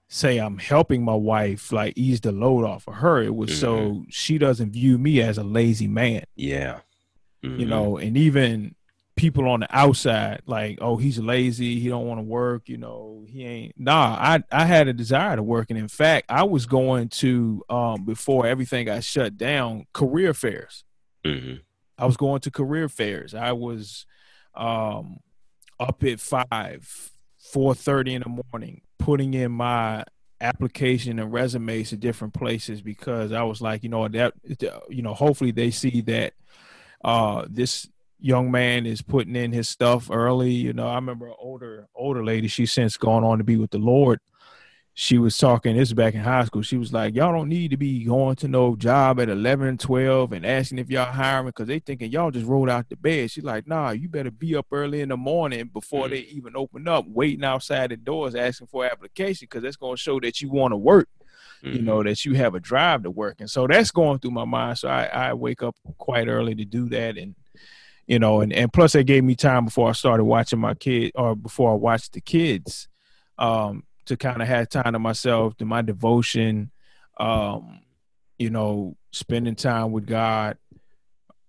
say 0.08 0.38
I'm 0.38 0.58
helping 0.58 1.04
my 1.04 1.14
wife 1.14 1.72
like 1.72 1.94
ease 1.96 2.20
the 2.20 2.30
load 2.30 2.64
off 2.64 2.86
of 2.86 2.94
her. 2.94 3.20
It 3.20 3.34
was 3.34 3.50
mm-hmm. 3.50 3.58
so 3.58 4.04
she 4.10 4.38
doesn't 4.38 4.70
view 4.70 4.96
me 4.96 5.20
as 5.20 5.38
a 5.38 5.44
lazy 5.44 5.88
man. 5.88 6.24
Yeah. 6.36 6.80
Mm-hmm. 7.44 7.60
You 7.60 7.66
know, 7.66 7.96
and 7.98 8.16
even 8.16 8.74
people 9.16 9.48
on 9.48 9.60
the 9.60 9.68
outside 9.70 10.42
like, 10.46 10.78
oh, 10.80 10.96
he's 10.96 11.18
lazy, 11.18 11.78
he 11.78 11.88
don't 11.88 12.06
want 12.06 12.18
to 12.18 12.24
work, 12.24 12.68
you 12.68 12.76
know, 12.76 13.24
he 13.28 13.44
ain't 13.44 13.74
nah, 13.78 14.16
I 14.18 14.42
I 14.50 14.64
had 14.64 14.88
a 14.88 14.92
desire 14.92 15.36
to 15.36 15.42
work. 15.42 15.70
And 15.70 15.78
in 15.78 15.88
fact, 15.88 16.26
I 16.28 16.44
was 16.44 16.66
going 16.66 17.08
to 17.10 17.62
um 17.68 18.04
before 18.04 18.46
everything 18.46 18.86
got 18.86 19.04
shut 19.04 19.36
down, 19.36 19.86
career 19.92 20.34
fairs. 20.34 20.84
Mm-hmm. 21.24 21.56
I 21.96 22.06
was 22.06 22.16
going 22.16 22.40
to 22.40 22.50
career 22.50 22.88
fairs. 22.88 23.34
I 23.34 23.52
was 23.52 24.06
um 24.54 25.18
up 25.78 26.02
at 26.04 26.20
five, 26.20 27.12
four 27.38 27.74
thirty 27.74 28.14
in 28.14 28.22
the 28.22 28.42
morning, 28.52 28.82
putting 28.98 29.34
in 29.34 29.52
my 29.52 30.04
application 30.40 31.18
and 31.18 31.32
resumes 31.32 31.90
to 31.90 31.96
different 31.96 32.34
places 32.34 32.82
because 32.82 33.32
I 33.32 33.44
was 33.44 33.60
like, 33.60 33.84
you 33.84 33.88
know, 33.88 34.08
that 34.08 34.34
you 34.90 35.02
know, 35.02 35.14
hopefully 35.14 35.52
they 35.52 35.70
see 35.70 36.00
that 36.02 36.34
uh 37.04 37.44
this 37.48 37.88
young 38.24 38.50
man 38.50 38.86
is 38.86 39.02
putting 39.02 39.36
in 39.36 39.52
his 39.52 39.68
stuff 39.68 40.10
early. 40.10 40.52
You 40.52 40.72
know, 40.72 40.88
I 40.88 40.94
remember 40.96 41.28
an 41.28 41.34
older 41.38 41.88
older 41.94 42.24
lady, 42.24 42.48
she's 42.48 42.72
since 42.72 42.96
gone 42.96 43.24
on 43.24 43.38
to 43.38 43.44
be 43.44 43.56
with 43.56 43.70
the 43.70 43.78
Lord 43.78 44.20
she 44.96 45.18
was 45.18 45.36
talking 45.36 45.76
this 45.76 45.92
back 45.92 46.14
in 46.14 46.20
high 46.20 46.44
school 46.44 46.62
she 46.62 46.76
was 46.76 46.92
like 46.92 47.16
y'all 47.16 47.32
don't 47.32 47.48
need 47.48 47.72
to 47.72 47.76
be 47.76 48.04
going 48.04 48.36
to 48.36 48.46
no 48.46 48.76
job 48.76 49.18
at 49.18 49.28
11 49.28 49.66
and 49.66 49.80
12 49.80 50.32
and 50.32 50.46
asking 50.46 50.78
if 50.78 50.88
y'all 50.88 51.10
hiring 51.10 51.46
because 51.46 51.66
they 51.66 51.80
thinking 51.80 52.12
y'all 52.12 52.30
just 52.30 52.46
rolled 52.46 52.70
out 52.70 52.88
the 52.88 52.96
bed 52.96 53.28
she's 53.28 53.42
like 53.42 53.66
nah 53.66 53.90
you 53.90 54.08
better 54.08 54.30
be 54.30 54.54
up 54.54 54.66
early 54.70 55.00
in 55.00 55.08
the 55.08 55.16
morning 55.16 55.68
before 55.72 56.08
they 56.08 56.22
mm. 56.22 56.28
even 56.28 56.56
open 56.56 56.86
up 56.86 57.04
waiting 57.08 57.44
outside 57.44 57.90
the 57.90 57.96
doors 57.96 58.36
asking 58.36 58.68
for 58.68 58.84
application 58.84 59.46
because 59.46 59.64
that's 59.64 59.76
going 59.76 59.96
to 59.96 60.00
show 60.00 60.20
that 60.20 60.40
you 60.40 60.48
want 60.48 60.70
to 60.70 60.76
work 60.76 61.08
mm-hmm. 61.64 61.74
you 61.74 61.82
know 61.82 61.96
mm-hmm. 61.96 62.08
that 62.08 62.24
you 62.24 62.34
have 62.34 62.54
a 62.54 62.60
drive 62.60 63.02
to 63.02 63.10
work 63.10 63.40
and 63.40 63.50
so 63.50 63.66
that's 63.66 63.90
going 63.90 64.20
through 64.20 64.30
my 64.30 64.44
mind 64.44 64.78
so 64.78 64.88
I, 64.88 65.06
I 65.06 65.34
wake 65.34 65.64
up 65.64 65.74
quite 65.98 66.28
early 66.28 66.54
to 66.54 66.64
do 66.64 66.88
that 66.90 67.18
and 67.18 67.34
you 68.06 68.18
know 68.18 68.40
and, 68.40 68.52
and 68.52 68.72
plus 68.72 68.92
they 68.92 69.04
gave 69.04 69.24
me 69.24 69.34
time 69.34 69.64
before 69.64 69.88
i 69.88 69.92
started 69.92 70.24
watching 70.24 70.58
my 70.58 70.74
kid 70.74 71.10
or 71.14 71.34
before 71.34 71.70
i 71.70 71.74
watched 71.74 72.12
the 72.12 72.20
kids 72.20 72.88
um 73.38 73.82
to 74.06 74.16
kind 74.16 74.42
of 74.42 74.48
have 74.48 74.68
time 74.68 74.92
to 74.92 74.98
myself, 74.98 75.56
to 75.56 75.64
my 75.64 75.82
devotion, 75.82 76.70
um, 77.18 77.80
you 78.38 78.50
know, 78.50 78.96
spending 79.12 79.54
time 79.54 79.92
with 79.92 80.06
God, 80.06 80.58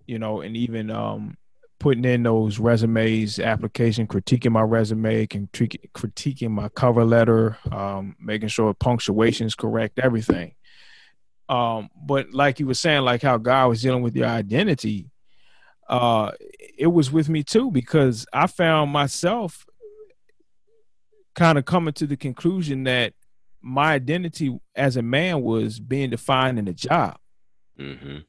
you 0.05 0.19
know, 0.19 0.41
and 0.41 0.55
even 0.55 0.89
um, 0.89 1.37
putting 1.79 2.05
in 2.05 2.23
those 2.23 2.59
resumes, 2.59 3.39
application, 3.39 4.07
critiquing 4.07 4.51
my 4.51 4.61
resume, 4.61 5.27
critiquing 5.27 6.51
my 6.51 6.69
cover 6.69 7.03
letter, 7.03 7.57
um, 7.71 8.15
making 8.19 8.49
sure 8.49 8.73
punctuation 8.73 9.47
is 9.47 9.55
correct, 9.55 9.99
everything. 9.99 10.53
Um, 11.49 11.89
but 11.95 12.33
like 12.33 12.59
you 12.59 12.67
were 12.67 12.73
saying, 12.73 13.03
like 13.03 13.21
how 13.21 13.37
God 13.37 13.67
was 13.67 13.81
dealing 13.81 14.01
with 14.01 14.15
your 14.15 14.27
identity, 14.27 15.11
uh, 15.87 16.31
it 16.77 16.87
was 16.87 17.11
with 17.11 17.29
me 17.29 17.43
too 17.43 17.71
because 17.71 18.25
I 18.33 18.47
found 18.47 18.91
myself 18.91 19.65
kind 21.35 21.57
of 21.57 21.65
coming 21.65 21.93
to 21.93 22.07
the 22.07 22.17
conclusion 22.17 22.83
that 22.85 23.13
my 23.61 23.93
identity 23.93 24.57
as 24.75 24.97
a 24.97 25.01
man 25.01 25.41
was 25.41 25.79
being 25.79 26.09
defined 26.09 26.59
in 26.59 26.67
a 26.67 26.73
job. 26.73 27.17
Mm-hmm. 27.79 28.19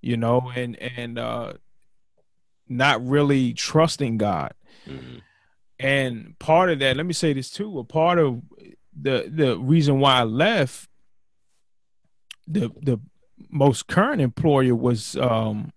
You 0.00 0.16
know, 0.16 0.50
and 0.54 0.76
and 0.76 1.18
uh, 1.18 1.54
not 2.68 3.04
really 3.06 3.52
trusting 3.52 4.18
God. 4.18 4.54
Mm-hmm. 4.86 5.18
And 5.80 6.38
part 6.38 6.70
of 6.70 6.78
that, 6.80 6.96
let 6.96 7.06
me 7.06 7.12
say 7.12 7.32
this 7.32 7.50
too. 7.50 7.78
A 7.78 7.84
part 7.84 8.18
of 8.18 8.42
the 9.00 9.30
the 9.32 9.58
reason 9.58 10.00
why 10.00 10.20
I 10.20 10.24
left 10.24 10.88
the 12.46 12.70
the 12.80 13.00
most 13.50 13.86
current 13.86 14.20
employer 14.20 14.74
was 14.74 15.16
um 15.16 15.72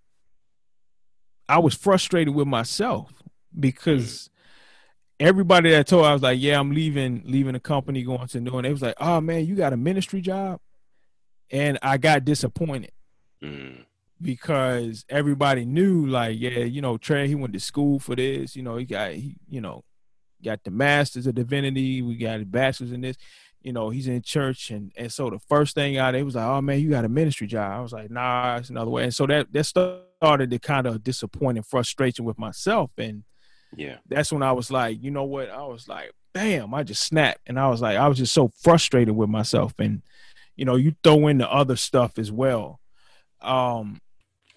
I 1.51 1.57
was 1.57 1.75
frustrated 1.75 2.33
with 2.33 2.47
myself 2.47 3.11
because 3.59 4.29
everybody 5.19 5.71
that 5.71 5.85
told 5.85 6.05
I 6.05 6.13
was 6.13 6.21
like, 6.21 6.39
yeah, 6.39 6.57
I'm 6.57 6.71
leaving, 6.71 7.23
leaving 7.25 7.51
the 7.51 7.59
company, 7.59 8.03
going 8.03 8.25
to 8.25 8.39
new, 8.39 8.55
and 8.55 8.63
they 8.63 8.71
was 8.71 8.81
like, 8.81 8.95
oh 9.01 9.19
man, 9.19 9.45
you 9.45 9.55
got 9.55 9.73
a 9.73 9.77
ministry 9.77 10.21
job, 10.21 10.61
and 11.51 11.77
I 11.81 11.97
got 11.97 12.23
disappointed 12.23 12.93
mm. 13.43 13.83
because 14.21 15.03
everybody 15.09 15.65
knew, 15.65 16.05
like, 16.05 16.39
yeah, 16.39 16.59
you 16.59 16.81
know, 16.81 16.97
Trey, 16.97 17.27
he 17.27 17.35
went 17.35 17.51
to 17.51 17.59
school 17.59 17.99
for 17.99 18.15
this, 18.15 18.55
you 18.55 18.63
know, 18.63 18.77
he 18.77 18.85
got, 18.85 19.11
he, 19.11 19.35
you 19.49 19.59
know, 19.59 19.83
got 20.41 20.63
the 20.63 20.71
masters 20.71 21.27
of 21.27 21.35
divinity, 21.35 22.01
we 22.01 22.15
got 22.15 22.39
a 22.39 22.45
bachelor's 22.45 22.93
in 22.93 23.01
this, 23.01 23.17
you 23.61 23.73
know, 23.73 23.89
he's 23.89 24.07
in 24.07 24.21
church, 24.21 24.71
and 24.71 24.91
and 24.95 25.11
so 25.11 25.29
the 25.29 25.39
first 25.39 25.75
thing 25.75 25.97
out, 25.97 26.11
they 26.11 26.23
was 26.23 26.35
like, 26.35 26.45
oh 26.45 26.61
man, 26.61 26.79
you 26.79 26.89
got 26.89 27.05
a 27.05 27.09
ministry 27.09 27.47
job. 27.47 27.71
I 27.71 27.81
was 27.81 27.93
like, 27.93 28.09
nah, 28.09 28.57
it's 28.57 28.69
another 28.69 28.91
way, 28.91 29.03
and 29.03 29.13
so 29.13 29.25
that 29.27 29.51
that 29.53 29.63
started 29.65 30.51
to 30.51 30.59
kind 30.59 30.87
of 30.87 31.03
disappointing 31.03 31.63
frustration 31.63 32.25
with 32.25 32.39
myself, 32.39 32.91
and 32.97 33.23
yeah. 33.75 33.97
That's 34.07 34.31
when 34.31 34.43
I 34.43 34.51
was 34.51 34.71
like, 34.71 35.01
you 35.01 35.11
know 35.11 35.23
what? 35.23 35.49
I 35.49 35.63
was 35.63 35.87
like, 35.87 36.11
bam, 36.33 36.73
I 36.73 36.83
just 36.83 37.03
snapped. 37.03 37.41
And 37.47 37.59
I 37.59 37.69
was 37.69 37.81
like, 37.81 37.97
I 37.97 38.07
was 38.07 38.17
just 38.17 38.33
so 38.33 38.51
frustrated 38.61 39.15
with 39.15 39.29
myself. 39.29 39.73
And, 39.79 40.01
you 40.55 40.65
know, 40.65 40.75
you 40.75 40.95
throw 41.03 41.27
in 41.27 41.37
the 41.37 41.51
other 41.51 41.75
stuff 41.75 42.17
as 42.17 42.31
well. 42.31 42.79
Um, 43.41 44.01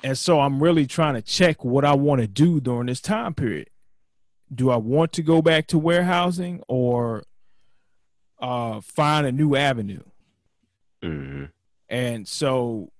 and 0.02 0.18
so 0.18 0.40
I'm 0.40 0.62
really 0.62 0.86
trying 0.86 1.14
to 1.14 1.22
check 1.22 1.64
what 1.64 1.84
I 1.84 1.94
want 1.94 2.20
to 2.20 2.26
do 2.26 2.60
during 2.60 2.86
this 2.86 3.00
time 3.00 3.34
period. 3.34 3.70
Do 4.54 4.70
I 4.70 4.76
want 4.76 5.12
to 5.14 5.22
go 5.22 5.40
back 5.40 5.66
to 5.68 5.78
warehousing 5.78 6.62
or 6.68 7.24
uh, 8.44 8.80
find 8.80 9.26
a 9.26 9.32
new 9.32 9.56
avenue? 9.56 10.02
Mm-hmm. 11.02 11.44
And 11.88 12.28
so 12.28 12.92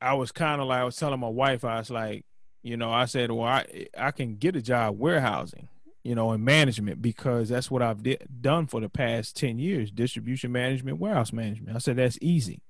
I 0.00 0.14
was 0.14 0.32
kind 0.32 0.60
of 0.60 0.68
like, 0.68 0.80
I 0.80 0.84
was 0.84 0.96
telling 0.96 1.20
my 1.20 1.28
wife, 1.28 1.64
I 1.64 1.78
was 1.78 1.90
like, 1.90 2.24
you 2.62 2.76
know, 2.76 2.90
I 2.92 3.04
said, 3.04 3.30
well, 3.30 3.46
I 3.46 3.86
I 3.96 4.10
can 4.10 4.36
get 4.36 4.56
a 4.56 4.62
job 4.62 4.98
warehousing, 4.98 5.68
you 6.02 6.14
know, 6.14 6.32
in 6.32 6.44
management 6.44 7.00
because 7.00 7.48
that's 7.48 7.70
what 7.70 7.82
I've 7.82 8.02
di- 8.02 8.18
done 8.40 8.66
for 8.66 8.80
the 8.80 8.88
past 8.88 9.36
ten 9.36 9.58
years: 9.58 9.90
distribution 9.90 10.50
management, 10.50 10.98
warehouse 10.98 11.32
management. 11.32 11.76
I 11.76 11.78
said 11.78 11.96
that's 11.96 12.18
easy. 12.20 12.60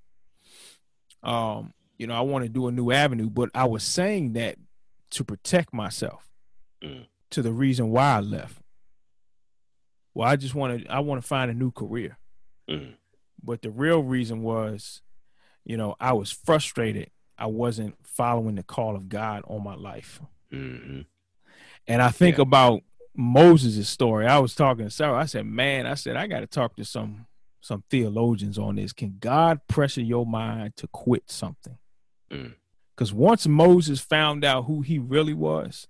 Um, 1.22 1.72
you 1.96 2.06
know, 2.06 2.14
I 2.14 2.20
want 2.20 2.44
to 2.44 2.48
do 2.50 2.68
a 2.68 2.72
new 2.72 2.92
avenue, 2.92 3.30
but 3.30 3.50
I 3.54 3.64
was 3.64 3.82
saying 3.82 4.34
that 4.34 4.56
to 5.10 5.24
protect 5.24 5.72
myself 5.72 6.28
mm. 6.82 7.06
to 7.30 7.42
the 7.42 7.52
reason 7.52 7.88
why 7.88 8.16
I 8.16 8.20
left. 8.20 8.60
Well, 10.18 10.28
I 10.28 10.34
just 10.34 10.52
want 10.52 10.82
to 10.82 10.92
I 10.92 10.98
want 10.98 11.22
to 11.22 11.26
find 11.26 11.48
a 11.48 11.54
new 11.54 11.70
career. 11.70 12.18
Mm. 12.68 12.94
But 13.40 13.62
the 13.62 13.70
real 13.70 14.02
reason 14.02 14.42
was, 14.42 15.00
you 15.64 15.76
know, 15.76 15.94
I 16.00 16.12
was 16.14 16.32
frustrated 16.32 17.10
I 17.38 17.46
wasn't 17.46 17.94
following 18.02 18.56
the 18.56 18.64
call 18.64 18.96
of 18.96 19.08
God 19.08 19.44
on 19.46 19.62
my 19.62 19.76
life. 19.76 20.20
Mm-hmm. 20.52 21.02
And 21.86 22.02
I 22.02 22.08
think 22.08 22.38
yeah. 22.38 22.42
about 22.42 22.82
Moses' 23.14 23.88
story. 23.88 24.26
I 24.26 24.40
was 24.40 24.56
talking 24.56 24.86
to 24.86 24.90
Sarah. 24.90 25.16
I 25.16 25.26
said, 25.26 25.46
"Man, 25.46 25.86
I 25.86 25.94
said 25.94 26.16
I 26.16 26.26
got 26.26 26.40
to 26.40 26.48
talk 26.48 26.74
to 26.76 26.84
some 26.84 27.26
some 27.60 27.84
theologians 27.88 28.58
on 28.58 28.74
this. 28.74 28.92
Can 28.92 29.18
God 29.20 29.60
pressure 29.68 30.02
your 30.02 30.26
mind 30.26 30.76
to 30.78 30.88
quit 30.88 31.30
something? 31.30 31.78
Because 32.28 33.12
mm. 33.12 33.14
once 33.14 33.46
Moses 33.46 34.00
found 34.00 34.44
out 34.44 34.64
who 34.64 34.80
he 34.80 34.98
really 34.98 35.34
was, 35.34 35.86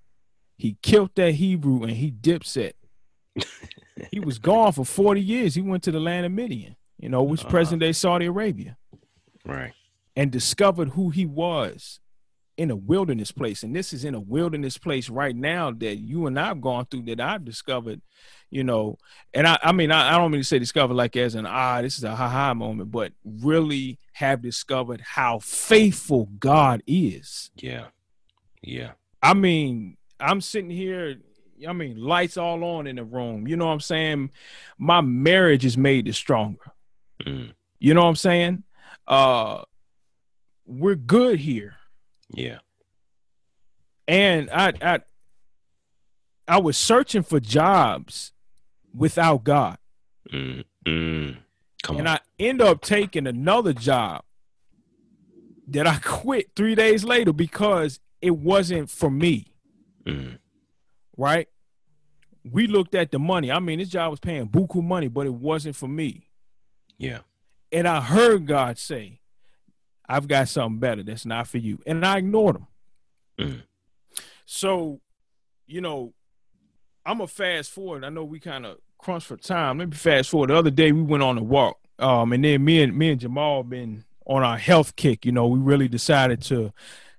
he 0.58 0.76
killed 0.82 1.12
that 1.14 1.36
Hebrew 1.36 1.82
and 1.82 1.92
he 1.92 2.10
dipset. 2.12 2.72
he 4.10 4.20
was 4.20 4.38
gone 4.38 4.72
for 4.72 4.84
forty 4.84 5.20
years. 5.20 5.54
He 5.54 5.62
went 5.62 5.82
to 5.84 5.90
the 5.90 6.00
land 6.00 6.26
of 6.26 6.32
Midian, 6.32 6.76
you 6.98 7.08
know, 7.08 7.22
which 7.22 7.40
uh-huh. 7.40 7.50
present 7.50 7.80
day 7.80 7.92
Saudi 7.92 8.26
Arabia. 8.26 8.76
Right 9.44 9.72
and 10.18 10.32
discovered 10.32 10.88
who 10.88 11.10
he 11.10 11.24
was 11.24 12.00
in 12.56 12.72
a 12.72 12.76
wilderness 12.76 13.30
place. 13.30 13.62
And 13.62 13.74
this 13.74 13.92
is 13.92 14.04
in 14.04 14.16
a 14.16 14.20
wilderness 14.20 14.76
place 14.76 15.08
right 15.08 15.34
now 15.34 15.70
that 15.70 15.98
you 15.98 16.26
and 16.26 16.36
I've 16.40 16.60
gone 16.60 16.86
through 16.86 17.02
that 17.02 17.20
I've 17.20 17.44
discovered, 17.44 18.00
you 18.50 18.64
know, 18.64 18.98
and 19.32 19.46
I, 19.46 19.60
I 19.62 19.70
mean, 19.70 19.92
I, 19.92 20.08
I 20.12 20.18
don't 20.18 20.32
mean 20.32 20.40
to 20.40 20.44
say 20.44 20.58
discover 20.58 20.92
like 20.92 21.16
as 21.16 21.36
an, 21.36 21.46
ah, 21.46 21.80
this 21.82 21.98
is 21.98 22.02
a 22.02 22.16
ha 22.16 22.28
ha 22.28 22.52
moment, 22.52 22.90
but 22.90 23.12
really 23.24 24.00
have 24.14 24.42
discovered 24.42 25.00
how 25.02 25.38
faithful 25.38 26.28
God 26.40 26.82
is. 26.84 27.52
Yeah. 27.54 27.86
Yeah. 28.60 28.94
I 29.22 29.34
mean, 29.34 29.98
I'm 30.18 30.40
sitting 30.40 30.70
here, 30.70 31.18
I 31.66 31.72
mean, 31.72 31.96
lights 31.96 32.36
all 32.36 32.62
on 32.64 32.86
in 32.86 32.96
the 32.96 33.04
room. 33.04 33.46
You 33.48 33.56
know 33.56 33.66
what 33.66 33.72
I'm 33.72 33.80
saying? 33.80 34.30
My 34.78 35.00
marriage 35.00 35.64
is 35.64 35.76
made 35.76 36.06
to 36.06 36.12
stronger. 36.12 36.72
Mm. 37.24 37.52
You 37.78 37.94
know 37.94 38.02
what 38.02 38.08
I'm 38.08 38.16
saying? 38.16 38.64
Uh 39.06 39.62
we're 40.66 40.96
good 40.96 41.40
here. 41.40 41.76
Yeah. 42.30 42.58
And 44.06 44.50
I 44.50 44.72
I 44.82 45.00
I 46.46 46.58
was 46.58 46.76
searching 46.76 47.22
for 47.22 47.40
jobs 47.40 48.32
without 48.94 49.44
God. 49.44 49.78
Mm, 50.32 50.64
mm. 50.86 51.36
and 51.88 52.00
on. 52.00 52.06
I 52.06 52.20
end 52.38 52.60
up 52.60 52.80
taking 52.80 53.26
another 53.26 53.72
job 53.72 54.22
that 55.68 55.86
I 55.86 55.98
quit 55.98 56.50
three 56.56 56.74
days 56.74 57.04
later 57.04 57.32
because 57.32 58.00
it 58.20 58.36
wasn't 58.36 58.90
for 58.90 59.10
me. 59.10 59.54
Mm. 60.06 60.38
Right? 61.18 61.48
We 62.50 62.66
looked 62.66 62.94
at 62.94 63.10
the 63.10 63.18
money. 63.18 63.52
I 63.52 63.58
mean, 63.58 63.78
this 63.78 63.90
job 63.90 64.10
was 64.10 64.20
paying 64.20 64.48
buku 64.48 64.82
money, 64.82 65.08
but 65.08 65.26
it 65.26 65.34
wasn't 65.34 65.76
for 65.76 65.88
me. 65.88 66.30
Yeah. 66.96 67.18
And 67.70 67.86
I 67.86 68.00
heard 68.00 68.46
God 68.46 68.78
say, 68.78 69.20
I've 70.08 70.26
got 70.28 70.48
something 70.48 70.78
better 70.78 71.02
that's 71.02 71.26
not 71.26 71.46
for 71.46 71.58
you. 71.58 71.80
And 71.86 72.06
I 72.06 72.18
ignored 72.18 72.56
him. 72.56 72.66
Mm. 73.38 73.62
So, 74.46 75.00
you 75.66 75.82
know, 75.82 76.14
I'm 77.04 77.20
a 77.20 77.26
fast 77.26 77.70
forward. 77.70 78.04
I 78.04 78.08
know 78.08 78.24
we 78.24 78.40
kind 78.40 78.64
of 78.64 78.78
crunch 78.96 79.24
for 79.24 79.36
time. 79.36 79.78
Let 79.78 79.90
me 79.90 79.96
fast 79.96 80.30
forward. 80.30 80.50
The 80.50 80.56
other 80.56 80.70
day 80.70 80.92
we 80.92 81.02
went 81.02 81.22
on 81.22 81.36
a 81.36 81.42
walk. 81.42 81.78
Um, 81.98 82.32
and 82.32 82.44
then 82.44 82.64
me 82.64 82.82
and 82.82 82.96
me 82.96 83.10
and 83.10 83.20
Jamal 83.20 83.64
been 83.64 84.04
on 84.24 84.42
our 84.42 84.56
health 84.56 84.96
kick. 84.96 85.26
You 85.26 85.32
know, 85.32 85.46
we 85.48 85.58
really 85.58 85.88
decided 85.88 86.40
to, 86.42 86.72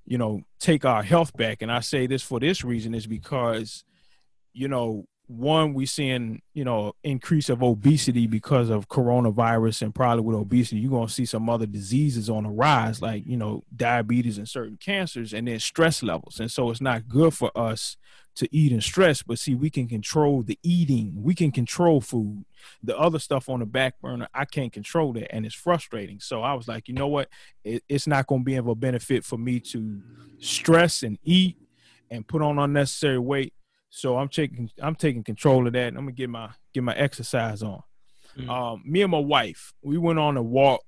you 0.05 0.17
know, 0.17 0.41
take 0.59 0.85
our 0.85 1.03
health 1.03 1.35
back. 1.35 1.61
And 1.61 1.71
I 1.71 1.81
say 1.81 2.07
this 2.07 2.23
for 2.23 2.39
this 2.39 2.63
reason 2.63 2.95
is 2.95 3.05
because, 3.05 3.83
you 4.53 4.67
know, 4.67 5.05
one 5.29 5.75
we 5.75 5.85
seeing 5.85 6.41
you 6.55 6.65
know 6.65 6.91
increase 7.03 7.49
of 7.49 7.61
obesity 7.61 8.25
because 8.25 8.71
of 8.71 8.89
coronavirus 8.89 9.83
and 9.83 9.93
probably 9.93 10.23
with 10.23 10.35
obesity 10.35 10.81
you're 10.81 11.05
to 11.05 11.13
see 11.13 11.25
some 11.25 11.47
other 11.47 11.67
diseases 11.67 12.31
on 12.31 12.43
the 12.43 12.49
rise 12.49 12.99
like 12.99 13.23
you 13.27 13.37
know 13.37 13.63
diabetes 13.75 14.39
and 14.39 14.49
certain 14.49 14.75
cancers 14.75 15.31
and 15.31 15.47
then 15.47 15.59
stress 15.59 16.01
levels. 16.01 16.39
And 16.39 16.49
so 16.49 16.71
it's 16.71 16.81
not 16.81 17.07
good 17.07 17.35
for 17.35 17.55
us 17.55 17.95
to 18.37 18.49
eat 18.51 18.71
and 18.71 18.83
stress 18.83 19.21
but 19.21 19.37
see 19.37 19.53
we 19.53 19.69
can 19.69 19.87
control 19.87 20.41
the 20.41 20.57
eating. 20.63 21.13
We 21.15 21.35
can 21.35 21.51
control 21.51 22.01
food. 22.01 22.43
The 22.81 22.97
other 22.97 23.19
stuff 23.19 23.49
on 23.49 23.59
the 23.59 23.67
back 23.67 24.01
burner 24.01 24.27
i 24.33 24.45
can't 24.45 24.73
control 24.73 25.13
that 25.13 25.33
and 25.33 25.45
it's 25.45 25.53
frustrating. 25.53 26.19
So 26.19 26.41
i 26.41 26.55
was 26.55 26.67
like 26.67 26.87
you 26.87 26.95
know 26.95 27.07
what? 27.07 27.29
It, 27.63 27.83
it's 27.87 28.07
not 28.07 28.25
going 28.25 28.41
to 28.41 28.45
be 28.45 28.55
of 28.55 28.67
a 28.67 28.73
benefit 28.73 29.23
for 29.23 29.37
me 29.37 29.59
to 29.59 30.01
stress 30.39 31.03
and 31.03 31.19
eat 31.23 31.55
and 32.09 32.27
put 32.27 32.41
on 32.41 32.57
unnecessary 32.57 33.19
weight 33.19 33.53
so 33.89 34.17
I'm 34.17 34.29
taking 34.29 34.69
I'm 34.81 34.95
taking 34.95 35.23
control 35.23 35.67
of 35.67 35.73
that. 35.73 35.87
I'm 35.87 35.95
gonna 35.95 36.11
get 36.11 36.29
my 36.29 36.49
get 36.73 36.83
my 36.83 36.95
exercise 36.95 37.63
on. 37.63 37.83
Mm-hmm. 38.37 38.49
Um, 38.49 38.83
me 38.85 39.01
and 39.01 39.11
my 39.11 39.19
wife, 39.19 39.73
we 39.81 39.97
went 39.97 40.19
on 40.19 40.37
a 40.37 40.43
walk 40.43 40.81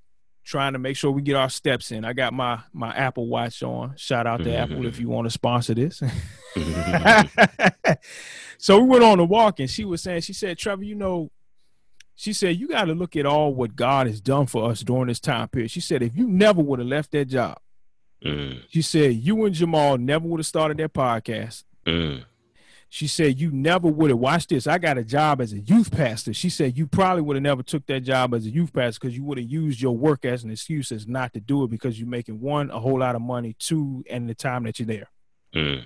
trying 0.43 0.74
to 0.74 0.80
make 0.80 0.97
sure 0.97 1.12
we 1.12 1.22
get 1.22 1.36
our 1.36 1.49
steps 1.49 1.91
in. 1.91 2.06
I 2.06 2.14
got 2.14 2.34
my 2.34 2.60
my 2.74 2.95
Apple 2.95 3.28
Watch 3.28 3.64
on. 3.64 3.95
Shout 3.97 4.28
out 4.28 4.43
to 4.43 4.45
mm-hmm. 4.45 4.54
Apple 4.74 4.86
if 4.86 4.99
you 4.99 5.10
want 5.10 5.26
to 5.26 5.32
sponsor 5.32 5.74
this. 5.74 6.02
so 8.58 8.80
we 8.80 8.88
went 8.88 9.04
on 9.04 9.20
a 9.20 9.26
walk 9.26 9.60
and 9.60 9.70
she 9.70 9.86
was 9.86 10.02
saying, 10.02 10.22
she 10.22 10.34
said, 10.34 10.58
Trevor, 10.58 10.84
you 10.84 10.95
know, 10.95 11.32
she 12.16 12.34
said, 12.34 12.60
you 12.60 12.68
got 12.68 12.86
to 12.86 12.93
look 12.93 13.16
at 13.16 13.26
all 13.26 13.54
what 13.54 13.76
God 13.76 14.08
has 14.08 14.22
done 14.22 14.45
for 14.45 14.70
us 14.70 14.82
during 14.82 15.08
this 15.08 15.20
time 15.20 15.47
period. 15.47 15.72
She 15.72 15.80
said, 15.80 16.04
if 16.04 16.16
you 16.16 16.28
never 16.28 16.62
would 16.62 16.80
have 16.80 16.88
left 16.88 17.12
that 17.12 17.26
job, 17.26 17.58
mm. 18.24 18.62
she 18.70 18.82
said, 18.82 19.16
you 19.16 19.43
and 19.45 19.56
Jamal 19.56 19.97
never 19.97 20.28
would 20.28 20.39
have 20.39 20.45
started 20.45 20.78
that 20.78 20.93
podcast. 20.93 21.64
Mm. 21.88 22.26
She 22.94 23.08
said, 23.08 23.39
You 23.39 23.52
never 23.52 23.88
would 23.88 24.10
have 24.10 24.20
watched 24.20 24.50
this. 24.50 24.68
I 24.68 24.78
got 24.78 24.98
a 24.98 25.04
job 25.06 25.39
as 25.39 25.54
a 25.54 25.60
youth 25.60 25.92
pastor. 25.92 26.34
She 26.34 26.50
said, 26.50 26.78
You 26.78 26.88
probably 26.88 27.22
would 27.22 27.38
have 27.38 27.42
never 27.42 27.64
took 27.64 27.86
that 27.86 28.02
job 28.02 28.34
as 28.34 28.46
a 28.46 28.50
youth 28.50 28.74
pastor 28.74 29.00
because 29.00 29.16
you 29.16 29.24
would 29.24 29.38
have 29.38 29.50
used 29.50 29.82
your 29.82 29.96
work 29.96 30.26
as 30.26 30.44
an 30.44 30.52
excuse 30.52 30.92
as 30.92 31.08
not 31.08 31.32
to 31.34 31.39
do 31.39 31.64
it 31.64 31.70
because 31.70 31.98
you're 31.98 32.10
making 32.10 32.42
one, 32.42 32.70
a 32.70 32.82
whole 32.82 33.00
lot 33.00 33.16
of 33.16 33.22
money, 33.22 33.56
two, 33.58 34.04
and 34.10 34.30
the 34.30 34.36
time 34.36 34.64
that 34.64 34.78
you're 34.78 34.88
there. 34.88 35.10
Mm. 35.56 35.86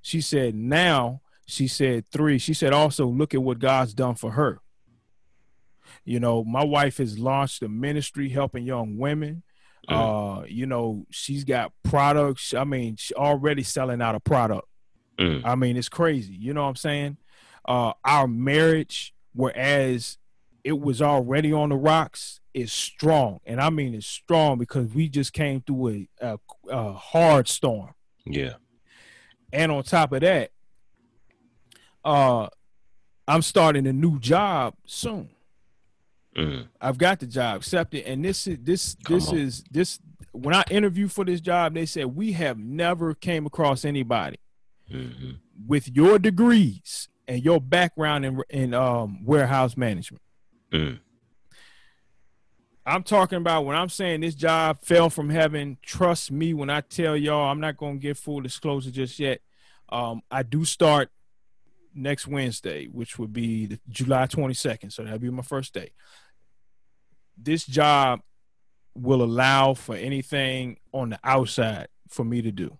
She 0.00 0.22
said, 0.22 0.54
Now, 0.54 1.20
she 1.44 1.68
said, 1.68 2.06
three, 2.10 2.38
she 2.38 2.54
said, 2.54 2.72
Also, 2.72 3.04
look 3.04 3.34
at 3.34 3.42
what 3.42 3.58
God's 3.58 3.92
done 3.92 4.14
for 4.14 4.30
her. 4.30 4.62
You 6.06 6.18
know, 6.18 6.44
my 6.44 6.64
wife 6.64 6.96
has 6.96 7.18
launched 7.18 7.62
a 7.62 7.68
ministry 7.68 8.30
helping 8.30 8.64
young 8.64 8.96
women. 8.96 9.42
Mm. 9.86 10.40
Uh, 10.40 10.44
you 10.48 10.64
know, 10.64 11.04
she's 11.10 11.44
got 11.44 11.72
products. 11.82 12.54
I 12.54 12.64
mean, 12.64 12.96
she's 12.96 13.14
already 13.14 13.64
selling 13.64 14.00
out 14.00 14.14
a 14.14 14.20
product. 14.20 14.66
Mm. 15.18 15.42
I 15.44 15.54
mean, 15.54 15.76
it's 15.76 15.88
crazy. 15.88 16.34
You 16.34 16.54
know 16.54 16.62
what 16.62 16.68
I'm 16.68 16.76
saying? 16.76 17.16
Uh, 17.64 17.92
our 18.04 18.26
marriage, 18.26 19.14
whereas 19.34 20.18
it 20.64 20.78
was 20.80 21.00
already 21.00 21.52
on 21.52 21.68
the 21.68 21.76
rocks, 21.76 22.40
is 22.54 22.72
strong, 22.72 23.40
and 23.46 23.60
I 23.60 23.70
mean 23.70 23.94
it's 23.94 24.06
strong 24.06 24.58
because 24.58 24.92
we 24.92 25.08
just 25.08 25.32
came 25.32 25.62
through 25.62 25.88
a, 25.88 26.08
a, 26.20 26.38
a 26.68 26.92
hard 26.92 27.48
storm. 27.48 27.94
Yeah. 28.26 28.54
And 29.52 29.72
on 29.72 29.82
top 29.84 30.12
of 30.12 30.20
that, 30.20 30.50
uh, 32.04 32.48
I'm 33.26 33.42
starting 33.42 33.86
a 33.86 33.92
new 33.92 34.18
job 34.18 34.74
soon. 34.84 35.30
Mm. 36.36 36.68
I've 36.80 36.98
got 36.98 37.20
the 37.20 37.26
job 37.26 37.58
accepted, 37.58 38.04
and 38.04 38.24
this 38.24 38.46
is 38.46 38.58
this 38.62 38.96
Come 39.04 39.16
this 39.16 39.28
on. 39.28 39.38
is 39.38 39.64
this. 39.70 39.98
When 40.32 40.54
I 40.54 40.64
interviewed 40.70 41.12
for 41.12 41.24
this 41.24 41.40
job, 41.40 41.74
they 41.74 41.86
said 41.86 42.06
we 42.06 42.32
have 42.32 42.58
never 42.58 43.14
came 43.14 43.44
across 43.46 43.84
anybody 43.84 44.38
mm-hmm. 44.92 45.30
with 45.66 45.88
your 45.88 46.18
degrees 46.18 47.08
and 47.28 47.42
your 47.42 47.60
background 47.60 48.24
in, 48.24 48.42
in 48.50 48.74
um, 48.74 49.24
warehouse 49.24 49.76
management. 49.76 50.22
Mm. 50.72 51.00
I'm 52.84 53.02
talking 53.04 53.38
about 53.38 53.64
when 53.64 53.76
I'm 53.76 53.88
saying 53.88 54.22
this 54.22 54.34
job 54.34 54.80
fell 54.82 55.08
from 55.08 55.30
heaven. 55.30 55.78
Trust 55.82 56.32
me 56.32 56.52
when 56.52 56.68
I 56.68 56.80
tell 56.80 57.16
y'all, 57.16 57.50
I'm 57.50 57.60
not 57.60 57.76
going 57.76 57.98
to 57.98 58.02
give 58.02 58.18
full 58.18 58.40
disclosure 58.40 58.90
just 58.90 59.18
yet. 59.20 59.40
Um, 59.88 60.22
I 60.30 60.42
do 60.42 60.64
start 60.64 61.10
next 61.94 62.26
Wednesday, 62.26 62.86
which 62.86 63.18
would 63.18 63.32
be 63.32 63.66
the 63.66 63.78
July 63.88 64.26
22nd. 64.26 64.92
So 64.92 65.04
that'll 65.04 65.18
be 65.18 65.30
my 65.30 65.42
first 65.42 65.74
day. 65.74 65.92
This 67.36 67.64
job 67.64 68.20
will 68.94 69.22
allow 69.22 69.74
for 69.74 69.94
anything 69.94 70.78
on 70.92 71.10
the 71.10 71.20
outside 71.22 71.88
for 72.08 72.24
me 72.24 72.42
to 72.42 72.50
do. 72.50 72.78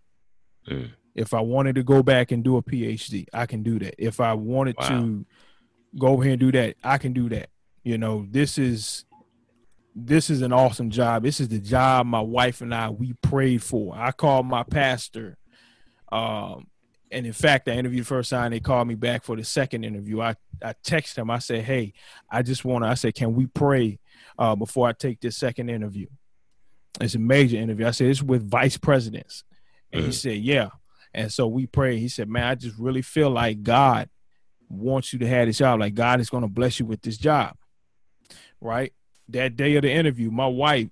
Mm. 0.69 0.91
If 1.15 1.35
I 1.35 1.41
wanted 1.41 1.75
to 1.75 1.83
go 1.83 2.03
back 2.03 2.33
and 2.33 2.43
do 2.43 2.57
a 2.57 2.63
PhD, 2.63 3.27
I 3.33 3.47
can 3.47 3.63
do 3.63 3.79
that. 3.81 3.95
If 3.99 4.21
I 4.21 4.35
wanted 4.35 4.77
wow. 4.79 4.89
to 4.89 5.27
go 5.99 6.09
over 6.09 6.23
here 6.23 6.33
and 6.33 6.41
do 6.41 6.53
that, 6.53 6.77
I 6.83 6.99
can 6.99 7.13
do 7.13 7.29
that. 7.31 7.51
You 7.85 7.99
know, 7.99 8.27
this 8.31 8.59
is 8.59 9.05
this 9.95 10.31
is 10.31 10.41
an 10.41 10.53
awesome 10.53 10.91
job. 10.91 11.23
This 11.23 11.41
is 11.41 11.49
the 11.49 11.59
job 11.59 12.07
my 12.07 12.21
wife 12.21 12.61
and 12.61 12.75
I 12.75 12.89
we 12.91 13.13
prayed 13.15 13.63
for. 13.63 13.95
I 13.97 14.13
called 14.13 14.47
my 14.47 14.63
pastor. 14.63 15.37
Um, 16.11 16.69
and 17.11 17.27
in 17.27 17.33
fact, 17.33 17.69
I 17.69 17.73
interviewed 17.73 18.05
the 18.05 18.09
first 18.09 18.31
time. 18.31 18.51
They 18.51 18.61
called 18.61 18.89
me 18.89 18.95
back 18.95 19.23
for 19.23 19.37
the 19.37 19.45
second 19.45 19.85
interview. 19.85 20.21
I 20.21 20.37
I 20.63 20.75
texted 20.85 21.19
him. 21.19 21.31
I 21.31 21.41
said, 21.41 21.65
"Hey, 21.65 21.93
I 22.31 22.43
just 22.43 22.65
want 22.65 22.85
to." 22.85 22.89
I 22.89 22.95
said, 22.95 23.15
"Can 23.15 23.35
we 23.35 23.47
pray 23.47 23.99
uh, 24.39 24.57
before 24.57 24.89
I 24.89 24.93
take 24.93 25.21
this 25.21 25.37
second 25.37 25.69
interview?" 25.69 26.07
It's 27.01 27.15
a 27.15 27.19
major 27.19 27.59
interview. 27.59 27.87
I 27.87 27.91
said, 27.91 28.09
"It's 28.09 28.23
with 28.23 28.49
vice 28.49 28.79
presidents," 28.79 29.45
and 29.93 30.01
mm-hmm. 30.01 30.11
he 30.11 30.17
said, 30.17 30.39
"Yeah." 30.39 30.69
And 31.15 31.33
so 31.33 31.47
we 31.47 31.67
pray. 31.67 31.99
He 31.99 32.09
said, 32.09 32.29
Man, 32.29 32.45
I 32.45 32.55
just 32.55 32.79
really 32.79 33.03
feel 33.03 33.31
like 33.31 33.63
God 33.63 34.09
wants 34.69 35.13
you 35.13 35.19
to 35.21 35.29
have 35.29 35.47
this 35.47 35.59
job. 35.59 35.81
Like 35.81 35.95
God 35.95 36.21
is 36.21 36.31
going 36.31 36.43
to 36.43 36.49
bless 36.49 36.81
you 36.81 36.87
with 36.87 37.03
this 37.03 37.19
job. 37.19 37.57
Right? 38.61 38.93
That 39.29 39.57
day 39.57 39.77
of 39.77 39.83
the 39.83 39.91
interview, 39.91 40.31
my 40.31 40.47
wife 40.47 40.89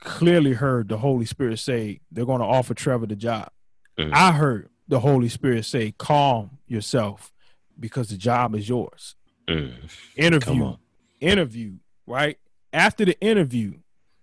clearly 0.00 0.54
heard 0.54 0.88
the 0.88 0.98
Holy 0.98 1.24
Spirit 1.24 1.58
say 1.58 2.00
they're 2.10 2.26
going 2.26 2.40
to 2.40 2.46
offer 2.46 2.74
Trevor 2.74 3.06
the 3.06 3.16
job. 3.16 3.50
Mm-hmm. 3.98 4.12
I 4.14 4.32
heard 4.32 4.68
the 4.88 5.00
Holy 5.00 5.28
Spirit 5.28 5.64
say, 5.64 5.94
Calm 5.98 6.58
yourself 6.66 7.32
because 7.78 8.08
the 8.08 8.16
job 8.16 8.54
is 8.54 8.68
yours. 8.68 9.16
Mm-hmm. 9.48 9.86
Interview. 10.16 10.76
Interview, 11.20 11.74
right? 12.06 12.38
After 12.72 13.04
the 13.04 13.20
interview, 13.20 13.74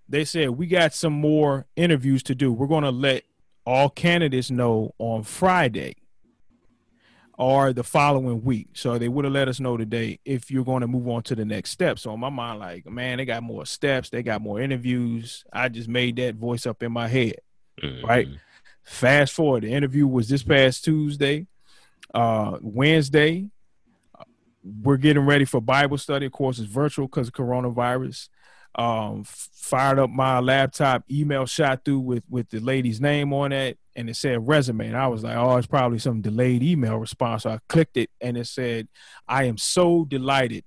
they 0.08 0.26
said, 0.26 0.52
We 0.52 0.68
got 0.68 0.94
some 0.94 1.14
more 1.14 1.68
interviews 1.76 2.24
to 2.24 2.36
do. 2.36 2.52
We're 2.52 2.68
going 2.68 2.84
to 2.84 2.92
let 2.92 3.24
all 3.70 3.88
candidates 3.88 4.50
know 4.50 4.96
on 4.98 5.22
Friday 5.22 5.96
or 7.38 7.72
the 7.72 7.84
following 7.84 8.44
week. 8.44 8.70
So 8.74 8.98
they 8.98 9.08
would 9.08 9.26
have 9.26 9.34
let 9.34 9.48
us 9.48 9.60
know 9.60 9.78
today 9.78 10.20
if 10.26 10.50
you're 10.50 10.66
going 10.66 10.82
to 10.82 10.88
move 10.88 11.08
on 11.08 11.22
to 11.24 11.36
the 11.36 11.46
next 11.46 11.70
step. 11.70 12.00
So 12.00 12.12
in 12.16 12.20
my 12.20 12.32
mind, 12.32 12.60
like, 12.60 12.90
man, 12.90 13.20
they 13.20 13.26
got 13.26 13.44
more 13.44 13.68
steps, 13.68 14.10
they 14.10 14.24
got 14.24 14.42
more 14.42 14.60
interviews. 14.60 15.46
I 15.54 15.70
just 15.70 15.88
made 15.88 16.16
that 16.16 16.34
voice 16.34 16.66
up 16.66 16.82
in 16.82 16.92
my 16.92 17.08
head. 17.08 17.36
Mm-hmm. 17.80 18.06
Right. 18.08 18.28
Fast 18.82 19.34
forward, 19.34 19.64
the 19.64 19.72
interview 19.72 20.08
was 20.08 20.28
this 20.28 20.42
past 20.42 20.84
Tuesday. 20.84 21.46
Uh 22.12 22.58
Wednesday, 22.62 23.50
we're 24.64 24.98
getting 24.98 25.28
ready 25.28 25.46
for 25.46 25.62
Bible 25.62 26.00
study. 26.00 26.26
Of 26.26 26.32
course, 26.32 26.58
it's 26.58 26.68
virtual 26.68 27.06
because 27.06 27.28
of 27.28 27.36
coronavirus 27.36 28.30
um, 28.76 29.24
fired 29.26 30.00
up 30.00 30.10
my 30.10 30.40
laptop, 30.40 31.04
email 31.10 31.46
shot 31.46 31.84
through 31.84 32.00
with 32.00 32.24
with 32.30 32.50
the 32.50 32.60
lady's 32.60 33.02
name 33.02 33.34
on 33.34 33.52
it, 33.52 33.78
and 33.96 34.10
it 34.10 34.16
said 34.16 34.48
resume. 34.48 34.88
And 34.88 34.98
I 34.98 35.08
was 35.08 35.24
like, 35.24 35.36
oh, 35.36 35.58
it's 35.58 35.68
probably 35.68 36.00
some 36.00 36.22
delayed 36.22 36.64
email 36.64 36.98
response. 36.98 37.44
So 37.44 37.52
I 37.52 37.60
clicked 37.68 37.98
it, 37.98 38.10
and 38.22 38.38
it 38.38 38.48
said, 38.48 38.88
I 39.28 39.46
am 39.46 39.58
so 39.58 40.06
delighted 40.06 40.64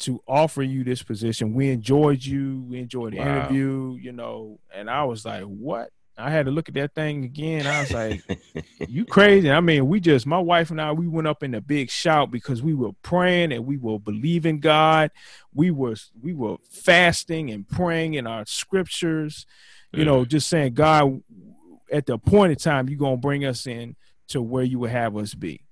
to 0.00 0.22
offer 0.28 0.62
you 0.62 0.84
this 0.84 1.02
position. 1.02 1.54
We 1.54 1.70
enjoyed 1.70 2.24
you. 2.24 2.64
We 2.68 2.78
enjoyed 2.78 3.14
the 3.14 3.18
wow. 3.18 3.24
interview, 3.24 3.98
you 4.00 4.12
know. 4.12 4.60
And 4.72 4.88
I 4.88 5.04
was 5.04 5.24
like, 5.24 5.42
what? 5.42 5.90
I 6.18 6.30
had 6.30 6.46
to 6.46 6.52
look 6.52 6.68
at 6.68 6.74
that 6.74 6.94
thing 6.94 7.24
again. 7.24 7.66
I 7.66 7.80
was 7.80 7.92
like, 7.92 8.22
"You 8.88 9.04
crazy?" 9.04 9.50
I 9.50 9.60
mean, 9.60 9.88
we 9.88 10.00
just 10.00 10.26
my 10.26 10.38
wife 10.38 10.70
and 10.70 10.80
I 10.80 10.92
we 10.92 11.06
went 11.06 11.28
up 11.28 11.42
in 11.42 11.54
a 11.54 11.60
big 11.60 11.90
shout 11.90 12.30
because 12.30 12.62
we 12.62 12.74
were 12.74 12.92
praying 13.02 13.52
and 13.52 13.66
we 13.66 13.76
were 13.76 13.98
believing 13.98 14.60
God. 14.60 15.10
We 15.54 15.70
were 15.70 15.96
we 16.20 16.34
were 16.34 16.56
fasting 16.70 17.50
and 17.50 17.68
praying 17.68 18.14
in 18.14 18.26
our 18.26 18.44
scriptures. 18.46 19.46
You 19.92 20.04
know, 20.04 20.26
just 20.26 20.48
saying, 20.48 20.74
God, 20.74 21.22
at 21.90 22.04
the 22.04 22.14
appointed 22.14 22.58
time, 22.58 22.88
you're 22.88 22.98
gonna 22.98 23.16
bring 23.16 23.44
us 23.44 23.66
in 23.66 23.96
to 24.28 24.42
where 24.42 24.64
you 24.64 24.78
would 24.80 24.90
have 24.90 25.16
us 25.16 25.34
be. 25.34 25.64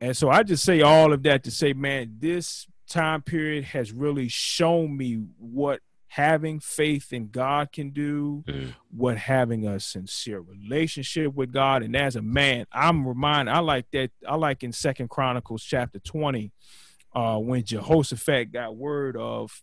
And 0.00 0.16
so 0.16 0.30
I 0.30 0.42
just 0.42 0.64
say 0.64 0.80
all 0.80 1.12
of 1.12 1.22
that 1.24 1.44
to 1.44 1.50
say, 1.50 1.74
man, 1.74 2.16
this 2.18 2.66
time 2.88 3.22
period 3.22 3.64
has 3.64 3.92
really 3.92 4.28
shown 4.28 4.96
me 4.96 5.24
what 5.38 5.80
having 6.10 6.58
faith 6.58 7.12
in 7.12 7.28
God 7.28 7.70
can 7.70 7.90
do, 7.90 8.42
mm. 8.48 8.74
what 8.90 9.16
having 9.16 9.64
a 9.64 9.78
sincere 9.78 10.40
relationship 10.40 11.32
with 11.32 11.52
God. 11.52 11.84
And 11.84 11.94
as 11.94 12.16
a 12.16 12.22
man, 12.22 12.66
I'm 12.72 13.06
reminded, 13.06 13.52
I 13.52 13.60
like 13.60 13.88
that, 13.92 14.10
I 14.26 14.34
like 14.34 14.64
in 14.64 14.72
Second 14.72 15.08
Chronicles 15.08 15.62
chapter 15.62 16.00
20, 16.00 16.50
uh, 17.14 17.38
when 17.38 17.62
Jehoshaphat 17.62 18.50
got 18.50 18.74
word 18.74 19.16
of 19.16 19.62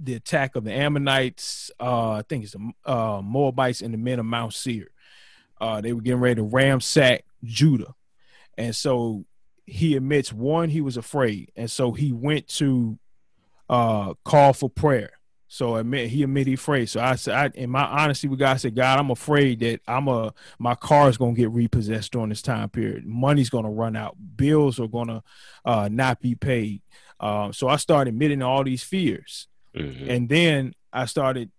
the 0.00 0.14
attack 0.14 0.56
of 0.56 0.64
the 0.64 0.72
Ammonites, 0.72 1.70
uh, 1.78 2.12
I 2.12 2.22
think 2.26 2.44
it's 2.44 2.54
the 2.54 2.72
uh, 2.90 3.20
Moabites 3.22 3.82
and 3.82 3.92
the 3.92 3.98
men 3.98 4.18
of 4.18 4.24
Mount 4.24 4.54
Seir. 4.54 4.88
Uh, 5.60 5.82
they 5.82 5.92
were 5.92 6.00
getting 6.00 6.20
ready 6.20 6.36
to 6.36 6.44
ransack 6.44 7.26
Judah. 7.44 7.94
And 8.56 8.74
so 8.74 9.26
he 9.66 9.94
admits 9.94 10.32
one, 10.32 10.70
he 10.70 10.80
was 10.80 10.96
afraid. 10.96 11.52
And 11.54 11.70
so 11.70 11.92
he 11.92 12.12
went 12.12 12.48
to 12.48 12.98
uh, 13.68 14.14
call 14.24 14.54
for 14.54 14.70
prayer. 14.70 15.17
So 15.48 15.76
admit 15.76 16.10
he 16.10 16.22
admitted 16.22 16.48
he 16.48 16.54
afraid. 16.54 16.90
So 16.90 17.00
I 17.00 17.14
said, 17.16 17.34
I, 17.34 17.58
in 17.58 17.70
my 17.70 17.84
honesty 17.84 18.28
with 18.28 18.38
God, 18.38 18.52
I 18.52 18.56
said, 18.58 18.76
God, 18.76 18.98
I'm 18.98 19.10
afraid 19.10 19.60
that 19.60 19.80
I'm 19.88 20.06
a 20.06 20.34
my 20.58 20.74
car 20.74 21.08
is 21.08 21.16
gonna 21.16 21.32
get 21.32 21.50
repossessed 21.50 22.12
during 22.12 22.28
this 22.28 22.42
time 22.42 22.68
period. 22.68 23.06
Money's 23.06 23.48
gonna 23.48 23.70
run 23.70 23.96
out. 23.96 24.16
Bills 24.36 24.78
are 24.78 24.86
gonna 24.86 25.22
uh, 25.64 25.88
not 25.90 26.20
be 26.20 26.34
paid. 26.34 26.82
Uh, 27.18 27.50
so 27.50 27.66
I 27.66 27.76
started 27.76 28.10
admitting 28.10 28.42
all 28.42 28.62
these 28.62 28.82
fears, 28.82 29.48
mm-hmm. 29.74 30.08
and 30.08 30.28
then 30.28 30.74
I 30.92 31.06
started 31.06 31.50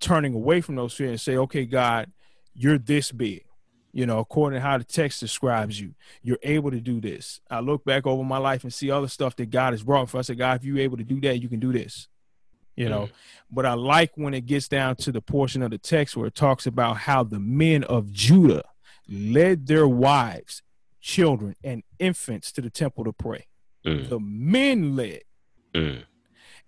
turning 0.00 0.34
away 0.34 0.62
from 0.62 0.76
those 0.76 0.94
fears 0.94 1.10
and 1.10 1.20
say, 1.20 1.36
okay, 1.36 1.66
God, 1.66 2.10
you're 2.54 2.78
this 2.78 3.12
big. 3.12 3.44
You 3.92 4.06
know, 4.06 4.18
according 4.18 4.56
to 4.56 4.60
how 4.60 4.76
the 4.76 4.84
text 4.84 5.20
describes 5.20 5.80
you, 5.80 5.94
you're 6.20 6.38
able 6.42 6.72
to 6.72 6.80
do 6.80 7.00
this. 7.00 7.40
I 7.48 7.60
look 7.60 7.84
back 7.84 8.08
over 8.08 8.24
my 8.24 8.38
life 8.38 8.64
and 8.64 8.74
see 8.74 8.90
other 8.90 9.06
stuff 9.06 9.36
that 9.36 9.50
God 9.50 9.72
has 9.72 9.84
brought 9.84 10.10
for 10.10 10.18
us. 10.18 10.26
I 10.26 10.32
said, 10.32 10.38
God, 10.38 10.56
if 10.58 10.64
you're 10.64 10.80
able 10.80 10.96
to 10.96 11.04
do 11.04 11.20
that, 11.20 11.40
you 11.40 11.48
can 11.48 11.60
do 11.60 11.72
this 11.72 12.08
you 12.76 12.88
know. 12.88 13.02
Mm. 13.02 13.10
But 13.50 13.66
I 13.66 13.74
like 13.74 14.12
when 14.16 14.34
it 14.34 14.46
gets 14.46 14.68
down 14.68 14.96
to 14.96 15.12
the 15.12 15.20
portion 15.20 15.62
of 15.62 15.70
the 15.70 15.78
text 15.78 16.16
where 16.16 16.26
it 16.26 16.34
talks 16.34 16.66
about 16.66 16.98
how 16.98 17.22
the 17.22 17.40
men 17.40 17.84
of 17.84 18.12
Judah 18.12 18.64
led 19.08 19.66
their 19.66 19.86
wives, 19.86 20.62
children, 21.00 21.54
and 21.62 21.82
infants 21.98 22.50
to 22.52 22.60
the 22.60 22.70
temple 22.70 23.04
to 23.04 23.12
pray. 23.12 23.46
Mm. 23.86 24.08
The 24.08 24.18
men 24.20 24.96
led. 24.96 25.22
Mm. 25.74 26.02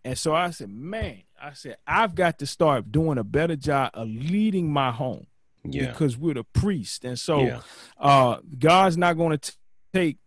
And 0.04 0.18
so 0.18 0.34
I 0.34 0.50
said, 0.50 0.70
man, 0.70 1.22
I 1.40 1.52
said, 1.54 1.78
I've 1.86 2.14
got 2.14 2.38
to 2.38 2.46
start 2.46 2.92
doing 2.92 3.18
a 3.18 3.24
better 3.24 3.56
job 3.56 3.90
of 3.94 4.08
leading 4.08 4.72
my 4.72 4.92
home. 4.92 5.26
Yeah. 5.64 5.86
Because 5.86 6.16
we're 6.16 6.34
the 6.34 6.44
priest. 6.44 7.04
And 7.04 7.18
so 7.18 7.40
yeah. 7.40 7.60
uh, 7.98 8.38
God's 8.56 8.96
not 8.96 9.16
going 9.16 9.36
to 9.36 9.52
take 9.92 10.18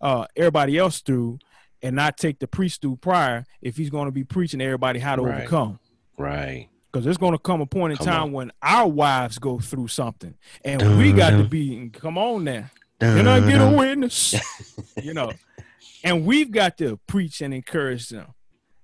uh, 0.00 0.26
everybody 0.34 0.76
else 0.76 1.00
through 1.00 1.38
and 1.82 1.96
not 1.96 2.16
take 2.16 2.38
the 2.38 2.48
priest 2.48 2.82
through 2.82 2.96
prior 2.96 3.44
if 3.62 3.76
he's 3.76 3.90
going 3.90 4.06
to 4.06 4.12
be 4.12 4.24
preaching 4.24 4.58
to 4.58 4.64
everybody 4.64 4.98
how 4.98 5.16
to 5.16 5.22
right. 5.22 5.40
overcome. 5.42 5.78
Right. 6.16 6.68
Because 6.90 7.04
there's 7.04 7.18
going 7.18 7.32
to 7.32 7.38
come 7.38 7.60
a 7.60 7.66
point 7.66 7.92
in 7.92 7.98
come 7.98 8.06
time 8.06 8.22
on. 8.22 8.32
when 8.32 8.52
our 8.62 8.88
wives 8.88 9.38
go 9.38 9.58
through 9.58 9.88
something, 9.88 10.34
and 10.64 10.80
dun, 10.80 10.98
we 10.98 11.12
got 11.12 11.30
dun. 11.30 11.42
to 11.42 11.48
be. 11.48 11.90
Come 11.90 12.16
on 12.16 12.44
now, 12.44 12.70
dun, 12.98 13.18
can 13.18 13.28
I 13.28 13.40
get 13.40 13.60
a 13.60 13.76
witness? 13.76 14.34
you 15.02 15.12
know, 15.12 15.32
and 16.02 16.24
we've 16.24 16.50
got 16.50 16.78
to 16.78 16.98
preach 17.06 17.42
and 17.42 17.52
encourage 17.52 18.08
them. 18.08 18.34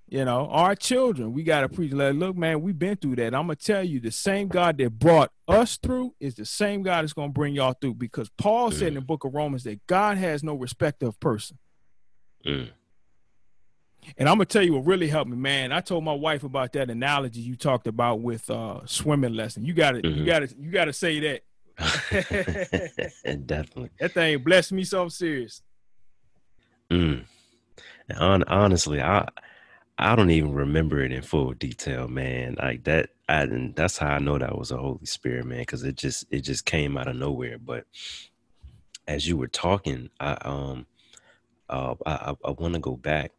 You 0.07 0.23
know, 0.23 0.47
our 0.51 0.75
children, 0.75 1.33
we 1.33 1.41
got 1.41 1.61
to 1.61 1.69
preach. 1.69 1.91
Like, 1.91 2.13
look, 2.13 2.37
man, 2.37 2.61
we've 2.61 2.77
been 2.77 2.95
through 2.95 3.15
that. 3.15 3.33
I'm 3.33 3.47
gonna 3.47 3.55
tell 3.55 3.83
you, 3.83 3.99
the 3.99 4.11
same 4.11 4.47
God 4.47 4.77
that 4.77 4.99
brought 4.99 5.31
us 5.47 5.77
through 5.77 6.13
is 6.19 6.35
the 6.35 6.45
same 6.45 6.83
God 6.83 7.01
that's 7.01 7.13
gonna 7.13 7.29
bring 7.29 7.55
y'all 7.55 7.73
through. 7.73 7.95
Because 7.95 8.29
Paul 8.37 8.69
mm. 8.69 8.73
said 8.73 8.89
in 8.89 8.93
the 8.93 9.01
book 9.01 9.23
of 9.23 9.33
Romans 9.33 9.63
that 9.63 9.85
God 9.87 10.17
has 10.17 10.43
no 10.43 10.53
respect 10.53 11.01
of 11.01 11.19
person. 11.19 11.57
Mm. 12.45 12.69
And 14.17 14.29
I'm 14.29 14.35
gonna 14.35 14.45
tell 14.45 14.63
you 14.63 14.73
what 14.73 14.85
really 14.85 15.07
helped 15.07 15.29
me, 15.29 15.37
man. 15.37 15.71
I 15.71 15.81
told 15.81 16.03
my 16.03 16.13
wife 16.13 16.43
about 16.43 16.73
that 16.73 16.89
analogy 16.89 17.41
you 17.41 17.55
talked 17.55 17.87
about 17.87 18.21
with 18.21 18.49
uh 18.49 18.85
swimming 18.85 19.33
lesson. 19.33 19.65
You 19.65 19.73
gotta 19.73 19.99
mm-hmm. 19.99 20.19
you 20.19 20.25
gotta 20.25 20.49
you 20.59 20.71
gotta 20.71 20.93
say 20.93 21.19
that. 21.19 21.41
Definitely. 23.45 23.89
That 23.99 24.13
thing 24.13 24.39
blessed 24.39 24.71
me 24.71 24.83
so 24.83 25.09
serious. 25.09 25.61
Mm. 26.89 27.25
On, 28.17 28.43
honestly, 28.43 29.01
I 29.01 29.27
I 29.97 30.15
don't 30.15 30.29
even 30.29 30.53
remember 30.53 31.01
it 31.01 31.11
in 31.11 31.21
full 31.21 31.53
detail, 31.53 32.07
man. 32.07 32.55
Like 32.61 32.83
that, 32.83 33.09
I 33.27 33.43
and 33.43 33.75
that's 33.75 33.97
how 33.97 34.09
I 34.09 34.19
know 34.19 34.37
that 34.37 34.57
was 34.57 34.71
a 34.71 34.77
Holy 34.77 35.05
Spirit, 35.05 35.45
man, 35.45 35.59
because 35.59 35.83
it 35.83 35.95
just 35.95 36.25
it 36.29 36.41
just 36.41 36.65
came 36.65 36.97
out 36.97 37.07
of 37.07 37.15
nowhere. 37.15 37.57
But 37.57 37.85
as 39.07 39.27
you 39.27 39.37
were 39.37 39.47
talking, 39.47 40.09
I 40.19 40.33
um 40.41 40.85
uh 41.69 41.95
I 42.05 42.35
I 42.43 42.51
want 42.51 42.73
to 42.73 42.79
go 42.79 42.95
back 42.95 43.31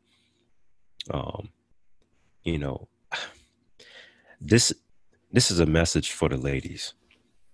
um, 1.11 1.51
you 2.45 2.59
know, 2.59 2.89
this 4.41 4.73
this 5.33 5.51
is 5.51 5.61
a 5.61 5.67
message 5.67 6.13
for 6.13 6.29
the 6.29 6.37
ladies. 6.37 6.95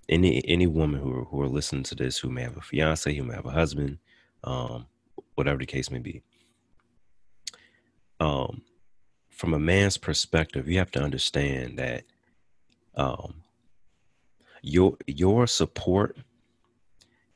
Any 0.09 0.47
any 0.47 0.67
woman 0.67 1.01
who 1.01 1.13
are, 1.21 1.25
who 1.25 1.41
are 1.43 1.49
listening 1.49 1.85
to 1.85 1.95
this 1.95 2.19
who 2.19 2.31
may 2.31 2.43
have 2.43 2.57
a 2.57 2.61
fiance, 2.61 3.15
who 3.15 3.25
may 3.25 3.35
have 3.35 3.47
a 3.47 3.51
husband, 3.51 3.99
um, 4.45 4.87
whatever 5.35 5.59
the 5.59 5.67
case 5.67 5.91
may 5.91 5.99
be. 5.99 6.23
Um, 8.21 8.63
from 9.31 9.55
a 9.55 9.59
man's 9.59 9.97
perspective, 9.97 10.69
you 10.69 10.79
have 10.79 10.91
to 10.93 11.03
understand 11.03 11.79
that 11.79 12.05
um, 12.95 13.43
your 14.63 14.97
your 15.07 15.47
support 15.47 16.17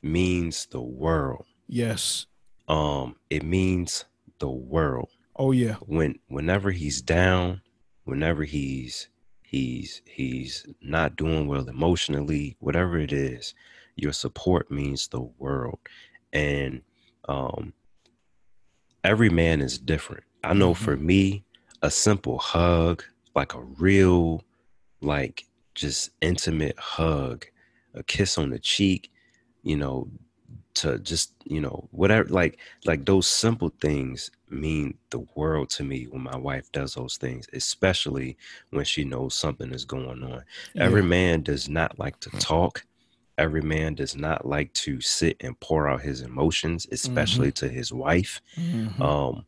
means 0.03 0.67
the 0.67 0.81
world. 0.81 1.47
Yes. 1.67 2.27
Um, 2.69 3.17
it 3.31 3.43
means 3.43 4.05
the 4.39 4.49
world. 4.49 5.11
Oh 5.39 5.53
yeah. 5.53 5.75
When 5.87 6.19
whenever 6.29 6.71
he's 6.71 7.03
down, 7.03 7.61
whenever 8.05 8.45
he's 8.45 9.09
he's 9.43 10.01
he's 10.07 10.67
not 10.81 11.17
doing 11.17 11.47
well 11.47 11.69
emotionally, 11.69 12.57
whatever 12.61 12.99
it 12.99 13.13
is, 13.13 13.55
your 13.97 14.13
support 14.13 14.71
means 14.71 15.09
the 15.09 15.21
world. 15.21 15.79
And 16.33 16.81
um 17.29 17.75
every 19.05 19.29
man 19.29 19.61
is 19.61 19.79
different. 19.79 20.25
I 20.43 20.55
know 20.55 20.73
mm-hmm. 20.73 20.85
for 20.85 20.97
me, 20.97 21.45
a 21.83 21.91
simple 21.91 22.39
hug, 22.39 23.05
like 23.35 23.53
a 23.55 23.61
real 23.61 24.43
like 25.03 25.45
just 25.75 26.11
intimate 26.23 26.79
hug, 26.79 27.45
a 27.93 28.03
kiss 28.03 28.39
on 28.39 28.49
the 28.51 28.59
cheek, 28.59 29.11
you 29.63 29.77
know, 29.77 30.09
to 30.77 30.99
just 30.99 31.33
you 31.45 31.61
know 31.61 31.89
whatever 31.91 32.29
like 32.29 32.59
like 32.85 33.05
those 33.05 33.27
simple 33.27 33.73
things 33.81 34.31
mean 34.51 34.97
the 35.11 35.25
world 35.35 35.71
to 35.71 35.83
me 35.83 36.05
when 36.05 36.23
my 36.23 36.37
wife 36.37 36.71
does 36.73 36.95
those 36.95 37.17
things 37.17 37.47
especially 37.55 38.37
when 38.71 38.85
she 38.85 39.03
knows 39.03 39.35
something 39.35 39.73
is 39.73 39.85
going 39.85 40.23
on 40.23 40.43
yeah. 40.75 40.85
every 40.85 41.03
man 41.03 41.43
does 41.43 41.69
not 41.69 41.99
like 41.99 42.19
to 42.21 42.29
mm-hmm. 42.29 42.39
talk 42.39 42.85
every 43.39 43.63
man 43.63 43.95
does 43.95 44.15
not 44.15 44.47
like 44.47 44.73
to 44.75 45.01
sit 45.01 45.37
and 45.41 45.59
pour 45.61 45.89
out 45.89 46.03
his 46.03 46.21
emotions 46.21 46.87
especially 46.93 47.49
mm-hmm. 47.49 47.67
to 47.67 47.73
his 47.73 47.93
wife 47.93 48.41
mm-hmm. 48.57 49.03
um 49.03 49.45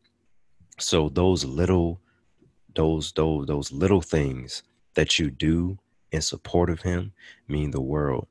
so 0.79 1.09
those 1.09 1.45
little 1.45 2.01
those 2.75 3.11
those 3.13 3.45
those 3.45 3.71
little 3.71 4.01
things 4.01 4.63
that 4.95 5.19
you 5.19 5.29
do 5.29 5.77
in 6.11 6.21
support 6.21 6.69
of 6.71 6.81
him 6.81 7.13
mean 7.47 7.69
the 7.69 7.81
world 7.81 8.27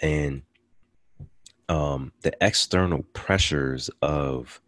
and 0.00 0.42
um, 1.68 2.12
the 2.22 2.32
external 2.40 3.02
pressures 3.12 3.90
of 4.02 4.60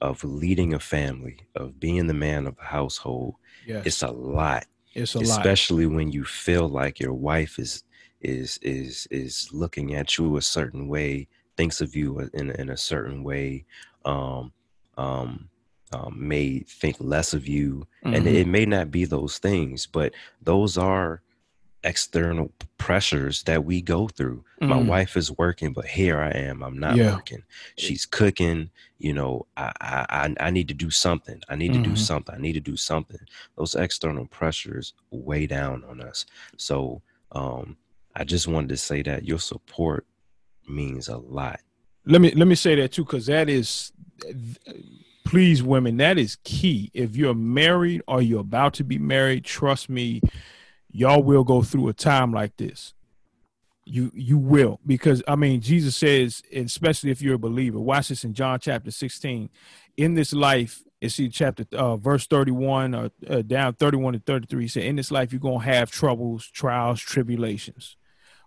of 0.00 0.22
leading 0.22 0.74
a 0.74 0.78
family, 0.78 1.38
of 1.56 1.80
being 1.80 2.06
the 2.06 2.14
man 2.14 2.46
of 2.46 2.56
the 2.56 2.62
household, 2.62 3.34
yes. 3.66 3.84
it's 3.84 4.02
a 4.02 4.10
lot. 4.10 4.64
It's 4.94 5.16
a 5.16 5.18
especially 5.18 5.86
lot. 5.86 5.96
when 5.96 6.12
you 6.12 6.24
feel 6.24 6.68
like 6.68 7.00
your 7.00 7.14
wife 7.14 7.58
is 7.58 7.82
is 8.20 8.58
is 8.62 9.06
is 9.10 9.48
looking 9.52 9.94
at 9.94 10.18
you 10.18 10.36
a 10.36 10.42
certain 10.42 10.88
way, 10.88 11.28
thinks 11.56 11.80
of 11.80 11.94
you 11.96 12.18
in 12.34 12.50
in 12.52 12.70
a 12.70 12.76
certain 12.76 13.22
way, 13.24 13.64
um, 14.04 14.52
um, 14.96 15.48
um, 15.92 16.14
may 16.16 16.60
think 16.60 16.96
less 17.00 17.34
of 17.34 17.46
you, 17.46 17.86
mm-hmm. 18.04 18.14
and 18.14 18.26
it 18.26 18.46
may 18.46 18.66
not 18.66 18.90
be 18.90 19.04
those 19.04 19.38
things, 19.38 19.86
but 19.86 20.12
those 20.42 20.76
are 20.78 21.22
external 21.84 22.52
pressures 22.76 23.42
that 23.44 23.64
we 23.64 23.80
go 23.80 24.08
through. 24.08 24.44
Mm. 24.60 24.68
My 24.68 24.76
wife 24.82 25.16
is 25.16 25.30
working, 25.32 25.72
but 25.72 25.84
here 25.84 26.20
I 26.20 26.30
am. 26.30 26.62
I'm 26.62 26.78
not 26.78 26.96
yeah. 26.96 27.14
working. 27.14 27.42
She's 27.76 28.06
cooking. 28.06 28.70
You 28.98 29.12
know, 29.12 29.46
I, 29.56 29.72
I 29.80 30.34
I 30.40 30.50
need 30.50 30.68
to 30.68 30.74
do 30.74 30.90
something. 30.90 31.40
I 31.48 31.54
need 31.56 31.72
mm-hmm. 31.72 31.82
to 31.82 31.88
do 31.88 31.94
mm-hmm. 31.94 32.04
something. 32.04 32.34
I 32.34 32.38
need 32.38 32.54
to 32.54 32.60
do 32.60 32.76
something. 32.76 33.20
Those 33.56 33.74
external 33.74 34.26
pressures 34.26 34.94
weigh 35.10 35.46
down 35.46 35.84
on 35.88 36.00
us. 36.00 36.26
So 36.56 37.02
um, 37.32 37.76
I 38.16 38.24
just 38.24 38.48
wanted 38.48 38.70
to 38.70 38.76
say 38.76 39.02
that 39.02 39.24
your 39.24 39.38
support 39.38 40.06
means 40.68 41.08
a 41.08 41.16
lot. 41.16 41.60
Let 42.06 42.20
me 42.20 42.32
let 42.32 42.48
me 42.48 42.54
say 42.54 42.74
that 42.76 42.92
too, 42.92 43.04
because 43.04 43.26
that 43.26 43.48
is 43.48 43.92
please 45.24 45.62
women, 45.62 45.98
that 45.98 46.18
is 46.18 46.38
key. 46.42 46.90
If 46.94 47.14
you're 47.14 47.34
married 47.34 48.00
or 48.08 48.22
you're 48.22 48.40
about 48.40 48.72
to 48.74 48.84
be 48.84 48.98
married, 48.98 49.44
trust 49.44 49.90
me, 49.90 50.22
y'all 50.98 51.22
will 51.22 51.44
go 51.44 51.62
through 51.62 51.88
a 51.88 51.92
time 51.92 52.32
like 52.32 52.56
this. 52.56 52.92
You 53.84 54.10
you 54.14 54.36
will 54.36 54.80
because 54.86 55.22
I 55.26 55.36
mean 55.36 55.60
Jesus 55.60 55.96
says, 55.96 56.42
especially 56.54 57.10
if 57.10 57.22
you're 57.22 57.36
a 57.36 57.38
believer. 57.38 57.78
Watch 57.80 58.08
this 58.08 58.24
in 58.24 58.34
John 58.34 58.58
chapter 58.60 58.90
16. 58.90 59.48
In 59.96 60.14
this 60.14 60.32
life, 60.32 60.82
It's 61.00 61.14
see 61.14 61.28
chapter 61.28 61.64
uh, 61.72 61.96
verse 61.96 62.26
31 62.26 62.94
or 62.94 63.10
uh, 63.30 63.42
down 63.42 63.74
31 63.74 64.14
to 64.14 64.18
33 64.18 64.62
he 64.62 64.68
said 64.68 64.82
in 64.82 64.96
this 64.96 65.10
life 65.12 65.32
you're 65.32 65.40
going 65.40 65.60
to 65.60 65.64
have 65.64 65.90
troubles 65.90 66.50
trials 66.50 67.00
tribulations 67.00 67.96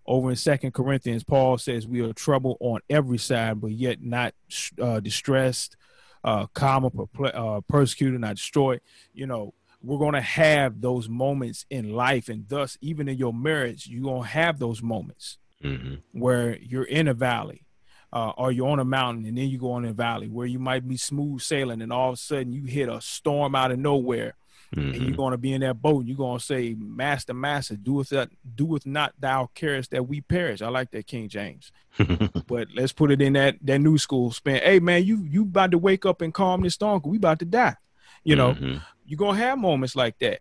over 0.05 0.29
in 0.29 0.35
second 0.35 0.73
corinthians 0.73 1.23
paul 1.23 1.57
says 1.57 1.87
we 1.87 2.01
are 2.01 2.11
trouble 2.11 2.57
on 2.59 2.81
every 2.89 3.17
side 3.17 3.61
but 3.61 3.71
yet 3.71 4.01
not 4.01 4.33
uh, 4.81 4.99
distressed 4.99 5.77
uh 6.25 6.45
comma 6.47 6.91
uh, 7.23 7.61
persecuted 7.69 8.19
not 8.19 8.35
destroyed 8.35 8.81
you 9.13 9.25
know 9.25 9.53
we're 9.83 9.97
going 9.97 10.13
to 10.13 10.21
have 10.21 10.81
those 10.81 11.09
moments 11.09 11.65
in 11.69 11.93
life 11.93 12.29
and 12.29 12.47
thus 12.47 12.77
even 12.81 13.07
in 13.07 13.17
your 13.17 13.33
marriage 13.33 13.87
you're 13.87 14.03
going 14.03 14.23
to 14.23 14.27
have 14.27 14.59
those 14.59 14.81
moments 14.81 15.37
mm-hmm. 15.63 15.95
where 16.11 16.57
you're 16.57 16.83
in 16.83 17.07
a 17.07 17.13
valley 17.13 17.65
uh, 18.13 18.31
or 18.37 18.51
you're 18.51 18.67
on 18.67 18.79
a 18.79 18.85
mountain 18.85 19.25
and 19.25 19.37
then 19.37 19.47
you 19.47 19.57
go 19.57 19.71
on 19.71 19.85
a 19.85 19.93
valley 19.93 20.27
where 20.27 20.47
you 20.47 20.59
might 20.59 20.87
be 20.87 20.97
smooth 20.97 21.41
sailing 21.41 21.81
and 21.81 21.93
all 21.93 22.09
of 22.09 22.13
a 22.15 22.17
sudden 22.17 22.51
you 22.51 22.65
hit 22.65 22.89
a 22.89 22.99
storm 23.01 23.55
out 23.55 23.71
of 23.71 23.79
nowhere 23.79 24.35
mm-hmm. 24.75 24.89
and 24.89 24.95
you're 24.95 25.05
mm-hmm. 25.05 25.15
going 25.15 25.31
to 25.31 25.37
be 25.37 25.53
in 25.53 25.61
that 25.61 25.81
boat 25.81 25.99
and 25.99 26.07
you're 26.07 26.17
going 26.17 26.37
to 26.37 26.45
say 26.45 26.75
master 26.77 27.33
master 27.33 27.75
doeth 27.75 28.09
that 28.09 28.29
doeth 28.55 28.85
not 28.85 29.13
thou 29.19 29.49
carest 29.55 29.91
that 29.91 30.07
we 30.07 30.21
perish 30.21 30.61
i 30.61 30.67
like 30.67 30.91
that 30.91 31.07
king 31.07 31.29
james 31.29 31.71
but 32.47 32.67
let's 32.75 32.93
put 32.93 33.11
it 33.11 33.21
in 33.21 33.33
that 33.33 33.55
that 33.61 33.79
new 33.79 33.97
school 33.97 34.31
spin 34.31 34.61
hey 34.63 34.79
man 34.79 35.03
you 35.03 35.23
you 35.29 35.43
about 35.43 35.71
to 35.71 35.77
wake 35.77 36.05
up 36.05 36.21
and 36.21 36.33
calm 36.33 36.61
this 36.61 36.73
storm 36.73 37.01
we 37.05 37.17
about 37.17 37.39
to 37.39 37.45
die 37.45 37.75
you 38.23 38.35
know 38.35 38.53
mm-hmm. 38.53 38.77
You're 39.11 39.17
going 39.17 39.35
to 39.35 39.43
have 39.43 39.59
moments 39.59 39.95
like 39.95 40.17
that 40.19 40.39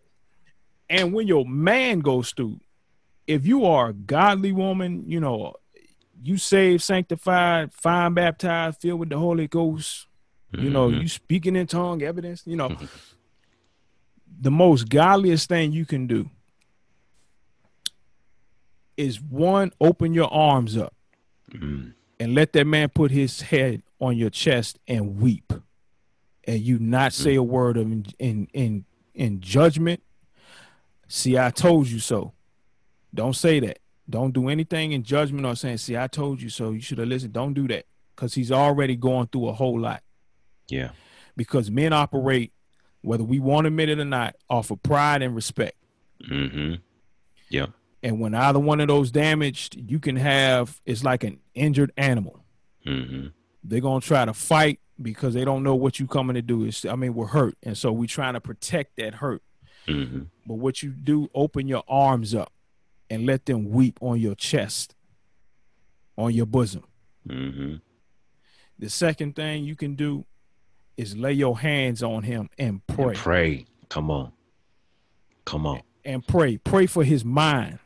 and 0.89 1.13
when 1.13 1.27
your 1.27 1.45
man 1.45 1.99
goes 1.99 2.31
through 2.31 2.59
if 3.27 3.45
you 3.45 3.65
are 3.65 3.89
a 3.89 3.93
godly 3.93 4.51
woman 4.51 5.03
you 5.05 5.19
know 5.19 5.53
you 6.23 6.37
saved, 6.37 6.83
sanctified, 6.83 7.73
fine 7.73 8.13
baptized, 8.13 8.79
filled 8.79 8.99
with 8.99 9.09
the 9.09 9.17
Holy 9.17 9.47
Ghost, 9.47 10.07
you 10.51 10.69
know, 10.69 10.89
mm-hmm. 10.89 11.01
you 11.01 11.07
speaking 11.07 11.55
in 11.55 11.65
tongue, 11.65 12.03
evidence, 12.03 12.43
you 12.45 12.55
know, 12.55 12.75
the 14.41 14.51
most 14.51 14.89
godliest 14.89 15.49
thing 15.49 15.71
you 15.71 15.85
can 15.85 16.07
do 16.07 16.29
is 18.97 19.21
one, 19.21 19.71
open 19.79 20.13
your 20.13 20.31
arms 20.31 20.77
up 20.77 20.93
mm-hmm. 21.51 21.89
and 22.19 22.35
let 22.35 22.53
that 22.53 22.67
man 22.67 22.89
put 22.89 23.11
his 23.11 23.41
head 23.41 23.81
on 23.99 24.17
your 24.17 24.29
chest 24.29 24.77
and 24.87 25.17
weep. 25.17 25.53
And 26.45 26.59
you 26.59 26.79
not 26.79 27.13
say 27.13 27.35
a 27.35 27.43
word 27.43 27.77
of 27.77 27.91
in 27.91 28.05
in 28.19 28.47
in, 28.53 28.85
in 29.13 29.41
judgment. 29.41 30.01
See, 31.07 31.37
I 31.37 31.49
told 31.51 31.87
you 31.87 31.99
so. 31.99 32.33
Don't 33.13 33.35
say 33.35 33.59
that. 33.59 33.79
Don't 34.09 34.33
do 34.33 34.49
anything 34.49 34.91
in 34.91 35.03
judgment 35.03 35.45
or 35.45 35.55
saying, 35.55 35.77
see, 35.77 35.97
I 35.97 36.07
told 36.07 36.41
you 36.41 36.49
so. 36.49 36.71
You 36.71 36.81
should 36.81 36.97
have 36.97 37.07
listened. 37.07 37.33
Don't 37.33 37.53
do 37.53 37.67
that 37.67 37.85
because 38.15 38.33
he's 38.33 38.51
already 38.51 38.95
going 38.95 39.27
through 39.27 39.49
a 39.49 39.53
whole 39.53 39.79
lot. 39.79 40.03
Yeah. 40.67 40.91
Because 41.35 41.71
men 41.71 41.93
operate, 41.93 42.51
whether 43.01 43.23
we 43.23 43.39
want 43.39 43.65
to 43.65 43.67
admit 43.67 43.89
it 43.89 43.99
or 43.99 44.05
not, 44.05 44.35
off 44.49 44.71
of 44.71 44.81
pride 44.83 45.21
and 45.21 45.35
respect. 45.35 45.75
Mm-hmm. 46.29 46.75
Yeah. 47.49 47.67
And 48.03 48.19
when 48.19 48.33
either 48.33 48.59
one 48.59 48.79
of 48.79 48.87
those 48.87 49.11
damaged, 49.11 49.75
you 49.75 49.99
can 49.99 50.15
have 50.15 50.79
it's 50.85 51.03
like 51.03 51.23
an 51.23 51.39
injured 51.53 51.91
animal. 51.97 52.43
Mm-hmm. 52.85 53.27
They're 53.63 53.81
gonna 53.81 54.01
try 54.01 54.25
to 54.25 54.33
fight 54.33 54.79
because 55.01 55.33
they 55.33 55.45
don't 55.45 55.63
know 55.63 55.75
what 55.75 55.99
you 55.99 56.07
coming 56.07 56.35
to 56.35 56.41
do. 56.41 56.65
Is 56.65 56.85
I 56.85 56.95
mean, 56.95 57.13
we're 57.13 57.27
hurt, 57.27 57.55
and 57.63 57.77
so 57.77 57.91
we're 57.91 58.07
trying 58.07 58.33
to 58.33 58.41
protect 58.41 58.97
that 58.97 59.15
hurt. 59.15 59.41
Mm-hmm. 59.87 60.23
But 60.45 60.55
what 60.55 60.83
you 60.83 60.91
do, 60.91 61.29
open 61.33 61.67
your 61.67 61.83
arms 61.87 62.35
up 62.35 62.51
and 63.09 63.25
let 63.25 63.45
them 63.45 63.69
weep 63.69 63.97
on 64.01 64.19
your 64.19 64.35
chest, 64.35 64.95
on 66.17 66.33
your 66.33 66.45
bosom. 66.45 66.83
Mm-hmm. 67.27 67.75
The 68.79 68.89
second 68.89 69.35
thing 69.35 69.63
you 69.63 69.75
can 69.75 69.95
do 69.95 70.25
is 70.97 71.15
lay 71.15 71.33
your 71.33 71.59
hands 71.59 72.01
on 72.01 72.23
him 72.23 72.49
and 72.57 72.85
pray. 72.87 73.09
And 73.09 73.17
pray. 73.17 73.65
Come 73.89 74.09
on. 74.09 74.31
Come 75.45 75.65
on. 75.65 75.81
And 76.05 76.25
pray. 76.25 76.57
Pray 76.57 76.85
for 76.85 77.03
his 77.03 77.23
mind. 77.23 77.79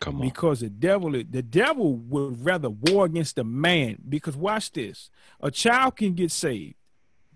Come 0.00 0.16
on. 0.16 0.20
Because 0.22 0.60
the 0.60 0.68
devil, 0.68 1.10
the 1.10 1.42
devil 1.42 1.96
would 1.96 2.44
rather 2.44 2.70
war 2.70 3.06
against 3.06 3.36
the 3.36 3.44
man. 3.44 3.98
Because 4.08 4.36
watch 4.36 4.72
this: 4.72 5.10
a 5.40 5.50
child 5.50 5.96
can 5.96 6.14
get 6.14 6.30
saved, 6.30 6.74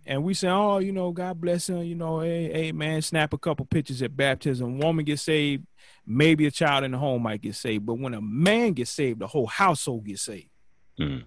and 0.07 0.25
we 0.25 0.35
say, 0.35 0.49
"Oh, 0.49 0.79
you 0.79 0.93
know, 0.93 1.11
God 1.13 1.41
bless 1.41 1.69
him." 1.69 1.83
You 1.83 1.95
know, 1.95 2.21
hey, 2.21 2.53
hey, 2.53 2.73
man, 2.73 3.03
snap 3.03 3.33
a 3.33 3.39
couple 3.39 3.65
pictures 3.67 4.03
at 4.03 4.17
baptism. 4.17 4.79
Woman 4.79 5.05
gets 5.05 5.23
saved, 5.23 5.67
maybe 6.07 6.47
a 6.47 6.51
child 6.51 6.85
in 6.85 6.93
the 6.93 6.99
home 6.99 7.23
might 7.23 7.41
get 7.41 7.55
saved, 7.55 7.87
but 7.87 7.95
when 7.95 8.15
a 8.15 8.21
man 8.21 8.73
gets 8.73 8.91
saved, 8.91 9.21
the 9.21 9.27
whole 9.27 9.47
household 9.47 10.05
gets 10.05 10.23
saved. 10.23 10.51
Mm. 10.99 11.25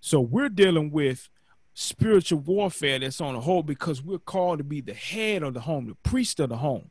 So 0.00 0.20
we're 0.20 0.48
dealing 0.48 0.90
with 0.90 1.28
spiritual 1.74 2.40
warfare 2.40 2.98
that's 2.98 3.20
on 3.20 3.34
the 3.34 3.40
whole 3.40 3.62
because 3.62 4.02
we're 4.02 4.18
called 4.18 4.58
to 4.58 4.64
be 4.64 4.80
the 4.80 4.94
head 4.94 5.42
of 5.42 5.54
the 5.54 5.60
home, 5.60 5.86
the 5.86 5.94
priest 6.08 6.40
of 6.40 6.48
the 6.48 6.56
home. 6.56 6.90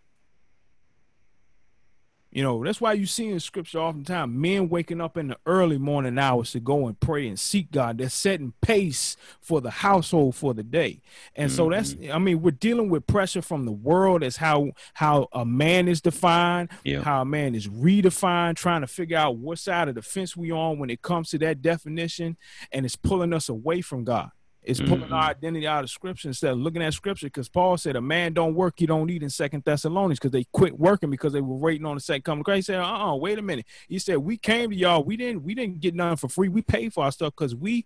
You 2.30 2.44
know, 2.44 2.64
that's 2.64 2.82
why 2.82 2.94
you 2.94 3.06
see 3.06 3.30
in 3.30 3.40
scripture 3.40 3.80
oftentimes 3.80 4.34
men 4.34 4.68
waking 4.68 5.00
up 5.00 5.18
in 5.18 5.30
the 5.30 5.38
early 5.46 5.78
morning 5.78 6.20
hours 6.20 6.52
to 6.52 6.60
go 6.60 6.88
and 6.88 7.00
pray 7.00 7.28
and 7.28 7.40
seek 7.40 7.72
God. 7.72 7.98
They're 7.98 8.10
setting 8.10 8.54
pace 8.62 9.16
for 9.40 9.62
the 9.62 9.72
household 9.72 10.36
for 10.36 10.54
the 10.54 10.64
day. 10.64 11.02
And 11.36 11.50
mm-hmm. 11.50 11.56
so 11.56 11.70
that's 11.70 11.94
mm-hmm. 11.94 12.14
I 12.14 12.20
mean, 12.20 12.42
we're 12.42 12.52
dealing 12.52 12.90
with 12.90 13.08
pressure 13.08 13.42
from 13.42 13.66
the 13.66 13.72
world 13.72 14.24
as 14.24 14.38
how 14.38 14.72
how 14.94 15.30
a 15.32 15.46
man 15.46 15.88
is 15.88 16.02
defined, 16.02 16.70
yeah. 16.84 17.02
how 17.02 17.22
a 17.22 17.26
man 17.26 17.56
is 17.56 17.68
redefined, 17.68 18.58
trying 18.58 18.82
to 18.82 18.88
figure 18.88 19.18
out 19.18 19.38
what 19.38 19.60
side 19.60 19.88
of 19.88 19.96
the 19.96 20.02
fence 20.02 20.36
we 20.36 20.52
on 20.52 20.80
when 20.80 20.90
it 20.90 21.02
comes 21.02 21.30
to 21.30 21.38
that 21.40 21.62
definition, 21.62 22.38
and 22.72 22.86
it's 22.86 22.96
pulling 22.96 23.34
us 23.34 23.48
away 23.48 23.82
from 23.82 24.04
God. 24.04 24.32
It's 24.68 24.82
pulling 24.82 25.04
mm-hmm. 25.04 25.14
our 25.14 25.30
identity 25.30 25.66
out 25.66 25.86
of 25.86 25.90
scripture 25.90 26.28
instead 26.28 26.52
of 26.52 26.58
looking 26.58 26.84
at 26.84 26.94
scripture 26.94 27.28
because 27.28 27.48
Paul 27.48 27.78
said 27.78 27.96
a 27.96 28.02
man 28.02 28.34
don't 28.34 28.54
work, 28.54 28.76
he 28.78 28.86
don't 28.86 29.10
eat 29.10 29.24
in 29.24 29.30
Second 29.30 29.64
Thessalonians 29.64 30.20
because 30.20 30.32
they 30.32 30.44
quit 30.52 30.78
working 30.78 31.10
because 31.10 31.32
they 31.32 31.40
were 31.40 31.56
waiting 31.56 31.86
on 31.86 31.96
the 31.96 32.02
second 32.02 32.24
coming 32.24 32.42
of 32.42 32.46
Christ. 32.46 32.68
He 32.68 32.74
said, 32.74 32.82
uh-uh, 32.82 33.16
wait 33.16 33.40
a 33.40 33.42
minute. 33.42 33.66
He 33.88 33.98
said, 33.98 34.18
We 34.18 34.36
came 34.36 34.72
to 34.72 34.76
y'all, 34.76 35.06
we 35.06 35.16
didn't 35.16 35.44
we 35.44 35.56
didn't 35.56 35.80
get 35.80 35.96
nothing 35.96 36.18
for 36.18 36.28
free. 36.28 36.50
We 36.50 36.62
paid 36.62 36.92
for 36.92 37.06
our 37.06 37.12
stuff 37.14 37.34
because 37.38 37.56
we 37.56 37.86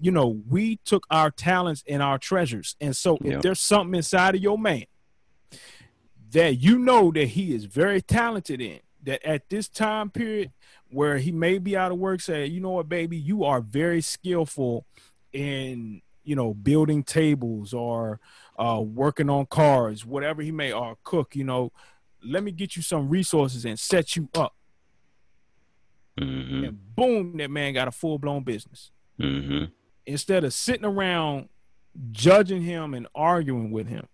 you 0.00 0.10
know, 0.10 0.40
we 0.48 0.76
took 0.84 1.06
our 1.10 1.30
talents 1.30 1.84
and 1.86 2.02
our 2.02 2.18
treasures. 2.18 2.74
And 2.80 2.96
so 2.96 3.16
if 3.22 3.42
there's 3.42 3.60
something 3.60 3.94
inside 3.94 4.34
of 4.34 4.42
your 4.42 4.58
man 4.58 4.86
that 6.32 6.60
you 6.60 6.78
know 6.78 7.12
that 7.12 7.28
he 7.28 7.54
is 7.54 7.66
very 7.66 8.02
talented 8.02 8.60
in, 8.60 8.80
that 9.04 9.24
at 9.24 9.48
this 9.48 9.68
time 9.68 10.10
period 10.10 10.50
where 10.90 11.18
he 11.18 11.30
may 11.30 11.58
be 11.58 11.76
out 11.76 11.92
of 11.92 11.98
work, 11.98 12.20
say, 12.20 12.46
you 12.46 12.60
know 12.60 12.70
what, 12.70 12.88
baby, 12.88 13.16
you 13.16 13.44
are 13.44 13.60
very 13.60 14.00
skillful 14.00 14.84
in 15.32 16.02
you 16.24 16.36
know 16.36 16.54
building 16.54 17.02
tables 17.02 17.72
or 17.72 18.20
uh, 18.58 18.80
working 18.80 19.30
on 19.30 19.46
cars, 19.46 20.04
whatever 20.04 20.42
he 20.42 20.52
may 20.52 20.72
or 20.72 20.96
cook. 21.02 21.34
You 21.34 21.44
know, 21.44 21.72
let 22.24 22.42
me 22.42 22.52
get 22.52 22.76
you 22.76 22.82
some 22.82 23.08
resources 23.08 23.64
and 23.64 23.78
set 23.78 24.16
you 24.16 24.28
up. 24.34 24.54
Mm-hmm. 26.18 26.64
And 26.64 26.94
boom, 26.94 27.36
that 27.38 27.50
man 27.50 27.74
got 27.74 27.88
a 27.88 27.92
full 27.92 28.18
blown 28.18 28.42
business. 28.42 28.90
Mm-hmm. 29.18 29.66
Instead 30.06 30.44
of 30.44 30.52
sitting 30.52 30.84
around 30.84 31.48
judging 32.12 32.62
him 32.62 32.94
and 32.94 33.06
arguing 33.14 33.70
with 33.70 33.88
him, 33.88 34.06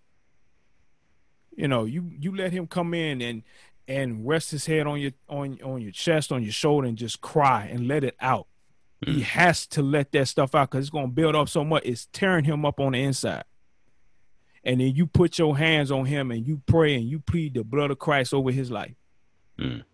you 1.56 1.68
know, 1.68 1.84
you 1.84 2.10
you 2.18 2.36
let 2.36 2.52
him 2.52 2.66
come 2.66 2.94
in 2.94 3.20
and 3.20 3.42
and 3.88 4.26
rest 4.26 4.50
his 4.50 4.66
head 4.66 4.86
on 4.86 5.00
your 5.00 5.12
on 5.28 5.58
on 5.62 5.80
your 5.80 5.92
chest, 5.92 6.30
on 6.30 6.42
your 6.42 6.52
shoulder, 6.52 6.86
and 6.86 6.98
just 6.98 7.20
cry 7.20 7.68
and 7.70 7.88
let 7.88 8.04
it 8.04 8.16
out. 8.20 8.46
Mm. 9.06 9.14
He 9.14 9.20
has 9.22 9.66
to 9.68 9.82
let 9.82 10.12
that 10.12 10.26
stuff 10.26 10.54
out 10.54 10.70
because 10.70 10.84
it's 10.84 10.90
going 10.90 11.06
to 11.06 11.12
build 11.12 11.36
up 11.36 11.48
so 11.48 11.64
much. 11.64 11.82
It's 11.84 12.06
tearing 12.12 12.44
him 12.44 12.64
up 12.64 12.80
on 12.80 12.92
the 12.92 13.02
inside. 13.02 13.44
And 14.64 14.80
then 14.80 14.94
you 14.96 15.06
put 15.06 15.38
your 15.38 15.56
hands 15.56 15.92
on 15.92 16.06
him 16.06 16.32
and 16.32 16.44
you 16.44 16.60
pray 16.66 16.96
and 16.96 17.04
you 17.04 17.20
plead 17.20 17.54
the 17.54 17.62
blood 17.62 17.92
of 17.92 18.00
Christ 18.00 18.34
over 18.34 18.50
his 18.50 18.70
life. 18.70 18.94
Mm. 19.58 19.84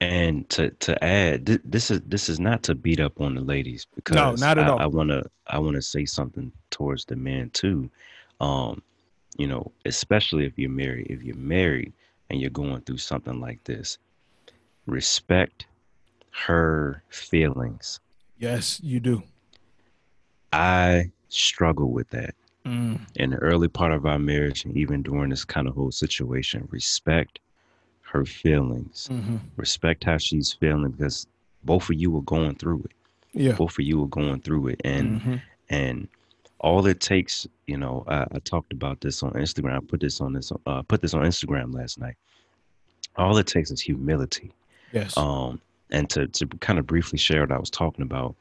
And 0.00 0.48
to 0.50 0.70
to 0.70 1.04
add, 1.04 1.46
th- 1.46 1.60
this 1.64 1.90
is 1.90 2.00
this 2.06 2.28
is 2.28 2.40
not 2.40 2.62
to 2.64 2.74
beat 2.74 3.00
up 3.00 3.20
on 3.20 3.34
the 3.34 3.40
ladies 3.40 3.86
because 3.94 4.14
no, 4.14 4.32
not 4.34 4.56
at 4.56 4.66
I, 4.66 4.70
all. 4.70 4.78
I 4.78 4.86
wanna 4.86 5.24
I 5.48 5.58
wanna 5.58 5.82
say 5.82 6.04
something 6.04 6.52
towards 6.70 7.04
the 7.04 7.16
men 7.16 7.50
too. 7.50 7.90
Um, 8.40 8.82
you 9.36 9.46
know, 9.46 9.72
especially 9.84 10.46
if 10.46 10.58
you're 10.58 10.70
married. 10.70 11.08
If 11.10 11.22
you're 11.22 11.36
married 11.36 11.92
and 12.30 12.40
you're 12.40 12.50
going 12.50 12.82
through 12.82 12.98
something 12.98 13.40
like 13.40 13.62
this, 13.64 13.98
respect 14.86 15.66
her 16.34 17.02
feelings. 17.08 18.00
Yes, 18.38 18.80
you 18.82 19.00
do. 19.00 19.22
I 20.52 21.10
struggle 21.28 21.90
with 21.90 22.08
that. 22.10 22.34
Mm. 22.66 23.00
In 23.16 23.30
the 23.30 23.36
early 23.36 23.68
part 23.68 23.92
of 23.92 24.06
our 24.06 24.18
marriage, 24.18 24.64
and 24.64 24.76
even 24.76 25.02
during 25.02 25.30
this 25.30 25.44
kind 25.44 25.68
of 25.68 25.74
whole 25.74 25.92
situation, 25.92 26.66
respect 26.70 27.40
her 28.14 28.24
feelings. 28.24 29.08
Mm-hmm. 29.10 29.36
Respect 29.56 30.04
how 30.04 30.18
she's 30.18 30.52
feeling 30.52 30.92
because 30.92 31.26
both 31.64 31.90
of 31.90 31.96
you 31.96 32.10
were 32.10 32.22
going 32.22 32.54
through 32.54 32.84
it. 32.84 32.92
Yeah. 33.32 33.52
Both 33.52 33.72
of 33.72 33.84
you 33.84 34.00
were 34.00 34.06
going 34.06 34.40
through 34.40 34.68
it. 34.68 34.80
And 34.84 35.20
mm-hmm. 35.20 35.34
and 35.68 36.08
all 36.60 36.86
it 36.86 37.00
takes, 37.00 37.46
you 37.66 37.76
know, 37.76 38.04
I, 38.06 38.22
I, 38.32 38.38
talked 38.44 38.72
about 38.72 39.00
this 39.00 39.22
on 39.22 39.32
Instagram. 39.32 39.76
I 39.76 39.80
put 39.80 40.00
this 40.00 40.20
on 40.20 40.32
this 40.32 40.52
uh 40.66 40.82
put 40.82 41.02
this 41.02 41.12
on 41.12 41.24
Instagram 41.24 41.74
last 41.74 41.98
night. 41.98 42.14
All 43.16 43.36
it 43.36 43.48
takes 43.48 43.72
is 43.72 43.80
humility. 43.80 44.52
Yes. 44.92 45.16
Um 45.16 45.60
and 45.90 46.08
to, 46.10 46.26
to 46.28 46.46
kind 46.46 46.78
of 46.78 46.86
briefly 46.86 47.18
share 47.18 47.40
what 47.40 47.52
I 47.52 47.58
was 47.58 47.70
talking 47.70 48.02
about, 48.02 48.34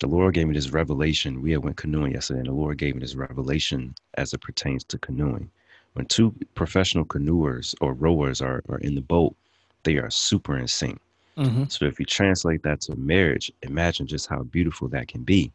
the 0.00 0.06
Lord 0.06 0.34
gave 0.34 0.48
me 0.48 0.54
this 0.54 0.70
revelation. 0.70 1.42
We 1.42 1.52
had 1.52 1.62
went 1.62 1.76
canoeing 1.76 2.12
yesterday, 2.12 2.40
and 2.40 2.48
the 2.48 2.52
Lord 2.52 2.78
gave 2.78 2.94
me 2.94 3.00
this 3.00 3.14
revelation 3.14 3.94
as 4.14 4.32
it 4.32 4.40
pertains 4.40 4.84
to 4.84 4.98
canoeing. 4.98 5.50
When 5.92 6.06
two 6.06 6.34
professional 6.54 7.04
canoers 7.04 7.74
or 7.80 7.92
rowers 7.92 8.40
are, 8.40 8.62
are 8.68 8.78
in 8.78 8.94
the 8.94 9.00
boat, 9.00 9.36
they 9.84 9.96
are 9.96 10.10
super 10.10 10.56
in 10.56 10.66
sync. 10.66 10.98
Mm-hmm. 11.36 11.64
So 11.68 11.84
if 11.84 11.98
you 11.98 12.06
translate 12.06 12.62
that 12.62 12.80
to 12.82 12.96
marriage, 12.96 13.52
imagine 13.62 14.06
just 14.06 14.26
how 14.26 14.42
beautiful 14.42 14.88
that 14.88 15.08
can 15.08 15.22
be. 15.22 15.52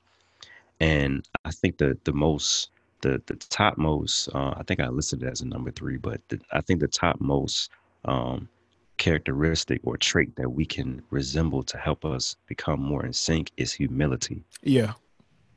And 0.79 1.27
I 1.45 1.51
think 1.51 1.77
the 1.77 1.97
the 2.03 2.13
most 2.13 2.69
the 3.01 3.21
the 3.25 3.35
top 3.35 3.77
most 3.77 4.29
uh, 4.33 4.53
I 4.57 4.63
think 4.63 4.79
I 4.79 4.87
listed 4.89 5.23
it 5.23 5.29
as 5.29 5.41
a 5.41 5.47
number 5.47 5.71
three, 5.71 5.97
but 5.97 6.21
the, 6.29 6.39
I 6.51 6.61
think 6.61 6.79
the 6.79 6.87
top 6.87 7.19
most 7.19 7.69
um, 8.05 8.47
characteristic 8.97 9.81
or 9.83 9.97
trait 9.97 10.35
that 10.35 10.49
we 10.49 10.65
can 10.65 11.01
resemble 11.09 11.63
to 11.63 11.77
help 11.77 12.05
us 12.05 12.35
become 12.47 12.81
more 12.81 13.05
in 13.05 13.13
sync 13.13 13.51
is 13.57 13.73
humility. 13.73 14.43
Yeah. 14.63 14.93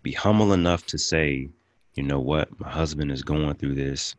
Be 0.03 0.13
humble 0.13 0.53
enough 0.53 0.87
to 0.87 0.99
say, 0.99 1.49
you 1.95 2.03
know 2.03 2.21
what, 2.21 2.49
my 2.61 2.69
husband 2.71 3.11
is 3.11 3.23
going 3.23 3.55
through 3.55 3.75
this. 3.75 4.15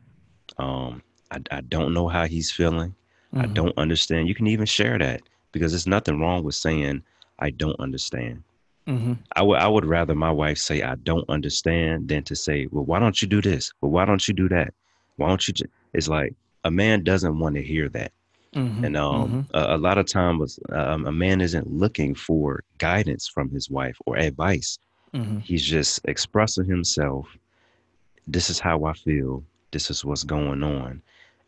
Um, 0.57 1.01
I, 1.32 1.39
I 1.51 1.61
don't 1.61 1.93
know 1.93 2.07
how 2.07 2.26
he's 2.26 2.51
feeling. 2.51 2.95
Mm-hmm. 3.34 3.41
I 3.41 3.45
don't 3.47 3.78
understand. 3.78 4.28
You 4.28 4.36
can 4.36 4.47
even 4.47 4.65
share 4.65 4.97
that 4.99 5.22
because 5.51 5.72
there's 5.72 5.88
nothing 5.88 6.19
wrong 6.19 6.43
with 6.43 6.55
saying, 6.55 7.03
I 7.39 7.49
don't 7.51 7.80
understand. 7.80 8.43
Mm-hmm. 8.88 9.13
I 9.36 9.41
would 9.43 9.59
I 9.59 9.67
would 9.67 9.86
rather 9.86 10.15
my 10.15 10.32
wife 10.32 10.57
say 10.57 10.82
I 10.82 10.95
don't 10.95 11.30
understand 11.30 12.09
than 12.09 12.24
to 12.24 12.36
say, 12.36 12.67
well, 12.72 12.84
why 12.84 12.99
don't 12.99 13.22
you 13.22 13.28
do 13.28 13.41
this? 13.41 13.72
Well, 13.80 13.91
why 13.91 14.05
don't 14.05 14.28
you 14.28 14.34
do 14.34 14.49
that? 14.49 14.74
Why 15.17 15.28
don't 15.30 15.47
you? 15.47 15.53
It's 15.93 16.07
like 16.07 16.34
a 16.63 16.72
man 16.72 17.03
doesn't 17.03 17.38
want 17.38 17.55
to 17.55 17.61
hear 17.61 17.89
that. 17.89 18.11
Mm-hmm, 18.56 18.84
and 18.84 18.97
um, 18.97 19.47
mm-hmm. 19.49 19.58
a, 19.58 19.76
a, 19.76 19.78
lot 19.78 19.97
of 19.97 20.06
times, 20.08 20.60
um, 20.74 21.06
a 21.08 21.12
man 21.12 21.39
isn't 21.39 21.72
looking 21.72 22.14
for 22.14 22.64
guidance 22.80 23.28
from 23.28 23.49
his 23.49 23.70
wife 23.70 23.97
or 24.06 24.18
advice. 24.18 24.78
Mm-hmm. 25.14 25.39
He's 25.39 25.64
just 25.66 26.02
expressing 26.06 26.66
himself. 26.66 27.28
This 28.28 28.49
is 28.49 28.60
how 28.60 28.84
I 28.84 28.93
feel. 28.93 29.43
This 29.72 29.89
is 29.89 30.04
what's 30.04 30.24
going 30.24 30.64
on. 30.64 31.02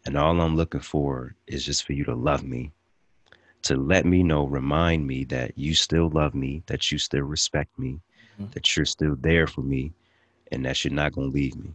And 0.06 0.18
all 0.18 0.40
I'm 0.40 0.56
looking 0.56 0.80
for 0.82 1.36
is 1.48 1.66
just 1.66 1.86
for 1.86 1.94
you 1.94 2.06
to 2.06 2.16
love 2.16 2.44
me, 2.44 2.72
to 3.64 3.76
let 3.76 4.06
me 4.06 4.24
know, 4.24 4.46
remind 4.46 5.06
me 5.06 5.26
that 5.26 5.58
you 5.58 5.76
still 5.76 6.10
love 6.10 6.34
me, 6.34 6.64
that 6.68 6.90
you 6.92 6.98
still 6.98 7.24
respect 7.24 7.78
me, 7.78 8.00
mm-hmm. 8.40 8.52
that 8.52 8.76
you're 8.76 8.86
still 8.86 9.16
there 9.20 9.48
for 9.48 9.62
me, 9.62 9.92
and 10.52 10.66
that 10.66 10.84
you're 10.84 10.94
not 10.94 11.14
going 11.14 11.30
to 11.30 11.34
leave 11.34 11.56
me. 11.56 11.74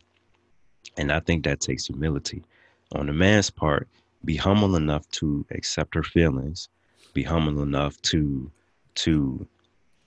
And 0.96 1.12
I 1.12 1.20
think 1.20 1.44
that 1.44 1.60
takes 1.60 1.86
humility. 1.86 2.44
On 2.92 3.06
the 3.06 3.12
man's 3.12 3.50
part, 3.50 3.88
be 4.24 4.36
humble 4.36 4.76
enough 4.76 5.08
to 5.10 5.44
accept 5.50 5.94
her 5.94 6.02
feelings 6.02 6.68
be 7.14 7.22
humble 7.22 7.62
enough 7.62 8.00
to 8.02 8.50
to 8.94 9.46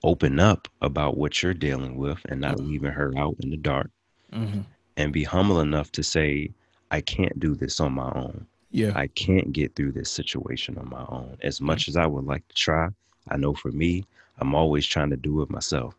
open 0.04 0.40
up 0.40 0.68
about 0.80 1.16
what 1.16 1.42
you're 1.42 1.54
dealing 1.54 1.96
with 1.96 2.18
and 2.28 2.40
not 2.40 2.56
mm-hmm. 2.56 2.68
leaving 2.68 2.90
her 2.90 3.12
out 3.16 3.36
in 3.40 3.50
the 3.50 3.56
dark 3.56 3.90
mm-hmm. 4.32 4.60
and 4.96 5.12
be 5.12 5.22
humble 5.24 5.60
enough 5.60 5.92
to 5.92 6.02
say 6.02 6.50
i 6.90 7.00
can't 7.00 7.38
do 7.38 7.54
this 7.54 7.80
on 7.80 7.92
my 7.92 8.10
own 8.14 8.46
yeah 8.70 8.92
i 8.94 9.06
can't 9.08 9.52
get 9.52 9.74
through 9.74 9.92
this 9.92 10.10
situation 10.10 10.76
on 10.78 10.88
my 10.88 11.04
own 11.08 11.36
as 11.42 11.60
much 11.60 11.82
mm-hmm. 11.82 11.90
as 11.90 11.96
i 11.96 12.06
would 12.06 12.24
like 12.24 12.46
to 12.48 12.54
try 12.54 12.88
i 13.28 13.36
know 13.36 13.54
for 13.54 13.70
me 13.72 14.04
i'm 14.38 14.54
always 14.54 14.86
trying 14.86 15.10
to 15.10 15.16
do 15.16 15.42
it 15.42 15.50
myself 15.50 15.94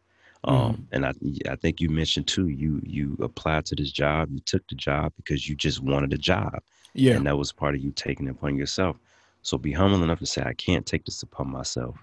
um, 0.46 0.74
mm-hmm. 0.74 0.82
and 0.92 1.06
I, 1.06 1.14
I 1.50 1.56
think 1.56 1.80
you 1.80 1.90
mentioned 1.90 2.28
too 2.28 2.50
you 2.50 2.82
you 2.84 3.18
applied 3.22 3.66
to 3.68 3.76
this 3.76 3.92
job 3.92 4.30
you 4.32 4.40
took 4.42 4.68
the 4.68 4.76
job 4.76 5.14
because 5.16 5.48
you 5.48 5.56
just 5.56 5.82
wanted 5.82 6.12
a 6.12 6.18
job 6.18 6.62
yeah. 6.94 7.16
And 7.16 7.26
that 7.28 7.38
was 7.38 7.52
part 7.52 7.76
of 7.76 7.82
you 7.82 7.92
taking 7.92 8.28
it 8.28 8.32
upon 8.32 8.56
yourself. 8.58 8.98
So 9.42 9.58
be 9.58 9.72
humble 9.74 10.04
enough 10.04 10.20
to 10.20 10.26
say, 10.26 10.44
I 10.44 10.54
can't 10.54 10.86
take 10.86 11.06
this 11.06 11.24
upon 11.24 11.52
myself. 11.52 11.98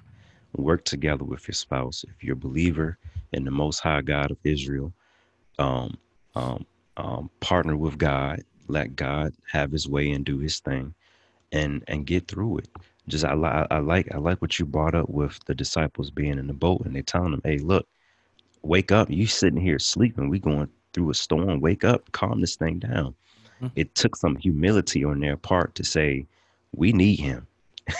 Work 0.56 0.84
together 0.84 1.24
with 1.24 1.46
your 1.48 1.54
spouse. 1.54 2.04
If 2.08 2.24
you're 2.24 2.34
a 2.34 2.36
believer 2.36 2.98
in 3.32 3.44
the 3.44 3.50
Most 3.50 3.80
High 3.80 4.02
God 4.02 4.30
of 4.30 4.38
Israel, 4.44 4.92
um, 5.58 5.96
um, 6.34 6.66
um, 6.96 7.30
partner 7.40 7.76
with 7.76 7.98
God. 7.98 8.42
Let 8.68 8.96
God 8.96 9.32
have 9.50 9.72
His 9.72 9.88
way 9.88 10.10
and 10.12 10.24
do 10.24 10.38
His 10.38 10.60
thing, 10.60 10.94
and 11.52 11.84
and 11.88 12.06
get 12.06 12.28
through 12.28 12.58
it. 12.58 12.68
Just 13.08 13.24
I, 13.24 13.34
I, 13.34 13.66
I 13.70 13.78
like 13.80 14.12
I 14.14 14.18
like 14.18 14.40
what 14.42 14.58
you 14.58 14.66
brought 14.66 14.94
up 14.94 15.08
with 15.08 15.38
the 15.46 15.54
disciples 15.54 16.10
being 16.10 16.38
in 16.38 16.46
the 16.46 16.54
boat 16.54 16.82
and 16.84 16.94
they 16.94 17.02
telling 17.02 17.32
them, 17.32 17.42
"Hey, 17.44 17.58
look, 17.58 17.86
wake 18.62 18.92
up! 18.92 19.10
You 19.10 19.26
sitting 19.26 19.60
here 19.60 19.78
sleeping. 19.78 20.28
We 20.30 20.38
going 20.38 20.68
through 20.92 21.10
a 21.10 21.14
storm. 21.14 21.60
Wake 21.60 21.84
up! 21.84 22.12
Calm 22.12 22.40
this 22.40 22.56
thing 22.56 22.78
down." 22.78 23.14
Mm-hmm. 23.60 23.66
It 23.76 23.94
took 23.94 24.16
some 24.16 24.36
humility 24.36 25.04
on 25.04 25.20
their 25.20 25.36
part 25.36 25.74
to 25.76 25.84
say, 25.84 26.26
"We 26.74 26.92
need 26.92 27.20
him." 27.20 27.46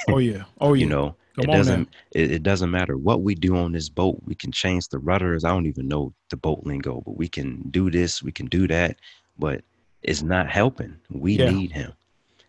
Oh 0.08 0.18
yeah, 0.18 0.44
oh 0.60 0.72
yeah. 0.74 0.80
you 0.80 0.86
know, 0.88 1.16
Come 1.36 1.44
it 1.44 1.56
doesn't 1.56 1.88
it, 2.12 2.32
it, 2.32 2.42
doesn't 2.42 2.70
matter 2.70 2.96
what 2.96 3.22
we 3.22 3.34
do 3.34 3.56
on 3.56 3.72
this 3.72 3.88
boat. 3.88 4.20
We 4.24 4.34
can 4.34 4.52
change 4.52 4.88
the 4.88 4.98
rudders. 4.98 5.44
I 5.44 5.50
don't 5.50 5.66
even 5.66 5.88
know 5.88 6.12
the 6.28 6.36
boat 6.36 6.62
lingo, 6.64 7.02
but 7.04 7.16
we 7.16 7.28
can 7.28 7.62
do 7.70 7.90
this. 7.90 8.22
We 8.22 8.32
can 8.32 8.46
do 8.46 8.66
that. 8.68 8.96
But 9.38 9.62
it's 10.02 10.22
not 10.22 10.50
helping. 10.50 10.96
We 11.10 11.34
yeah. 11.34 11.50
need 11.50 11.72
him. 11.72 11.92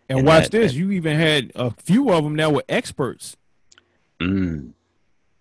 And, 0.10 0.20
and 0.20 0.28
watch 0.28 0.44
that, 0.44 0.52
this. 0.52 0.72
That, 0.72 0.78
you 0.78 0.92
even 0.92 1.18
had 1.18 1.52
a 1.56 1.72
few 1.72 2.12
of 2.12 2.24
them 2.24 2.36
that 2.38 2.52
were 2.52 2.64
experts. 2.68 3.38
Mm. 4.20 4.74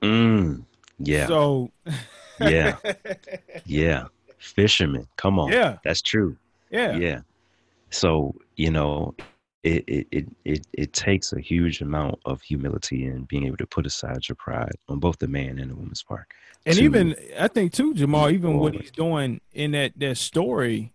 Mm. 0.02 0.64
Yeah. 0.98 1.26
So. 1.26 1.70
yeah. 2.40 2.76
Yeah. 3.66 4.06
Fishermen. 4.38 5.06
Come 5.16 5.38
on. 5.38 5.52
Yeah. 5.52 5.78
That's 5.84 6.02
true. 6.02 6.36
Yeah. 6.70 6.96
Yeah. 6.96 7.20
So, 7.90 8.34
you 8.56 8.70
know, 8.70 9.14
it, 9.62 9.84
it, 9.86 10.06
it, 10.10 10.28
it, 10.44 10.66
it 10.72 10.92
takes 10.92 11.32
a 11.32 11.40
huge 11.40 11.82
amount 11.82 12.18
of 12.24 12.40
humility 12.40 13.06
and 13.06 13.28
being 13.28 13.46
able 13.46 13.58
to 13.58 13.66
put 13.66 13.86
aside 13.86 14.28
your 14.28 14.36
pride 14.36 14.72
on 14.88 15.00
both 15.00 15.18
the 15.18 15.28
man 15.28 15.58
and 15.58 15.70
the 15.70 15.74
woman's 15.74 16.02
part. 16.02 16.26
And 16.64 16.76
to, 16.76 16.82
even 16.82 17.16
I 17.38 17.48
think 17.48 17.72
too, 17.72 17.94
Jamal, 17.94 18.30
even 18.30 18.58
what 18.58 18.74
he's 18.74 18.90
doing 18.90 19.40
in 19.52 19.72
that, 19.72 19.92
that 19.96 20.16
story, 20.16 20.92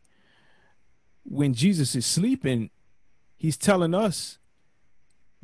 when 1.24 1.54
Jesus 1.54 1.96
is 1.96 2.06
sleeping, 2.06 2.70
he's 3.38 3.58
telling 3.58 3.94
us 3.94 4.40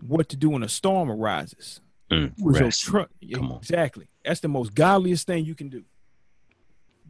what 0.01 0.29
to 0.29 0.35
do 0.35 0.49
when 0.49 0.63
a 0.63 0.69
storm 0.69 1.11
arises. 1.11 1.81
Mm, 2.11 2.33
rest. 2.39 2.83
Tr- 2.83 3.01
exactly. 3.21 4.07
That's 4.25 4.41
the 4.41 4.47
most 4.47 4.73
godliest 4.73 5.27
thing 5.27 5.45
you 5.45 5.55
can 5.55 5.69
do. 5.69 5.83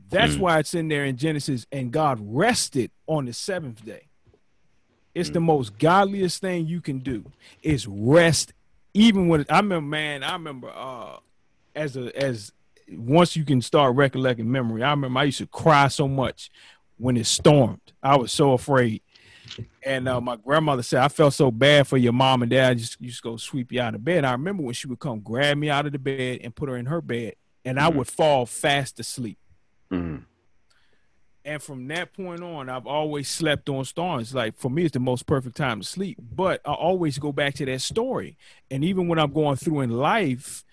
That's 0.10 0.36
mm. 0.36 0.40
why 0.40 0.60
it's 0.60 0.74
in 0.74 0.90
there 0.90 1.06
in 1.06 1.16
Genesis, 1.18 1.66
and 1.72 1.92
God 1.92 2.20
rested 2.22 2.92
on 3.08 3.26
the 3.26 3.34
seventh 3.34 3.84
day. 3.84 4.10
It's 5.14 5.30
mm. 5.30 5.34
the 5.34 5.40
most 5.42 5.78
godliest 5.78 6.42
thing 6.42 6.68
you 6.68 6.82
can 6.82 7.00
do 7.00 7.24
is 7.62 7.88
rest. 7.88 8.54
Even 8.94 9.28
when 9.28 9.46
I 9.50 9.58
remember, 9.58 9.88
man, 9.88 10.24
I 10.24 10.34
remember 10.34 10.72
uh, 10.74 11.18
as 11.76 11.96
a 11.98 12.16
as 12.18 12.52
once 12.90 13.36
you 13.36 13.46
can 13.46 13.62
start 13.62 13.96
recollecting 13.96 14.52
memory. 14.52 14.84
I 14.84 14.92
remember 14.92 15.20
I 15.20 15.26
used 15.26 15.38
to 15.40 15.48
cry 15.48 15.88
so 15.88 16.08
much 16.08 16.50
when 16.98 17.18
it 17.18 17.26
stormed. 17.26 17.94
I 18.04 18.18
was 18.18 18.32
so 18.32 18.54
afraid. 18.54 19.02
And 19.84 20.08
uh, 20.08 20.22
my 20.22 20.38
grandmother 20.38 20.84
said, 20.84 21.02
I 21.02 21.08
felt 21.08 21.34
so 21.34 21.52
bad 21.52 21.88
for 21.88 21.98
your 21.98 22.14
mom 22.14 22.42
and 22.42 22.52
dad. 22.52 22.72
I 22.72 22.74
just 22.76 23.02
used 23.02 23.22
to 23.24 23.30
go 23.30 23.38
sweep 23.38 23.72
you 23.72 23.82
out 23.82 23.96
of 23.96 24.04
bed. 24.04 24.24
I 24.24 24.32
remember 24.32 24.64
when 24.64 24.74
she 24.74 24.88
would 24.88 25.00
come 25.00 25.20
grab 25.20 25.58
me 25.58 25.70
out 25.70 25.86
of 25.86 25.92
the 25.92 26.00
bed 26.00 26.40
and 26.44 26.56
put 26.56 26.70
her 26.70 26.78
in 26.78 26.86
her 26.86 27.02
bed, 27.02 27.36
and 27.66 27.80
I 27.80 27.90
mm. 27.90 27.96
would 27.96 28.08
fall 28.08 28.46
fast 28.46 29.00
asleep. 29.00 29.38
Mm. 29.92 30.24
And 31.44 31.62
from 31.62 31.88
that 31.88 32.14
point 32.14 32.44
on, 32.44 32.70
I've 32.70 32.86
always 32.86 33.28
slept 33.28 33.68
on 33.68 33.84
storms. 33.86 34.34
Like 34.36 34.56
for 34.56 34.70
me, 34.70 34.84
it's 34.84 34.94
the 34.94 35.00
most 35.00 35.26
perfect 35.26 35.58
time 35.58 35.82
to 35.82 35.88
sleep. 35.88 36.20
But 36.22 36.62
I 36.66 36.74
always 36.74 37.18
go 37.18 37.32
back 37.32 37.56
to 37.56 37.66
that 37.66 37.82
story. 37.82 38.38
And 38.70 38.84
even 38.84 39.08
when 39.08 39.18
I'm 39.18 39.34
going 39.34 39.56
through 39.56 39.82
in 39.82 39.90
life, 39.90 40.64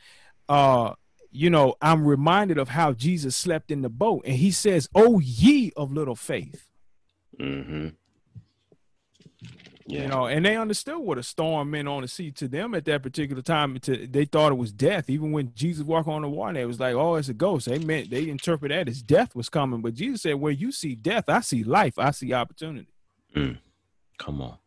uh, 0.48 0.92
you 1.30 1.50
know, 1.50 1.74
I'm 1.80 2.06
reminded 2.06 2.58
of 2.58 2.68
how 2.68 2.92
Jesus 2.92 3.36
slept 3.36 3.70
in 3.70 3.82
the 3.82 3.88
boat. 3.88 4.22
And 4.26 4.36
he 4.36 4.50
says, 4.50 4.88
Oh, 4.94 5.20
ye 5.20 5.72
of 5.76 5.92
little 5.92 6.16
faith. 6.16 6.68
Mm-hmm. 7.40 7.88
Yeah. 9.91 10.03
You 10.03 10.09
know, 10.09 10.26
and 10.26 10.45
they 10.45 10.55
understood 10.55 10.99
what 10.99 11.16
a 11.16 11.22
storm 11.22 11.70
meant 11.70 11.89
on 11.89 12.03
the 12.03 12.09
sea 12.09 12.30
to 12.32 12.47
them 12.47 12.74
at 12.74 12.84
that 12.84 13.03
particular 13.03 13.41
time. 13.41 13.78
To, 13.80 14.07
they 14.07 14.26
thought 14.26 14.53
it 14.53 14.57
was 14.57 14.70
death. 14.70 15.09
Even 15.09 15.32
when 15.32 15.51
Jesus 15.55 15.82
walked 15.82 16.09
on 16.09 16.20
the 16.20 16.28
water, 16.28 16.61
it 16.61 16.66
was 16.66 16.78
like, 16.78 16.95
oh, 16.95 17.14
it's 17.14 17.30
a 17.30 17.34
ghost. 17.34 17.68
They 17.68 17.78
meant 17.78 18.11
they 18.11 18.28
interpret 18.28 18.68
that 18.68 18.86
as 18.86 19.01
death 19.01 19.34
was 19.34 19.49
coming. 19.49 19.80
But 19.80 19.95
Jesus 19.95 20.20
said, 20.20 20.34
where 20.34 20.53
you 20.53 20.72
see 20.72 20.95
death, 20.95 21.30
I 21.30 21.41
see 21.41 21.64
life. 21.64 21.99
I 21.99 22.11
see 22.11 22.34
opportunity. 22.34 22.89
Mm. 23.34 23.61
Come 24.18 24.43
on, 24.43 24.59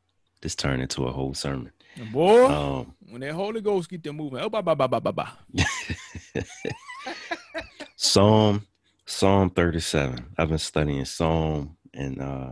this 0.41 0.55
turned 0.55 0.81
into 0.81 1.05
a 1.05 1.11
whole 1.11 1.35
sermon. 1.35 1.71
And 1.97 2.11
boy, 2.11 2.47
um, 2.47 2.95
when 3.07 3.21
that 3.21 3.33
Holy 3.33 3.61
Ghost 3.61 3.91
get 3.91 4.01
them 4.01 4.15
moving, 4.15 4.39
oh, 4.39 4.49
bye, 4.49 4.61
bye, 4.61 4.73
bye, 4.73 4.87
bye, 4.87 4.99
bye, 4.99 5.11
bye. 5.11 5.31
Psalm, 7.95 8.65
Psalm 9.05 9.51
thirty-seven. 9.51 10.33
I've 10.35 10.49
been 10.49 10.57
studying 10.57 11.05
Psalm 11.05 11.77
and. 11.93 12.19
uh 12.19 12.51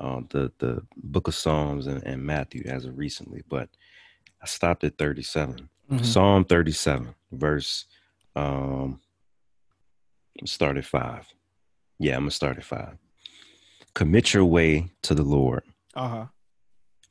uh, 0.00 0.20
the 0.30 0.52
the 0.58 0.82
book 0.96 1.28
of 1.28 1.34
Psalms 1.34 1.86
and, 1.86 2.02
and, 2.04 2.22
Matthew 2.22 2.62
as 2.66 2.84
of 2.84 2.96
recently, 2.98 3.42
but 3.48 3.68
I 4.42 4.46
stopped 4.46 4.84
at 4.84 4.98
37. 4.98 5.68
Mm-hmm. 5.90 6.04
Psalm 6.04 6.44
37, 6.44 7.14
verse 7.32 7.86
um 8.36 9.00
start 10.44 10.76
at 10.76 10.84
five. 10.84 11.26
Yeah, 11.98 12.14
I'm 12.14 12.22
gonna 12.22 12.30
start 12.30 12.58
at 12.58 12.64
five. 12.64 12.96
Commit 13.94 14.34
your 14.34 14.44
way 14.44 14.90
to 15.02 15.14
the 15.14 15.24
Lord. 15.24 15.64
Uh-huh. 15.94 16.26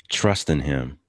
Trust 0.10 0.50
in 0.50 0.62
him, 0.62 1.00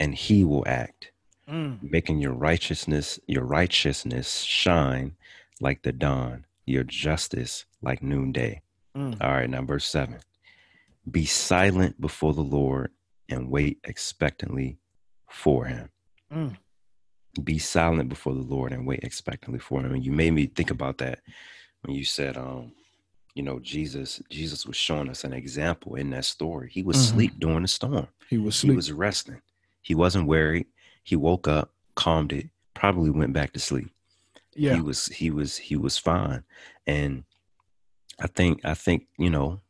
and 0.00 0.14
he 0.14 0.42
will 0.42 0.64
act. 0.66 1.12
Mm. 1.48 1.78
Making 1.82 2.20
your 2.20 2.32
righteousness, 2.32 3.20
your 3.26 3.44
righteousness 3.44 4.40
shine 4.40 5.14
like 5.60 5.82
the 5.82 5.92
dawn, 5.92 6.46
your 6.66 6.82
justice 6.82 7.66
like 7.82 8.02
noonday. 8.02 8.62
Mm. 8.96 9.16
All 9.20 9.30
right, 9.30 9.48
now 9.48 9.62
verse 9.62 9.86
seven. 9.86 10.18
Be 11.10 11.24
silent 11.24 12.00
before 12.00 12.32
the 12.32 12.42
Lord 12.42 12.90
and 13.28 13.50
wait 13.50 13.78
expectantly 13.84 14.78
for 15.28 15.64
him. 15.64 15.88
Mm. 16.32 16.56
Be 17.42 17.58
silent 17.58 18.08
before 18.08 18.34
the 18.34 18.42
Lord 18.42 18.72
and 18.72 18.86
wait 18.86 19.00
expectantly 19.02 19.58
for 19.58 19.80
him. 19.80 19.94
And 19.94 20.04
you 20.04 20.12
made 20.12 20.32
me 20.32 20.46
think 20.46 20.70
about 20.70 20.98
that 20.98 21.20
when 21.82 21.96
you 21.96 22.04
said, 22.04 22.36
um, 22.36 22.72
you 23.34 23.42
know, 23.42 23.58
Jesus, 23.58 24.20
Jesus 24.30 24.66
was 24.66 24.76
showing 24.76 25.08
us 25.08 25.24
an 25.24 25.32
example 25.32 25.94
in 25.94 26.10
that 26.10 26.26
story. 26.26 26.68
He 26.70 26.82
was 26.82 26.96
mm-hmm. 26.96 27.04
asleep 27.04 27.32
during 27.38 27.62
the 27.62 27.68
storm. 27.68 28.08
He 28.28 28.38
was 28.38 28.56
sleep. 28.56 28.72
He 28.72 28.76
was 28.76 28.92
resting. 28.92 29.40
He 29.80 29.94
wasn't 29.94 30.28
worried. 30.28 30.66
He 31.02 31.16
woke 31.16 31.48
up, 31.48 31.72
calmed 31.96 32.32
it, 32.32 32.50
probably 32.74 33.10
went 33.10 33.32
back 33.32 33.52
to 33.54 33.60
sleep. 33.60 33.90
Yeah. 34.54 34.74
He 34.74 34.82
was 34.82 35.06
he 35.06 35.30
was 35.30 35.56
he 35.56 35.76
was 35.76 35.96
fine. 35.96 36.44
And 36.86 37.24
I 38.20 38.26
think 38.26 38.64
I 38.64 38.74
think, 38.74 39.06
you 39.18 39.30
know, 39.30 39.61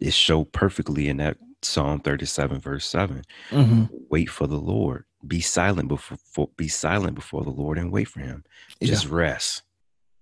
it 0.00 0.12
showed 0.12 0.52
perfectly 0.52 1.08
in 1.08 1.18
that 1.18 1.36
Psalm 1.62 2.00
37, 2.00 2.60
verse 2.60 2.86
7. 2.86 3.22
Mm-hmm. 3.50 3.84
Wait 4.10 4.28
for 4.28 4.46
the 4.46 4.58
Lord. 4.58 5.04
Be 5.26 5.40
silent 5.40 5.88
before 5.88 6.50
be 6.56 6.68
silent 6.68 7.14
before 7.14 7.44
the 7.44 7.50
Lord 7.50 7.78
and 7.78 7.90
wait 7.90 8.08
for 8.08 8.20
him. 8.20 8.44
Just 8.82 9.08
rest. 9.08 9.62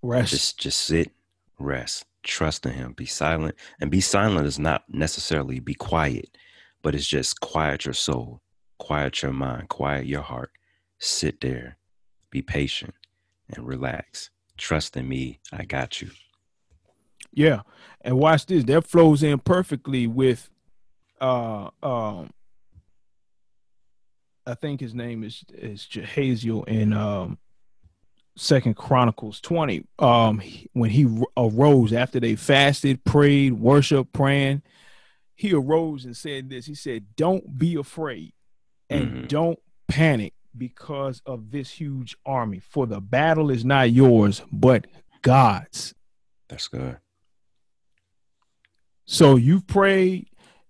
Rest. 0.00 0.30
Just 0.30 0.58
just 0.60 0.80
sit, 0.80 1.10
rest. 1.58 2.04
Trust 2.22 2.66
in 2.66 2.72
him. 2.72 2.92
Be 2.92 3.06
silent. 3.06 3.56
And 3.80 3.90
be 3.90 4.00
silent 4.00 4.46
is 4.46 4.60
not 4.60 4.84
necessarily 4.88 5.58
be 5.58 5.74
quiet, 5.74 6.36
but 6.82 6.94
it's 6.94 7.06
just 7.06 7.40
quiet 7.40 7.84
your 7.84 7.94
soul, 7.94 8.40
quiet 8.78 9.22
your 9.22 9.32
mind, 9.32 9.68
quiet 9.68 10.06
your 10.06 10.22
heart. 10.22 10.52
Sit 10.98 11.40
there. 11.40 11.78
Be 12.30 12.42
patient 12.42 12.94
and 13.50 13.66
relax. 13.66 14.30
Trust 14.56 14.96
in 14.96 15.08
me. 15.08 15.40
I 15.52 15.64
got 15.64 16.00
you. 16.00 16.10
Yeah. 17.32 17.62
And 18.00 18.18
watch 18.18 18.46
this. 18.46 18.64
That 18.64 18.86
flows 18.86 19.22
in 19.22 19.38
perfectly 19.38 20.06
with 20.06 20.50
uh 21.20 21.70
um 21.82 22.30
I 24.44 24.54
think 24.54 24.80
his 24.80 24.94
name 24.94 25.22
is 25.22 25.44
is 25.52 25.86
Jahaziel 25.90 26.66
in 26.66 26.92
um 26.92 27.38
Second 28.36 28.76
Chronicles 28.76 29.40
20. 29.40 29.84
Um 29.98 30.42
when 30.72 30.90
he 30.90 31.06
arose 31.36 31.92
after 31.92 32.20
they 32.20 32.36
fasted, 32.36 33.04
prayed, 33.04 33.54
worshiped, 33.54 34.12
praying, 34.12 34.62
he 35.34 35.52
arose 35.52 36.04
and 36.04 36.16
said 36.16 36.50
this. 36.50 36.66
He 36.66 36.74
said, 36.74 37.16
Don't 37.16 37.58
be 37.58 37.76
afraid 37.76 38.32
and 38.90 39.10
mm-hmm. 39.10 39.26
don't 39.26 39.58
panic 39.88 40.34
because 40.56 41.22
of 41.26 41.50
this 41.50 41.70
huge 41.70 42.16
army, 42.26 42.58
for 42.60 42.86
the 42.86 43.00
battle 43.00 43.50
is 43.50 43.64
not 43.64 43.90
yours, 43.90 44.42
but 44.52 44.86
God's. 45.22 45.94
That's 46.48 46.68
good. 46.68 46.98
So 49.12 49.36
you 49.36 49.60
prayed, 49.60 50.26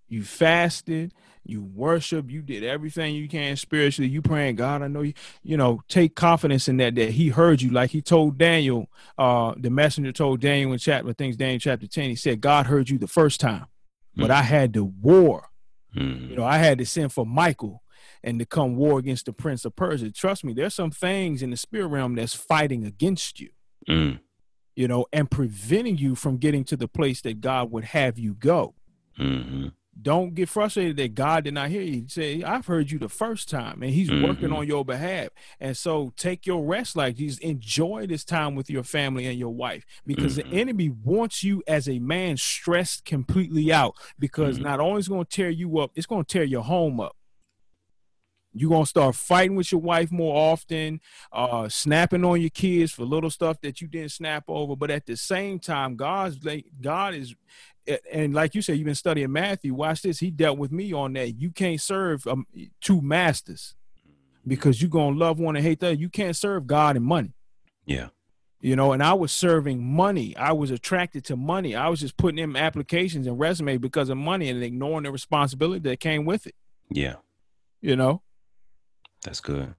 you 0.09 0.25
fasted, 0.25 1.13
you 1.45 1.63
worship, 1.63 2.29
you 2.29 2.41
did 2.41 2.65
everything 2.65 3.15
you 3.15 3.29
can 3.29 3.55
spiritually. 3.55 4.09
You 4.09 4.21
praying, 4.21 4.57
God, 4.57 4.81
I 4.81 4.89
know 4.89 5.01
you, 5.01 5.13
you 5.43 5.55
know, 5.55 5.81
take 5.87 6.13
confidence 6.13 6.67
in 6.67 6.75
that 6.77 6.95
that 6.95 7.11
He 7.11 7.29
heard 7.29 7.61
you. 7.61 7.69
Like 7.69 7.91
He 7.91 8.01
told 8.01 8.37
Daniel, 8.37 8.89
uh, 9.17 9.53
the 9.55 9.69
messenger 9.69 10.11
told 10.11 10.41
Daniel 10.41 10.73
in 10.73 10.77
chapter 10.77 11.13
things, 11.13 11.37
Daniel 11.37 11.59
chapter 11.59 11.87
10, 11.87 12.09
he 12.09 12.15
said, 12.15 12.41
God 12.41 12.65
heard 12.65 12.89
you 12.89 12.97
the 12.97 13.07
first 13.07 13.39
time, 13.39 13.67
but 14.13 14.29
mm. 14.29 14.33
I 14.33 14.41
had 14.41 14.73
to 14.73 14.83
war. 14.83 15.47
Mm. 15.95 16.31
You 16.31 16.35
know, 16.35 16.45
I 16.45 16.57
had 16.57 16.79
to 16.79 16.85
send 16.85 17.13
for 17.13 17.25
Michael 17.25 17.81
and 18.25 18.39
to 18.39 18.45
come 18.45 18.75
war 18.75 18.99
against 18.99 19.25
the 19.25 19.33
prince 19.33 19.63
of 19.63 19.73
Persia. 19.77 20.11
Trust 20.11 20.43
me, 20.43 20.51
there's 20.51 20.73
some 20.73 20.91
things 20.91 21.41
in 21.41 21.49
the 21.49 21.57
spirit 21.57 21.87
realm 21.87 22.15
that's 22.15 22.33
fighting 22.33 22.85
against 22.85 23.39
you. 23.39 23.51
Mm 23.87 24.19
you 24.75 24.87
know, 24.87 25.05
and 25.13 25.29
preventing 25.29 25.97
you 25.97 26.15
from 26.15 26.37
getting 26.37 26.63
to 26.65 26.77
the 26.77 26.87
place 26.87 27.21
that 27.21 27.41
God 27.41 27.71
would 27.71 27.85
have 27.85 28.17
you 28.17 28.33
go. 28.33 28.73
Mm-hmm. 29.19 29.67
Don't 30.01 30.33
get 30.33 30.49
frustrated 30.49 30.97
that 30.97 31.13
God 31.13 31.43
did 31.43 31.53
not 31.53 31.69
hear 31.69 31.83
you. 31.83 32.05
Say, 32.07 32.41
I've 32.41 32.65
heard 32.65 32.89
you 32.89 32.97
the 32.97 33.09
first 33.09 33.47
time, 33.47 33.83
and 33.83 33.91
He's 33.91 34.09
mm-hmm. 34.09 34.25
working 34.25 34.51
on 34.51 34.65
your 34.65 34.83
behalf. 34.83 35.29
And 35.59 35.77
so 35.77 36.11
take 36.17 36.47
your 36.47 36.65
rest 36.65 36.95
like 36.95 37.17
Jesus. 37.17 37.39
Enjoy 37.39 38.07
this 38.07 38.23
time 38.23 38.55
with 38.55 38.71
your 38.71 38.83
family 38.83 39.27
and 39.27 39.37
your 39.37 39.53
wife 39.53 39.85
because 40.05 40.37
mm-hmm. 40.37 40.49
the 40.49 40.59
enemy 40.59 40.89
wants 40.89 41.43
you 41.43 41.61
as 41.67 41.87
a 41.87 41.99
man 41.99 42.37
stressed 42.37 43.05
completely 43.05 43.71
out 43.71 43.95
because 44.17 44.55
mm-hmm. 44.55 44.65
not 44.65 44.79
only 44.79 44.99
is 44.99 45.07
going 45.07 45.25
to 45.25 45.31
tear 45.31 45.49
you 45.49 45.77
up, 45.77 45.91
it's 45.93 46.07
going 46.07 46.25
to 46.25 46.33
tear 46.33 46.43
your 46.43 46.63
home 46.63 46.99
up 46.99 47.15
you're 48.53 48.69
gonna 48.69 48.85
start 48.85 49.15
fighting 49.15 49.55
with 49.55 49.71
your 49.71 49.81
wife 49.81 50.11
more 50.11 50.35
often 50.51 51.01
uh 51.31 51.67
snapping 51.67 52.23
on 52.23 52.39
your 52.39 52.49
kids 52.49 52.91
for 52.91 53.03
little 53.03 53.29
stuff 53.29 53.59
that 53.61 53.81
you 53.81 53.87
didn't 53.87 54.11
snap 54.11 54.43
over. 54.47 54.75
But 54.75 54.91
at 54.91 55.05
the 55.05 55.17
same 55.17 55.59
time 55.59 55.95
god's 55.95 56.43
like 56.43 56.65
god 56.81 57.15
is 57.15 57.35
and 58.11 58.33
like 58.33 58.55
you 58.55 58.61
said 58.61 58.77
you've 58.77 58.85
been 58.85 58.95
studying 58.95 59.31
matthew. 59.31 59.73
Watch 59.73 60.03
this. 60.03 60.19
He 60.19 60.31
dealt 60.31 60.57
with 60.57 60.71
me 60.71 60.93
on 60.93 61.13
that. 61.13 61.31
You 61.31 61.51
can't 61.51 61.81
serve 61.81 62.25
um, 62.27 62.47
two 62.79 63.01
masters 63.01 63.75
because 64.47 64.81
you're 64.81 64.89
gonna 64.89 65.17
love 65.17 65.39
one 65.39 65.55
and 65.55 65.65
hate 65.65 65.79
the 65.79 65.87
other. 65.87 65.95
You 65.95 66.09
can't 66.09 66.35
serve 66.35 66.67
god 66.67 66.95
and 66.95 67.05
money. 67.05 67.33
Yeah. 67.85 68.09
You 68.61 68.77
know 68.77 68.93
and 68.93 69.03
i 69.03 69.13
was 69.13 69.31
serving 69.31 69.83
money. 69.83 70.37
I 70.37 70.53
was 70.53 70.71
attracted 70.71 71.25
to 71.25 71.35
money. 71.35 71.75
I 71.75 71.89
was 71.89 71.99
just 71.99 72.17
putting 72.17 72.37
in 72.37 72.55
applications 72.55 73.27
and 73.27 73.39
resumes 73.39 73.79
because 73.79 74.09
of 74.09 74.17
money 74.17 74.49
and 74.49 74.63
ignoring 74.63 75.03
the 75.03 75.11
responsibility 75.11 75.79
that 75.89 75.99
came 75.99 76.23
with 76.23 76.47
it. 76.47 76.55
Yeah. 76.89 77.15
You 77.81 77.95
know 77.95 78.21
that's 79.23 79.39
good. 79.39 79.73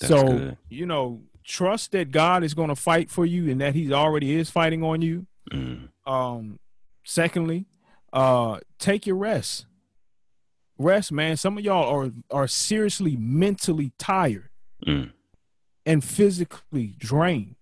That's 0.00 0.12
so 0.12 0.26
good. 0.26 0.58
you 0.68 0.86
know, 0.86 1.22
trust 1.44 1.92
that 1.92 2.10
God 2.10 2.44
is 2.44 2.54
going 2.54 2.68
to 2.68 2.76
fight 2.76 3.10
for 3.10 3.26
you 3.26 3.50
and 3.50 3.60
that 3.60 3.74
He 3.74 3.92
already 3.92 4.34
is 4.34 4.50
fighting 4.50 4.82
on 4.82 5.02
you. 5.02 5.26
Mm. 5.52 5.88
Um, 6.06 6.58
secondly, 7.04 7.66
uh, 8.12 8.58
take 8.78 9.06
your 9.06 9.16
rest. 9.16 9.66
Rest, 10.78 11.10
man. 11.10 11.36
Some 11.36 11.58
of 11.58 11.64
y'all 11.64 11.88
are 11.88 12.10
are 12.30 12.46
seriously 12.46 13.16
mentally 13.16 13.92
tired 13.98 14.50
mm. 14.86 15.10
and 15.84 16.04
physically 16.04 16.94
drained. 16.98 17.56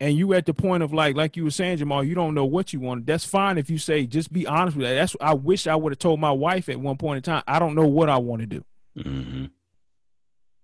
And 0.00 0.16
you 0.16 0.32
at 0.34 0.46
the 0.46 0.54
point 0.54 0.82
of 0.82 0.92
like, 0.92 1.14
like 1.14 1.36
you 1.36 1.44
were 1.44 1.50
saying, 1.50 1.76
Jamal, 1.76 2.02
you 2.02 2.16
don't 2.16 2.34
know 2.34 2.44
what 2.44 2.72
you 2.72 2.80
want. 2.80 3.06
That's 3.06 3.24
fine 3.24 3.56
if 3.56 3.70
you 3.70 3.78
say, 3.78 4.04
just 4.04 4.32
be 4.32 4.46
honest 4.48 4.76
with 4.76 4.84
that. 4.84 4.94
That's 4.94 5.14
I 5.20 5.34
wish 5.34 5.68
I 5.68 5.76
would 5.76 5.92
have 5.92 5.98
told 5.98 6.18
my 6.18 6.32
wife 6.32 6.68
at 6.68 6.80
one 6.80 6.96
point 6.96 7.18
in 7.18 7.22
time, 7.22 7.44
I 7.46 7.58
don't 7.60 7.76
know 7.76 7.86
what 7.86 8.08
I 8.08 8.16
want 8.16 8.40
to 8.40 8.46
do. 8.46 8.64
Mm-hmm. 8.98 9.46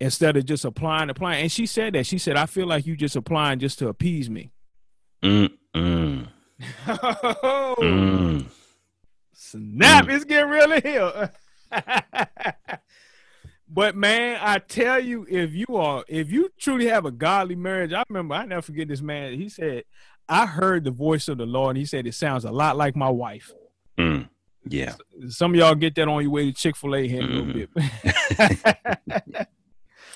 Instead 0.01 0.37
of 0.37 0.45
just 0.45 0.65
applying, 0.65 1.11
applying. 1.11 1.43
And 1.43 1.53
she 1.53 1.67
said 1.67 1.95
that. 1.95 2.07
She 2.07 2.19
said, 2.19 2.37
I 2.37 2.47
feel 2.47 2.67
like 2.67 2.87
you 2.87 2.97
just 2.97 3.17
applying 3.17 3.59
just 3.59 3.79
to 3.81 3.89
appease 3.89 4.31
me. 4.31 4.53
Mm-mm. 5.23 6.29
mm. 6.87 8.45
Snap, 9.33 10.07
mm. 10.07 10.15
it's 10.15 10.25
getting 10.25 10.51
real 10.51 10.73
in 10.73 10.83
here. 10.83 11.33
but 13.69 13.97
man, 13.97 14.39
I 14.41 14.59
tell 14.59 15.01
you, 15.01 15.27
if 15.29 15.53
you 15.53 15.67
are, 15.75 16.05
if 16.09 16.31
you 16.31 16.51
truly 16.59 16.87
have 16.87 17.05
a 17.05 17.11
godly 17.11 17.57
marriage, 17.57 17.93
I 17.93 18.05
remember, 18.09 18.35
I 18.35 18.45
never 18.47 18.63
forget 18.63 18.89
this 18.89 19.01
man. 19.01 19.35
He 19.35 19.49
said, 19.49 19.85
I 20.29 20.47
heard 20.47 20.85
the 20.85 20.91
voice 20.91 21.29
of 21.29 21.39
the 21.39 21.47
Lord, 21.47 21.71
and 21.71 21.79
he 21.79 21.87
said, 21.87 22.07
it 22.07 22.15
sounds 22.15 22.45
a 22.45 22.53
lot 22.53 22.77
like 22.77 22.95
my 22.95 23.09
wife. 23.09 23.53
Mm. 23.99 24.29
Yeah. 24.65 24.95
Some 25.29 25.53
of 25.53 25.57
y'all 25.57 25.75
get 25.75 25.95
that 25.97 26.09
on 26.09 26.23
your 26.23 26.31
way 26.31 26.47
to 26.47 26.53
Chick 26.53 26.77
fil 26.77 26.97
A 26.97 27.09
here 27.09 27.23
in 27.23 27.29
a 27.29 27.33
little 27.33 27.67
mm-hmm. 27.67 29.33
bit. 29.35 29.49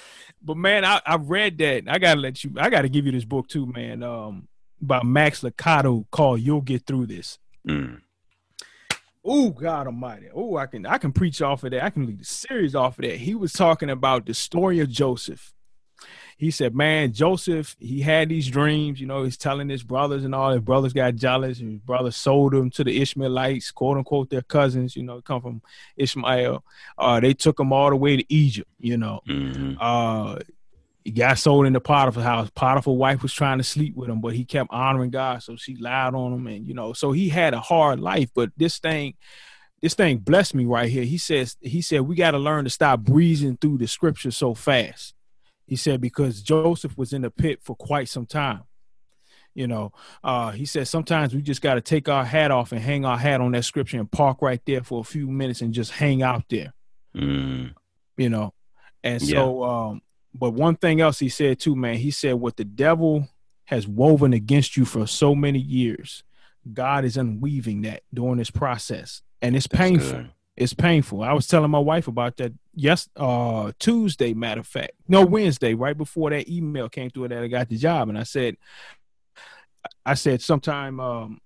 but 0.43 0.57
man, 0.57 0.85
I, 0.85 1.01
I 1.07 1.17
read 1.17 1.59
that. 1.59 1.85
I 1.89 1.99
gotta 1.99 2.21
let 2.21 2.45
you 2.45 2.53
I 2.59 2.71
gotta 2.71 2.89
give 2.89 3.07
you 3.07 3.13
this 3.13 3.25
book 3.25 3.49
too, 3.49 3.67
man. 3.67 4.03
Um 4.03 4.49
by 4.81 5.03
Max 5.03 5.43
Lucado 5.43 6.05
called 6.11 6.41
You'll 6.41 6.61
Get 6.61 6.87
Through 6.87 7.07
This. 7.07 7.39
Mm. 7.67 8.01
Oh 9.25 9.51
God 9.51 9.87
Almighty! 9.87 10.27
Oh, 10.35 10.57
I 10.57 10.67
can 10.67 10.85
I 10.85 10.99
can 10.99 11.13
preach 11.13 11.41
off 11.41 11.63
of 11.63 11.71
that. 11.71 11.85
I 11.85 11.91
can 11.91 12.07
lead 12.07 12.21
the 12.21 12.25
series 12.25 12.75
off 12.75 12.99
of 12.99 13.05
that. 13.05 13.19
He 13.19 13.35
was 13.35 13.53
talking 13.53 13.89
about 13.89 14.27
the 14.27 14.35
story 14.35 14.81
of 14.81 14.91
Joseph 14.91 15.55
he 16.39 16.51
said, 16.51 16.75
man, 16.75 17.13
Joseph, 17.13 17.77
he 17.79 18.01
had 18.01 18.29
these 18.29 18.49
dreams. 18.49 19.01
You 19.01 19.07
know, 19.07 19.23
he's 19.23 19.37
telling 19.37 19.69
his 19.69 19.83
brothers 19.83 20.25
and 20.25 20.35
all. 20.35 20.51
His 20.51 20.61
brothers 20.61 20.93
got 20.93 21.15
jealous. 21.15 21.61
And 21.61 21.73
his 21.73 21.81
brothers 21.81 22.17
sold 22.17 22.53
him 22.53 22.71
to 22.71 22.85
the 22.85 23.01
Ishmaelites, 23.01 23.71
quote 23.71 23.97
unquote, 23.97 24.31
their 24.31 24.43
cousins. 24.43 24.97
You 24.97 25.05
know, 25.05 25.21
come 25.21 25.41
from 25.41 25.63
Ishmael. 25.97 26.65
Uh, 26.99 27.21
they 27.21 27.35
took 27.35 27.61
him 27.61 27.73
all 27.73 27.91
the 27.91 27.97
way 27.97 28.17
to 28.17 28.33
Egypt. 28.33 28.69
You 28.81 28.97
know, 28.97 29.21
mm-hmm. 29.29 29.75
uh, 29.81 30.39
he 31.05 31.11
got 31.11 31.39
sold 31.39 31.67
in 31.67 31.73
the 31.73 31.81
Potiphar's 31.81 32.25
house. 32.25 32.51
Potiphar's 32.51 32.97
wife 32.97 33.23
was 33.23 33.33
trying 33.33 33.59
to 33.59 33.65
sleep 33.65 33.95
with 33.95 34.09
him, 34.09 34.21
but 34.21 34.35
he 34.35 34.45
kept 34.45 34.71
honoring 34.73 35.11
God, 35.11 35.43
so 35.43 35.57
she 35.57 35.77
lied 35.77 36.15
on 36.15 36.33
him, 36.33 36.47
and 36.47 36.67
you 36.67 36.75
know, 36.75 36.93
so 36.93 37.13
he 37.13 37.29
had 37.29 37.55
a 37.55 37.61
hard 37.61 38.01
life. 38.01 38.31
But 38.35 38.51
this 38.57 38.79
thing, 38.79 39.15
this 39.81 39.95
thing 39.95 40.19
blessed 40.19 40.55
me 40.55 40.65
right 40.65 40.89
here. 40.89 41.05
He 41.05 41.19
says, 41.19 41.57
he 41.61 41.83
said, 41.83 42.03
we 42.03 42.15
got 42.15 42.33
to 42.33 42.39
learn 42.39 42.65
to 42.65 42.71
stop 42.71 43.01
breezing 43.01 43.57
through 43.57 43.79
the 43.79 43.89
scripture 43.89 44.31
so 44.31 44.55
fast. 44.55 45.15
He 45.67 45.77
said 45.77 46.01
because 46.01 46.43
Joseph 46.43 46.97
was 46.99 47.13
in 47.13 47.23
the 47.23 47.31
pit 47.31 47.61
for 47.63 47.77
quite 47.77 48.09
some 48.09 48.27
time. 48.27 48.65
You 49.55 49.67
know, 49.67 49.93
uh, 50.25 50.51
he 50.53 50.65
said 50.65 50.89
sometimes 50.89 51.35
we 51.35 51.43
just 51.43 51.61
got 51.61 51.75
to 51.75 51.83
take 51.83 52.09
our 52.09 52.25
hat 52.25 52.51
off 52.51 52.73
and 52.73 52.81
hang 52.81 53.05
our 53.05 53.19
hat 53.19 53.41
on 53.41 53.53
that 53.53 53.65
scripture 53.65 53.99
and 53.99 54.11
park 54.11 54.41
right 54.41 54.61
there 54.67 54.83
for 54.83 55.01
a 55.01 55.05
few 55.05 55.29
minutes 55.29 55.61
and 55.61 55.75
just 55.75 55.91
hang 55.91 56.23
out 56.23 56.45
there. 56.49 56.73
Mm. 57.15 57.75
You 58.17 58.31
know, 58.31 58.55
and 59.05 59.21
so, 59.21 59.63
yeah. 59.63 59.89
um, 59.91 60.03
but 60.35 60.53
one 60.53 60.77
thing 60.77 61.01
else 61.01 61.19
he 61.19 61.29
said 61.29 61.59
too, 61.59 61.77
man, 61.77 61.97
he 61.97 62.11
said 62.11 62.35
what 62.35 62.57
the 62.57 62.65
devil 62.65 63.29
has 63.65 63.87
woven 63.87 64.33
against 64.33 64.77
you 64.77 64.85
for 64.85 65.07
so 65.07 65.35
many 65.35 65.59
years, 65.59 66.25
God 66.73 67.05
is 67.05 67.17
unweaving 67.17 67.83
that 67.83 68.03
during 68.13 68.39
this 68.39 68.51
process, 68.51 69.23
and 69.41 69.57
it's 69.57 69.67
That's 69.67 69.81
painful. 69.81 70.19
Good. 70.19 70.31
It's 70.57 70.75
painful. 70.75 71.23
I 71.23 71.33
was 71.33 71.47
telling 71.47 71.71
my 71.71 71.79
wife 71.79 72.09
about 72.09 72.37
that 72.37 72.53
yes 72.75 73.09
uh 73.17 73.73
Tuesday, 73.79 74.35
matter 74.35 74.61
of 74.61 74.67
fact. 74.67 74.93
No, 75.09 75.25
Wednesday, 75.25 75.75
right 75.75 75.97
before 75.97 76.31
that 76.31 76.49
email 76.49 76.89
came 76.89 77.11
through 77.11 77.29
that 77.29 77.43
I 77.43 77.49
got 77.49 77.69
the 77.69 77.77
job. 77.77 78.09
And 78.09 78.19
I 78.19 78.25
said 78.25 78.57
I 80.05 80.15
said 80.15 80.43
sometime 80.43 81.01
um 81.01 81.41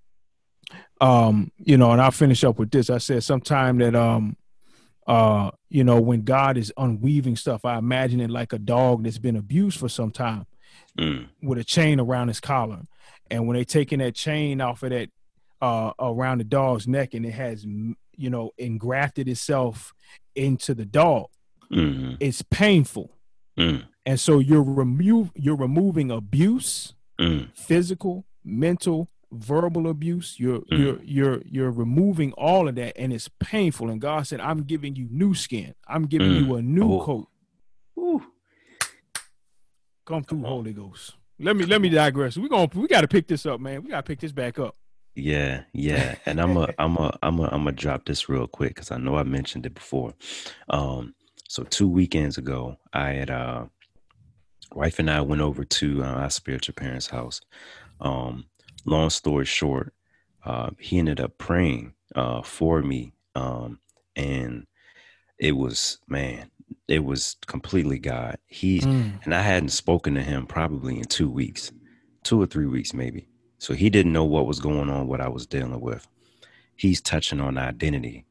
um, 1.00 1.52
you 1.58 1.76
know, 1.76 1.92
and 1.92 2.00
I'll 2.00 2.10
finish 2.10 2.42
up 2.42 2.58
with 2.58 2.70
this. 2.70 2.90
I 2.90 2.98
said 2.98 3.22
sometime 3.22 3.78
that 3.78 3.94
um 3.94 4.36
uh, 5.06 5.52
you 5.68 5.84
know, 5.84 6.00
when 6.00 6.22
God 6.22 6.56
is 6.56 6.72
unweaving 6.76 7.36
stuff, 7.36 7.64
I 7.64 7.78
imagine 7.78 8.20
it 8.20 8.28
like 8.28 8.52
a 8.52 8.58
dog 8.58 9.04
that's 9.04 9.18
been 9.18 9.36
abused 9.36 9.78
for 9.78 9.88
some 9.88 10.10
time 10.10 10.46
mm. 10.98 11.28
with 11.40 11.58
a 11.58 11.64
chain 11.64 12.00
around 12.00 12.26
his 12.26 12.40
collar. 12.40 12.80
And 13.30 13.46
when 13.46 13.54
they're 13.54 13.64
taking 13.64 14.00
that 14.00 14.16
chain 14.16 14.60
off 14.60 14.82
of 14.82 14.90
that 14.90 15.10
uh 15.62 15.92
around 15.98 16.38
the 16.38 16.44
dog's 16.44 16.86
neck 16.86 17.14
and 17.14 17.24
it 17.24 17.30
has 17.30 17.64
you 18.16 18.30
know 18.30 18.50
engrafted 18.58 19.28
itself 19.28 19.92
into 20.34 20.74
the 20.74 20.84
dog, 20.84 21.26
mm-hmm. 21.72 22.14
it's 22.20 22.42
painful. 22.42 23.12
Mm. 23.58 23.84
And 24.04 24.20
so 24.20 24.38
you're 24.38 24.62
remove 24.62 25.30
you're 25.34 25.56
removing 25.56 26.10
abuse, 26.10 26.94
mm. 27.20 27.48
physical, 27.54 28.24
mental, 28.44 29.10
verbal 29.32 29.88
abuse 29.88 30.36
you're 30.38 30.60
mm. 30.60 30.78
you're 30.78 31.00
you're 31.02 31.42
you're 31.44 31.70
removing 31.70 32.32
all 32.34 32.68
of 32.68 32.74
that 32.76 32.96
and 32.96 33.12
it's 33.12 33.28
painful 33.40 33.90
and 33.90 34.00
god 34.00 34.26
said 34.26 34.40
i'm 34.40 34.62
giving 34.62 34.94
you 34.94 35.08
new 35.10 35.34
skin 35.34 35.74
i'm 35.88 36.06
giving 36.06 36.30
mm. 36.30 36.46
you 36.46 36.54
a 36.54 36.62
new 36.62 36.94
oh. 36.94 37.04
coat 37.04 37.28
Ooh. 37.98 38.22
come 40.04 40.22
through 40.22 40.42
holy 40.42 40.72
ghost 40.72 41.14
let 41.40 41.56
me 41.56 41.66
let 41.66 41.80
me 41.80 41.88
digress 41.88 42.36
we're 42.36 42.48
gonna 42.48 42.68
we 42.74 42.86
gotta 42.86 43.08
pick 43.08 43.26
this 43.26 43.44
up 43.46 43.60
man 43.60 43.82
we 43.82 43.90
gotta 43.90 44.04
pick 44.04 44.20
this 44.20 44.32
back 44.32 44.58
up 44.58 44.76
yeah 45.16 45.62
yeah 45.72 46.14
and 46.26 46.40
i'm 46.40 46.56
a 46.56 46.68
i'm 46.78 46.96
a 46.96 47.18
i'm 47.22 47.40
a 47.40 47.44
i'm 47.44 47.64
gonna 47.64 47.72
drop 47.72 48.04
this 48.04 48.28
real 48.28 48.46
quick 48.46 48.74
because 48.74 48.90
i 48.90 48.96
know 48.96 49.16
i 49.16 49.22
mentioned 49.22 49.66
it 49.66 49.74
before 49.74 50.12
um 50.68 51.14
so 51.48 51.62
two 51.64 51.88
weekends 51.88 52.38
ago 52.38 52.76
i 52.92 53.10
had 53.10 53.30
uh 53.30 53.64
wife 54.74 54.98
and 54.98 55.10
i 55.10 55.20
went 55.20 55.40
over 55.40 55.64
to 55.64 56.04
uh, 56.04 56.06
our 56.06 56.30
spiritual 56.30 56.74
parents 56.74 57.06
house 57.08 57.40
um 58.00 58.44
long 58.86 59.10
story 59.10 59.44
short, 59.44 59.92
uh, 60.44 60.70
he 60.78 60.98
ended 60.98 61.20
up 61.20 61.36
praying 61.38 61.92
uh, 62.14 62.40
for 62.42 62.80
me. 62.80 63.12
Um, 63.34 63.80
and 64.14 64.66
it 65.38 65.52
was, 65.52 65.98
man, 66.08 66.50
it 66.88 67.04
was 67.04 67.36
completely 67.46 67.98
God. 67.98 68.38
He 68.46 68.80
mm. 68.80 69.24
and 69.24 69.34
I 69.34 69.42
hadn't 69.42 69.70
spoken 69.70 70.14
to 70.14 70.22
him 70.22 70.46
probably 70.46 70.98
in 70.98 71.04
two 71.04 71.28
weeks, 71.28 71.72
two 72.22 72.40
or 72.40 72.46
three 72.46 72.66
weeks, 72.66 72.94
maybe. 72.94 73.28
So 73.58 73.74
he 73.74 73.90
didn't 73.90 74.12
know 74.12 74.24
what 74.24 74.46
was 74.46 74.60
going 74.60 74.90
on, 74.90 75.08
what 75.08 75.20
I 75.20 75.28
was 75.28 75.46
dealing 75.46 75.80
with. 75.80 76.06
He's 76.74 77.00
touching 77.00 77.40
on 77.40 77.56
identity. 77.56 78.26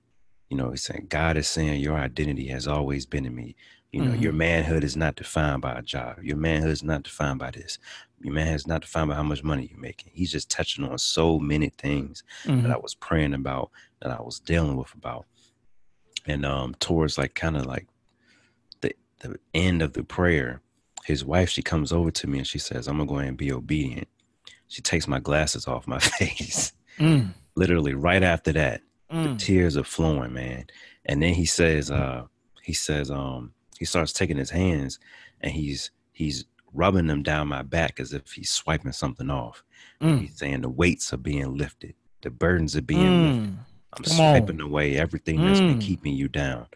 You 0.49 0.57
know, 0.57 0.69
he's 0.69 0.83
saying, 0.83 1.07
God 1.09 1.37
is 1.37 1.47
saying 1.47 1.81
your 1.81 1.95
identity 1.95 2.47
has 2.47 2.67
always 2.67 3.05
been 3.05 3.25
in 3.25 3.35
me. 3.35 3.55
You 3.91 4.01
know, 4.01 4.11
mm-hmm. 4.11 4.23
your 4.23 4.33
manhood 4.33 4.83
is 4.83 4.97
not 4.97 5.15
defined 5.15 5.61
by 5.61 5.73
a 5.73 5.81
job. 5.81 6.21
Your 6.21 6.35
manhood 6.35 6.71
is 6.71 6.83
not 6.83 7.03
defined 7.03 7.39
by 7.39 7.51
this. 7.51 7.79
Your 8.19 8.33
manhood 8.33 8.55
is 8.55 8.67
not 8.67 8.81
defined 8.81 9.07
by 9.07 9.15
how 9.15 9.23
much 9.23 9.41
money 9.43 9.69
you're 9.71 9.79
making. 9.79 10.11
He's 10.13 10.31
just 10.31 10.49
touching 10.51 10.83
on 10.83 10.97
so 10.97 11.39
many 11.39 11.69
things 11.69 12.23
mm-hmm. 12.43 12.63
that 12.63 12.71
I 12.71 12.77
was 12.77 12.93
praying 12.93 13.33
about, 13.33 13.71
that 14.01 14.11
I 14.11 14.21
was 14.21 14.39
dealing 14.39 14.75
with 14.75 14.93
about. 14.93 15.25
And 16.27 16.45
um 16.45 16.75
towards 16.79 17.17
like 17.17 17.35
kind 17.35 17.55
of 17.55 17.65
like 17.67 17.87
the 18.81 18.93
the 19.19 19.37
end 19.53 19.81
of 19.81 19.93
the 19.93 20.03
prayer, 20.03 20.61
his 21.05 21.23
wife, 21.23 21.49
she 21.49 21.61
comes 21.61 21.93
over 21.93 22.11
to 22.11 22.27
me 22.27 22.39
and 22.39 22.47
she 22.47 22.59
says, 22.59 22.87
I'm 22.87 22.97
gonna 22.97 23.07
go 23.07 23.15
ahead 23.15 23.29
and 23.29 23.37
be 23.37 23.51
obedient. 23.51 24.09
She 24.67 24.81
takes 24.81 25.07
my 25.07 25.19
glasses 25.19 25.67
off 25.67 25.87
my 25.87 25.99
face. 26.19 26.73
Mm. 26.99 27.33
Literally 27.55 27.93
right 27.93 28.23
after 28.23 28.51
that, 28.53 28.81
mm. 29.11 29.33
the 29.33 29.35
tears 29.43 29.77
are 29.77 29.83
flowing, 29.83 30.33
man. 30.33 30.65
And 31.05 31.21
then 31.21 31.33
he 31.33 31.45
says, 31.45 31.91
uh, 31.91 32.25
he 32.61 32.73
says, 32.73 33.11
um, 33.11 33.53
he 33.77 33.85
starts 33.85 34.13
taking 34.13 34.37
his 34.37 34.49
hands 34.49 34.99
and 35.41 35.51
he's 35.51 35.91
he's 36.11 36.45
rubbing 36.73 37.07
them 37.07 37.23
down 37.23 37.47
my 37.47 37.61
back 37.61 37.99
as 37.99 38.13
if 38.13 38.31
he's 38.31 38.49
swiping 38.49 38.91
something 38.91 39.29
off. 39.29 39.63
Mm. 40.01 40.21
He's 40.21 40.37
saying 40.37 40.61
the 40.61 40.69
weights 40.69 41.13
are 41.13 41.17
being 41.17 41.57
lifted, 41.57 41.93
the 42.21 42.29
burdens 42.29 42.75
are 42.75 42.81
being 42.81 43.01
mm. 43.01 43.39
lifted. 43.39 43.57
I'm 43.97 44.03
Come 44.03 44.13
swiping 44.15 44.61
on. 44.61 44.67
away 44.67 44.97
everything 44.97 45.43
that's 45.43 45.59
been 45.59 45.79
mm. 45.79 45.81
keeping 45.81 46.13
you 46.13 46.27
down. 46.27 46.67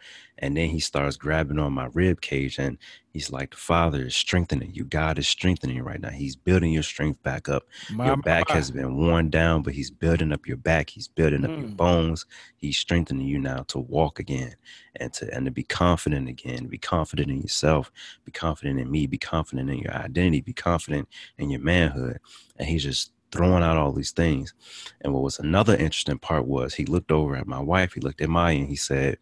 And 0.41 0.55
then 0.55 0.70
he 0.70 0.80
starts 0.80 1.17
grabbing 1.17 1.59
on 1.59 1.74
my 1.74 1.89
rib 1.93 2.22
cage 2.22 2.59
and 2.59 2.78
he's 3.11 3.30
like, 3.30 3.51
The 3.51 3.57
Father 3.57 4.05
is 4.05 4.15
strengthening 4.15 4.74
you. 4.74 4.86
God 4.86 5.20
is 5.20 5.28
strengthening 5.28 5.76
you 5.76 5.84
right 5.84 5.99
now. 5.99 6.11
He's 6.11 6.38
building 6.38 6.72
your 6.72 6.84
strength 6.84 7.22
back 7.24 7.49
up. 7.49 7.63
My, 7.91 8.05
your 8.05 8.17
back 8.17 8.47
my. 8.47 8.55
has 8.55 8.72
been 8.72 8.95
worn 8.95 9.30
down, 9.30 9.63
but 9.63 9.74
he's 9.74 9.91
building 9.91 10.32
up 10.32 10.47
your 10.47 10.55
back. 10.55 10.89
He's 10.89 11.09
building 11.09 11.43
up 11.43 11.51
mm. 11.51 11.59
your 11.59 11.70
bones. 11.72 12.26
He's 12.55 12.78
strengthening 12.78 13.28
you 13.28 13.38
now 13.38 13.63
to 13.67 13.80
walk 13.80 14.20
again 14.20 14.55
and 14.95 15.11
to 15.13 15.34
and 15.34 15.45
to 15.45 15.51
be 15.51 15.63
confident 15.63 16.30
again, 16.30 16.67
be 16.67 16.78
confident 16.78 17.30
in 17.30 17.41
yourself, 17.41 17.91
be 18.24 18.32
confident 18.32 18.80
in 18.80 18.89
me, 18.89 19.07
be 19.07 19.17
confident 19.17 19.70
in 19.70 19.80
your 19.80 19.93
identity, 19.93 20.39
be 20.41 20.53
confident 20.53 21.09
in 21.38 21.49
your 21.49 21.61
manhood. 21.61 22.20
And 22.57 22.67
he's 22.67 22.84
just 22.84 23.11
throwing 23.32 23.63
out 23.63 23.77
all 23.77 23.91
these 23.91 24.11
things. 24.11 24.53
And 25.01 25.13
what 25.13 25.23
was 25.23 25.39
another 25.39 25.75
interesting 25.75 26.19
part 26.19 26.45
was 26.45 26.73
he 26.73 26.86
looked 26.86 27.11
over 27.11 27.36
at 27.36 27.47
my 27.47 27.59
wife, 27.59 27.93
he 27.93 28.01
looked 28.01 28.21
at 28.21 28.30
Maya, 28.30 28.55
and 28.55 28.67
he 28.67 28.75
said, 28.75 29.17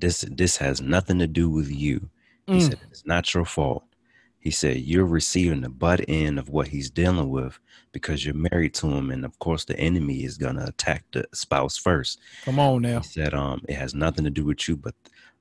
This 0.00 0.24
this 0.30 0.56
has 0.58 0.80
nothing 0.80 1.18
to 1.18 1.26
do 1.26 1.48
with 1.48 1.70
you. 1.70 2.10
He 2.46 2.54
mm. 2.54 2.62
said, 2.62 2.80
It's 2.90 3.06
not 3.06 3.32
your 3.34 3.44
fault. 3.44 3.84
He 4.38 4.50
said, 4.50 4.78
You're 4.78 5.06
receiving 5.06 5.62
the 5.62 5.68
butt 5.68 6.04
end 6.08 6.38
of 6.38 6.48
what 6.48 6.68
he's 6.68 6.90
dealing 6.90 7.30
with 7.30 7.58
because 7.92 8.24
you're 8.24 8.34
married 8.34 8.74
to 8.74 8.88
him. 8.88 9.10
And 9.10 9.24
of 9.24 9.38
course, 9.38 9.64
the 9.64 9.78
enemy 9.78 10.24
is 10.24 10.38
going 10.38 10.56
to 10.56 10.66
attack 10.66 11.04
the 11.12 11.26
spouse 11.32 11.76
first. 11.76 12.20
Come 12.44 12.58
on 12.58 12.82
now. 12.82 13.00
He 13.00 13.08
said, 13.08 13.34
um, 13.34 13.62
It 13.68 13.74
has 13.74 13.94
nothing 13.94 14.24
to 14.24 14.30
do 14.30 14.44
with 14.44 14.68
you, 14.68 14.76
but, 14.76 14.94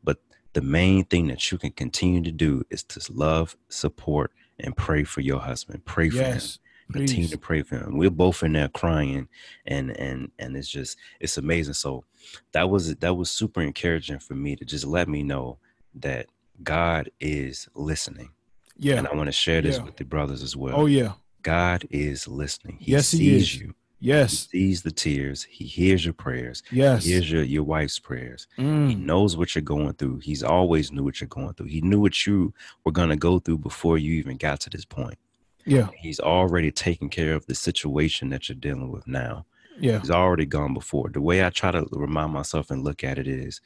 but 0.03 0.17
the 0.53 0.61
main 0.61 1.05
thing 1.05 1.27
that 1.27 1.51
you 1.51 1.57
can 1.57 1.71
continue 1.71 2.21
to 2.21 2.31
do 2.31 2.63
is 2.69 2.83
to 2.83 3.11
love, 3.11 3.55
support, 3.69 4.31
and 4.57 4.75
pray 4.75 5.03
for 5.03 5.21
your 5.21 5.39
husband. 5.39 5.83
Pray 5.85 6.09
for 6.09 6.17
yes. 6.17 6.55
him 6.55 6.61
continue 6.93 7.27
to 7.27 7.37
pray 7.37 7.63
for 7.63 7.77
him. 7.77 7.97
We're 7.97 8.09
both 8.09 8.43
in 8.43 8.53
there 8.53 8.69
crying, 8.69 9.27
and 9.65 9.97
and 9.97 10.31
and 10.39 10.55
it's 10.55 10.69
just 10.69 10.97
it's 11.19 11.37
amazing. 11.37 11.73
So 11.73 12.03
that 12.51 12.69
was 12.69 12.95
that 12.95 13.15
was 13.15 13.31
super 13.31 13.61
encouraging 13.61 14.19
for 14.19 14.35
me 14.35 14.55
to 14.55 14.65
just 14.65 14.85
let 14.85 15.07
me 15.07 15.23
know 15.23 15.57
that 15.95 16.27
God 16.63 17.09
is 17.19 17.67
listening. 17.75 18.29
Yeah, 18.77 18.97
and 18.97 19.07
I 19.07 19.15
want 19.15 19.27
to 19.27 19.33
share 19.33 19.61
this 19.61 19.77
yeah. 19.77 19.83
with 19.83 19.97
the 19.97 20.05
brothers 20.05 20.43
as 20.43 20.55
well. 20.55 20.75
Oh 20.75 20.85
yeah, 20.85 21.13
God 21.41 21.87
is 21.89 22.27
listening. 22.27 22.77
He 22.79 22.91
yes, 22.91 23.11
he 23.11 23.35
is. 23.35 23.55
you. 23.55 23.73
Yes. 23.99 24.47
He 24.51 24.59
sees 24.59 24.81
the 24.83 24.91
tears. 24.91 25.43
He 25.43 25.65
hears 25.65 26.05
your 26.05 26.13
prayers. 26.13 26.61
Yes. 26.71 27.05
He 27.05 27.13
hears 27.13 27.31
your, 27.31 27.43
your 27.43 27.63
wife's 27.63 27.97
prayers. 27.97 28.47
Mm. 28.57 28.89
He 28.89 28.95
knows 28.95 29.35
what 29.35 29.55
you're 29.55 29.63
going 29.63 29.93
through. 29.93 30.19
He's 30.19 30.43
always 30.43 30.91
knew 30.91 31.03
what 31.03 31.21
you're 31.21 31.27
going 31.27 31.53
through. 31.53 31.67
He 31.67 31.81
knew 31.81 31.99
what 31.99 32.27
you 32.27 32.53
were 32.83 32.91
going 32.91 33.09
to 33.09 33.15
go 33.15 33.39
through 33.39 33.59
before 33.59 33.97
you 33.97 34.13
even 34.15 34.37
got 34.37 34.59
to 34.61 34.69
this 34.69 34.85
point. 34.85 35.17
Yeah. 35.65 35.89
He's 35.97 36.19
already 36.19 36.71
taken 36.71 37.09
care 37.09 37.33
of 37.33 37.45
the 37.45 37.55
situation 37.55 38.29
that 38.29 38.47
you're 38.47 38.55
dealing 38.57 38.91
with 38.91 39.07
now. 39.07 39.45
Yeah. 39.79 39.99
He's 39.99 40.11
already 40.11 40.45
gone 40.45 40.73
before. 40.73 41.09
The 41.09 41.21
way 41.21 41.43
I 41.43 41.49
try 41.49 41.71
to 41.71 41.85
remind 41.91 42.33
myself 42.33 42.71
and 42.71 42.83
look 42.83 43.03
at 43.03 43.17
it 43.17 43.27
is 43.27 43.61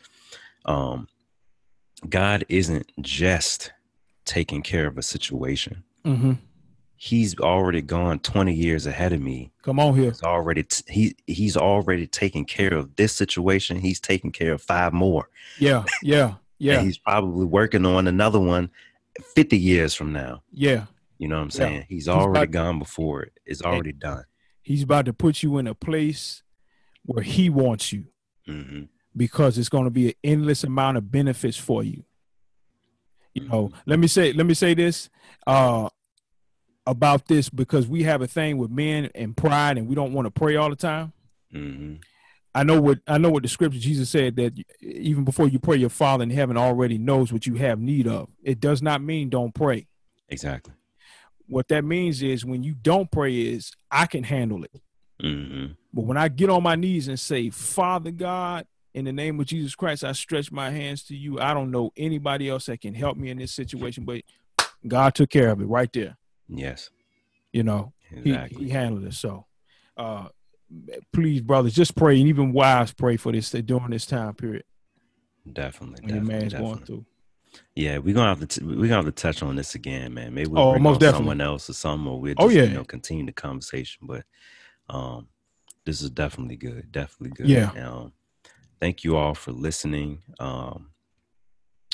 um 0.65 1.07
God 2.07 2.45
isn't 2.49 2.89
just 3.01 3.73
taking 4.25 4.61
care 4.61 4.87
of 4.87 4.97
a 4.97 5.01
situation. 5.01 5.83
Mm-hmm. 6.05 6.33
He's 6.95 7.37
already 7.39 7.81
gone 7.81 8.19
20 8.19 8.53
years 8.53 8.85
ahead 8.85 9.13
of 9.13 9.21
me. 9.21 9.51
Come 9.63 9.79
on 9.79 9.95
here. 9.95 10.09
He's 10.09 10.23
already 10.23 10.63
t- 10.63 10.83
he 10.87 11.15
he's 11.27 11.55
already 11.55 12.07
taken 12.07 12.43
care 12.45 12.73
of 12.73 12.95
this 12.95 13.13
situation. 13.13 13.79
He's 13.79 13.99
taking 13.99 14.31
care 14.31 14.53
of 14.53 14.61
five 14.61 14.91
more. 14.91 15.29
Yeah, 15.59 15.85
yeah, 16.03 16.35
yeah. 16.59 16.81
he's 16.81 16.97
probably 16.97 17.45
working 17.45 17.85
on 17.85 18.07
another 18.07 18.39
one 18.39 18.69
50 19.35 19.57
years 19.57 19.93
from 19.93 20.11
now. 20.11 20.43
Yeah, 20.51 20.85
you 21.19 21.27
know 21.27 21.35
what 21.35 21.43
I'm 21.43 21.51
saying? 21.51 21.73
Yeah. 21.73 21.83
He's, 21.89 22.05
he's 22.05 22.07
already 22.07 22.45
about, 22.45 22.51
gone 22.51 22.79
before 22.79 23.21
it. 23.23 23.33
It's 23.45 23.61
already 23.61 23.91
done. 23.91 24.23
He's 24.61 24.83
about 24.83 25.05
to 25.05 25.13
put 25.13 25.43
you 25.43 25.57
in 25.57 25.67
a 25.67 25.75
place 25.75 26.43
where 27.03 27.23
he 27.23 27.49
wants 27.49 27.91
you 27.91 28.05
mm-hmm. 28.47 28.83
because 29.15 29.57
it's 29.57 29.69
going 29.69 29.83
to 29.83 29.91
be 29.91 30.07
an 30.07 30.13
endless 30.23 30.63
amount 30.63 30.97
of 30.97 31.11
benefits 31.11 31.57
for 31.57 31.83
you. 31.83 32.05
You 33.33 33.47
know, 33.49 33.67
mm-hmm. 33.67 33.77
let 33.85 33.99
me 33.99 34.07
say, 34.07 34.31
let 34.31 34.45
me 34.45 34.53
say 34.53 34.73
this 34.73 35.09
uh, 35.45 35.89
about 36.87 37.27
this 37.27 37.49
because 37.49 37.85
we 37.85 38.03
have 38.03 38.21
a 38.21 38.27
thing 38.27 38.57
with 38.57 38.71
men 38.71 39.09
and 39.13 39.35
pride, 39.35 39.77
and 39.77 39.87
we 39.87 39.95
don't 39.95 40.13
want 40.13 40.25
to 40.25 40.31
pray 40.31 40.55
all 40.55 40.69
the 40.69 40.75
time. 40.75 41.11
Mm-hmm. 41.53 41.95
I 42.55 42.63
know 42.63 42.81
what 42.81 42.99
I 43.07 43.17
know 43.17 43.29
what 43.29 43.43
the 43.43 43.49
scripture 43.49 43.79
Jesus 43.79 44.09
said 44.09 44.37
that 44.37 44.53
even 44.81 45.23
before 45.23 45.47
you 45.49 45.59
pray, 45.59 45.77
your 45.77 45.89
Father 45.89 46.23
in 46.23 46.29
heaven 46.29 46.57
already 46.57 46.97
knows 46.97 47.31
what 47.31 47.45
you 47.45 47.55
have 47.55 47.79
need 47.79 48.07
of. 48.07 48.29
It 48.41 48.59
does 48.59 48.81
not 48.81 49.03
mean 49.03 49.29
don't 49.29 49.53
pray. 49.53 49.87
Exactly 50.29 50.73
what 51.49 51.67
that 51.69 51.83
means 51.83 52.21
is 52.21 52.45
when 52.45 52.63
you 52.63 52.75
don't 52.75 53.11
pray 53.11 53.35
is 53.35 53.71
I 53.91 54.05
can 54.05 54.23
handle 54.23 54.63
it. 54.63 54.81
Mm-hmm. 55.21 55.73
But 55.93 56.05
when 56.05 56.17
I 56.17 56.27
get 56.27 56.49
on 56.49 56.63
my 56.63 56.75
knees 56.75 57.07
and 57.07 57.19
say, 57.19 57.49
Father 57.49 58.11
God, 58.11 58.65
in 58.93 59.05
the 59.05 59.11
name 59.11 59.39
of 59.39 59.47
Jesus 59.47 59.75
Christ, 59.75 60.03
I 60.03 60.11
stretch 60.13 60.51
my 60.51 60.69
hands 60.69 61.03
to 61.05 61.15
you. 61.15 61.39
I 61.39 61.53
don't 61.53 61.71
know 61.71 61.91
anybody 61.97 62.49
else 62.49 62.67
that 62.67 62.81
can 62.81 62.93
help 62.93 63.17
me 63.17 63.29
in 63.29 63.37
this 63.37 63.51
situation, 63.51 64.05
but 64.05 64.21
God 64.87 65.15
took 65.15 65.29
care 65.29 65.49
of 65.49 65.59
it 65.61 65.65
right 65.65 65.91
there. 65.91 66.17
Yes. 66.47 66.89
You 67.51 67.63
know, 67.63 67.93
exactly. 68.11 68.59
he, 68.59 68.65
he 68.65 68.69
handled 68.69 69.05
it. 69.05 69.13
So, 69.13 69.45
uh, 69.97 70.27
please, 71.11 71.41
brothers, 71.41 71.73
just 71.73 71.95
pray, 71.95 72.19
and 72.19 72.29
even 72.29 72.53
wives 72.53 72.93
pray 72.93 73.17
for 73.17 73.31
this 73.31 73.51
during 73.51 73.89
this 73.89 74.05
time 74.05 74.35
period. 74.35 74.63
Definitely, 75.51 75.95
definitely 75.95 76.15
your 76.15 76.23
man's 76.23 76.51
definitely. 76.53 76.73
going 76.73 76.85
through. 76.85 77.05
Yeah, 77.75 77.97
we're 77.99 78.13
gonna 78.13 78.29
have 78.29 78.39
to 78.39 78.47
t- 78.47 78.65
we're 78.65 78.87
gonna 78.87 78.95
have 78.95 79.05
to 79.05 79.11
touch 79.11 79.41
on 79.41 79.55
this 79.55 79.75
again, 79.75 80.13
man. 80.13 80.33
Maybe 80.33 80.49
we'll 80.49 80.61
oh, 80.61 80.71
bring 80.71 80.85
on 80.85 80.99
someone 80.99 81.41
else 81.41 81.69
or 81.69 81.73
something, 81.73 82.07
or 82.07 82.19
we'll 82.19 82.35
oh, 82.37 82.49
just 82.49 82.57
oh, 82.57 82.61
yeah. 82.61 82.67
you 82.67 82.73
know 82.73 82.83
continue 82.83 83.25
the 83.25 83.31
conversation. 83.31 84.07
But 84.07 84.23
um, 84.89 85.27
this 85.85 86.01
is 86.01 86.09
definitely 86.09 86.57
good, 86.57 86.91
definitely 86.91 87.35
good. 87.35 87.49
Yeah. 87.49 87.71
Um, 87.87 88.13
thank 88.79 89.03
you 89.03 89.17
all 89.17 89.33
for 89.33 89.51
listening. 89.51 90.19
Um, 90.39 90.89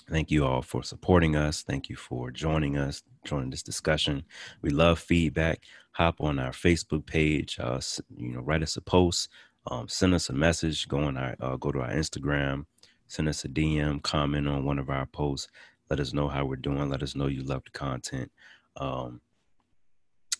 thank 0.09 0.31
you 0.31 0.45
all 0.45 0.61
for 0.61 0.83
supporting 0.83 1.35
us. 1.35 1.63
Thank 1.63 1.89
you 1.89 1.95
for 1.95 2.31
joining 2.31 2.77
us, 2.77 3.03
joining 3.25 3.49
this 3.49 3.63
discussion. 3.63 4.23
We 4.61 4.71
love 4.71 4.99
feedback. 4.99 5.63
Hop 5.91 6.19
on 6.19 6.39
our 6.39 6.51
Facebook 6.51 7.05
page. 7.05 7.57
Uh, 7.59 7.79
you 8.17 8.33
know, 8.33 8.41
write 8.41 8.63
us 8.63 8.77
a 8.77 8.81
post. 8.81 9.29
Um, 9.67 9.87
send 9.87 10.13
us 10.13 10.29
a 10.29 10.33
message. 10.33 10.87
Go 10.87 10.99
on 10.99 11.17
our 11.17 11.35
uh, 11.39 11.55
go 11.57 11.71
to 11.71 11.81
our 11.81 11.91
Instagram 11.91 12.65
send 13.07 13.27
us 13.27 13.45
a 13.45 13.49
DM, 13.49 14.01
comment 14.01 14.47
on 14.47 14.65
one 14.65 14.79
of 14.79 14.89
our 14.89 15.05
posts. 15.05 15.47
Let 15.89 15.99
us 15.99 16.13
know 16.13 16.27
how 16.27 16.45
we're 16.45 16.55
doing. 16.55 16.89
Let 16.89 17.03
us 17.03 17.15
know 17.15 17.27
you 17.27 17.43
love 17.43 17.63
the 17.65 17.71
content. 17.71 18.31
Um, 18.77 19.21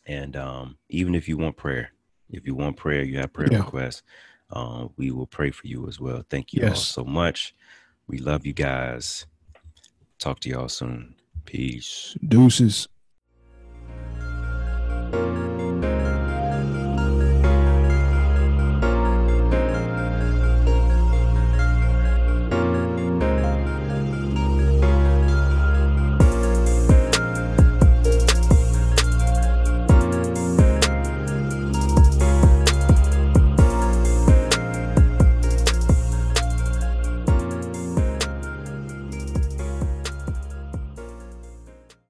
and 0.06 0.36
um, 0.36 0.78
even 0.90 1.16
if 1.16 1.28
you 1.28 1.38
want 1.38 1.58
prayer, 1.58 1.92
if 2.30 2.46
you 2.46 2.56
want 2.56 2.78
prayer, 2.78 3.04
you 3.04 3.20
have 3.20 3.34
prayer 3.34 3.50
yeah. 3.52 3.60
requests, 3.60 4.04
uh, 4.52 4.88
we 4.98 5.12
will 5.12 5.28
pray 5.28 5.52
for 5.52 5.68
you 5.68 5.88
as 5.88 6.00
well. 6.00 6.24
Thank 6.30 6.54
you 6.54 6.62
yes. 6.62 6.72
all 6.72 6.76
so 6.76 7.04
much. 7.04 7.56
We 8.08 8.18
love 8.20 8.46
you 8.46 8.54
guys. 8.54 9.26
Talk 10.20 10.40
to 10.42 10.50
y'all 10.50 10.70
soon. 10.70 11.16
Peace. 11.46 12.16
Deuces. 12.28 12.88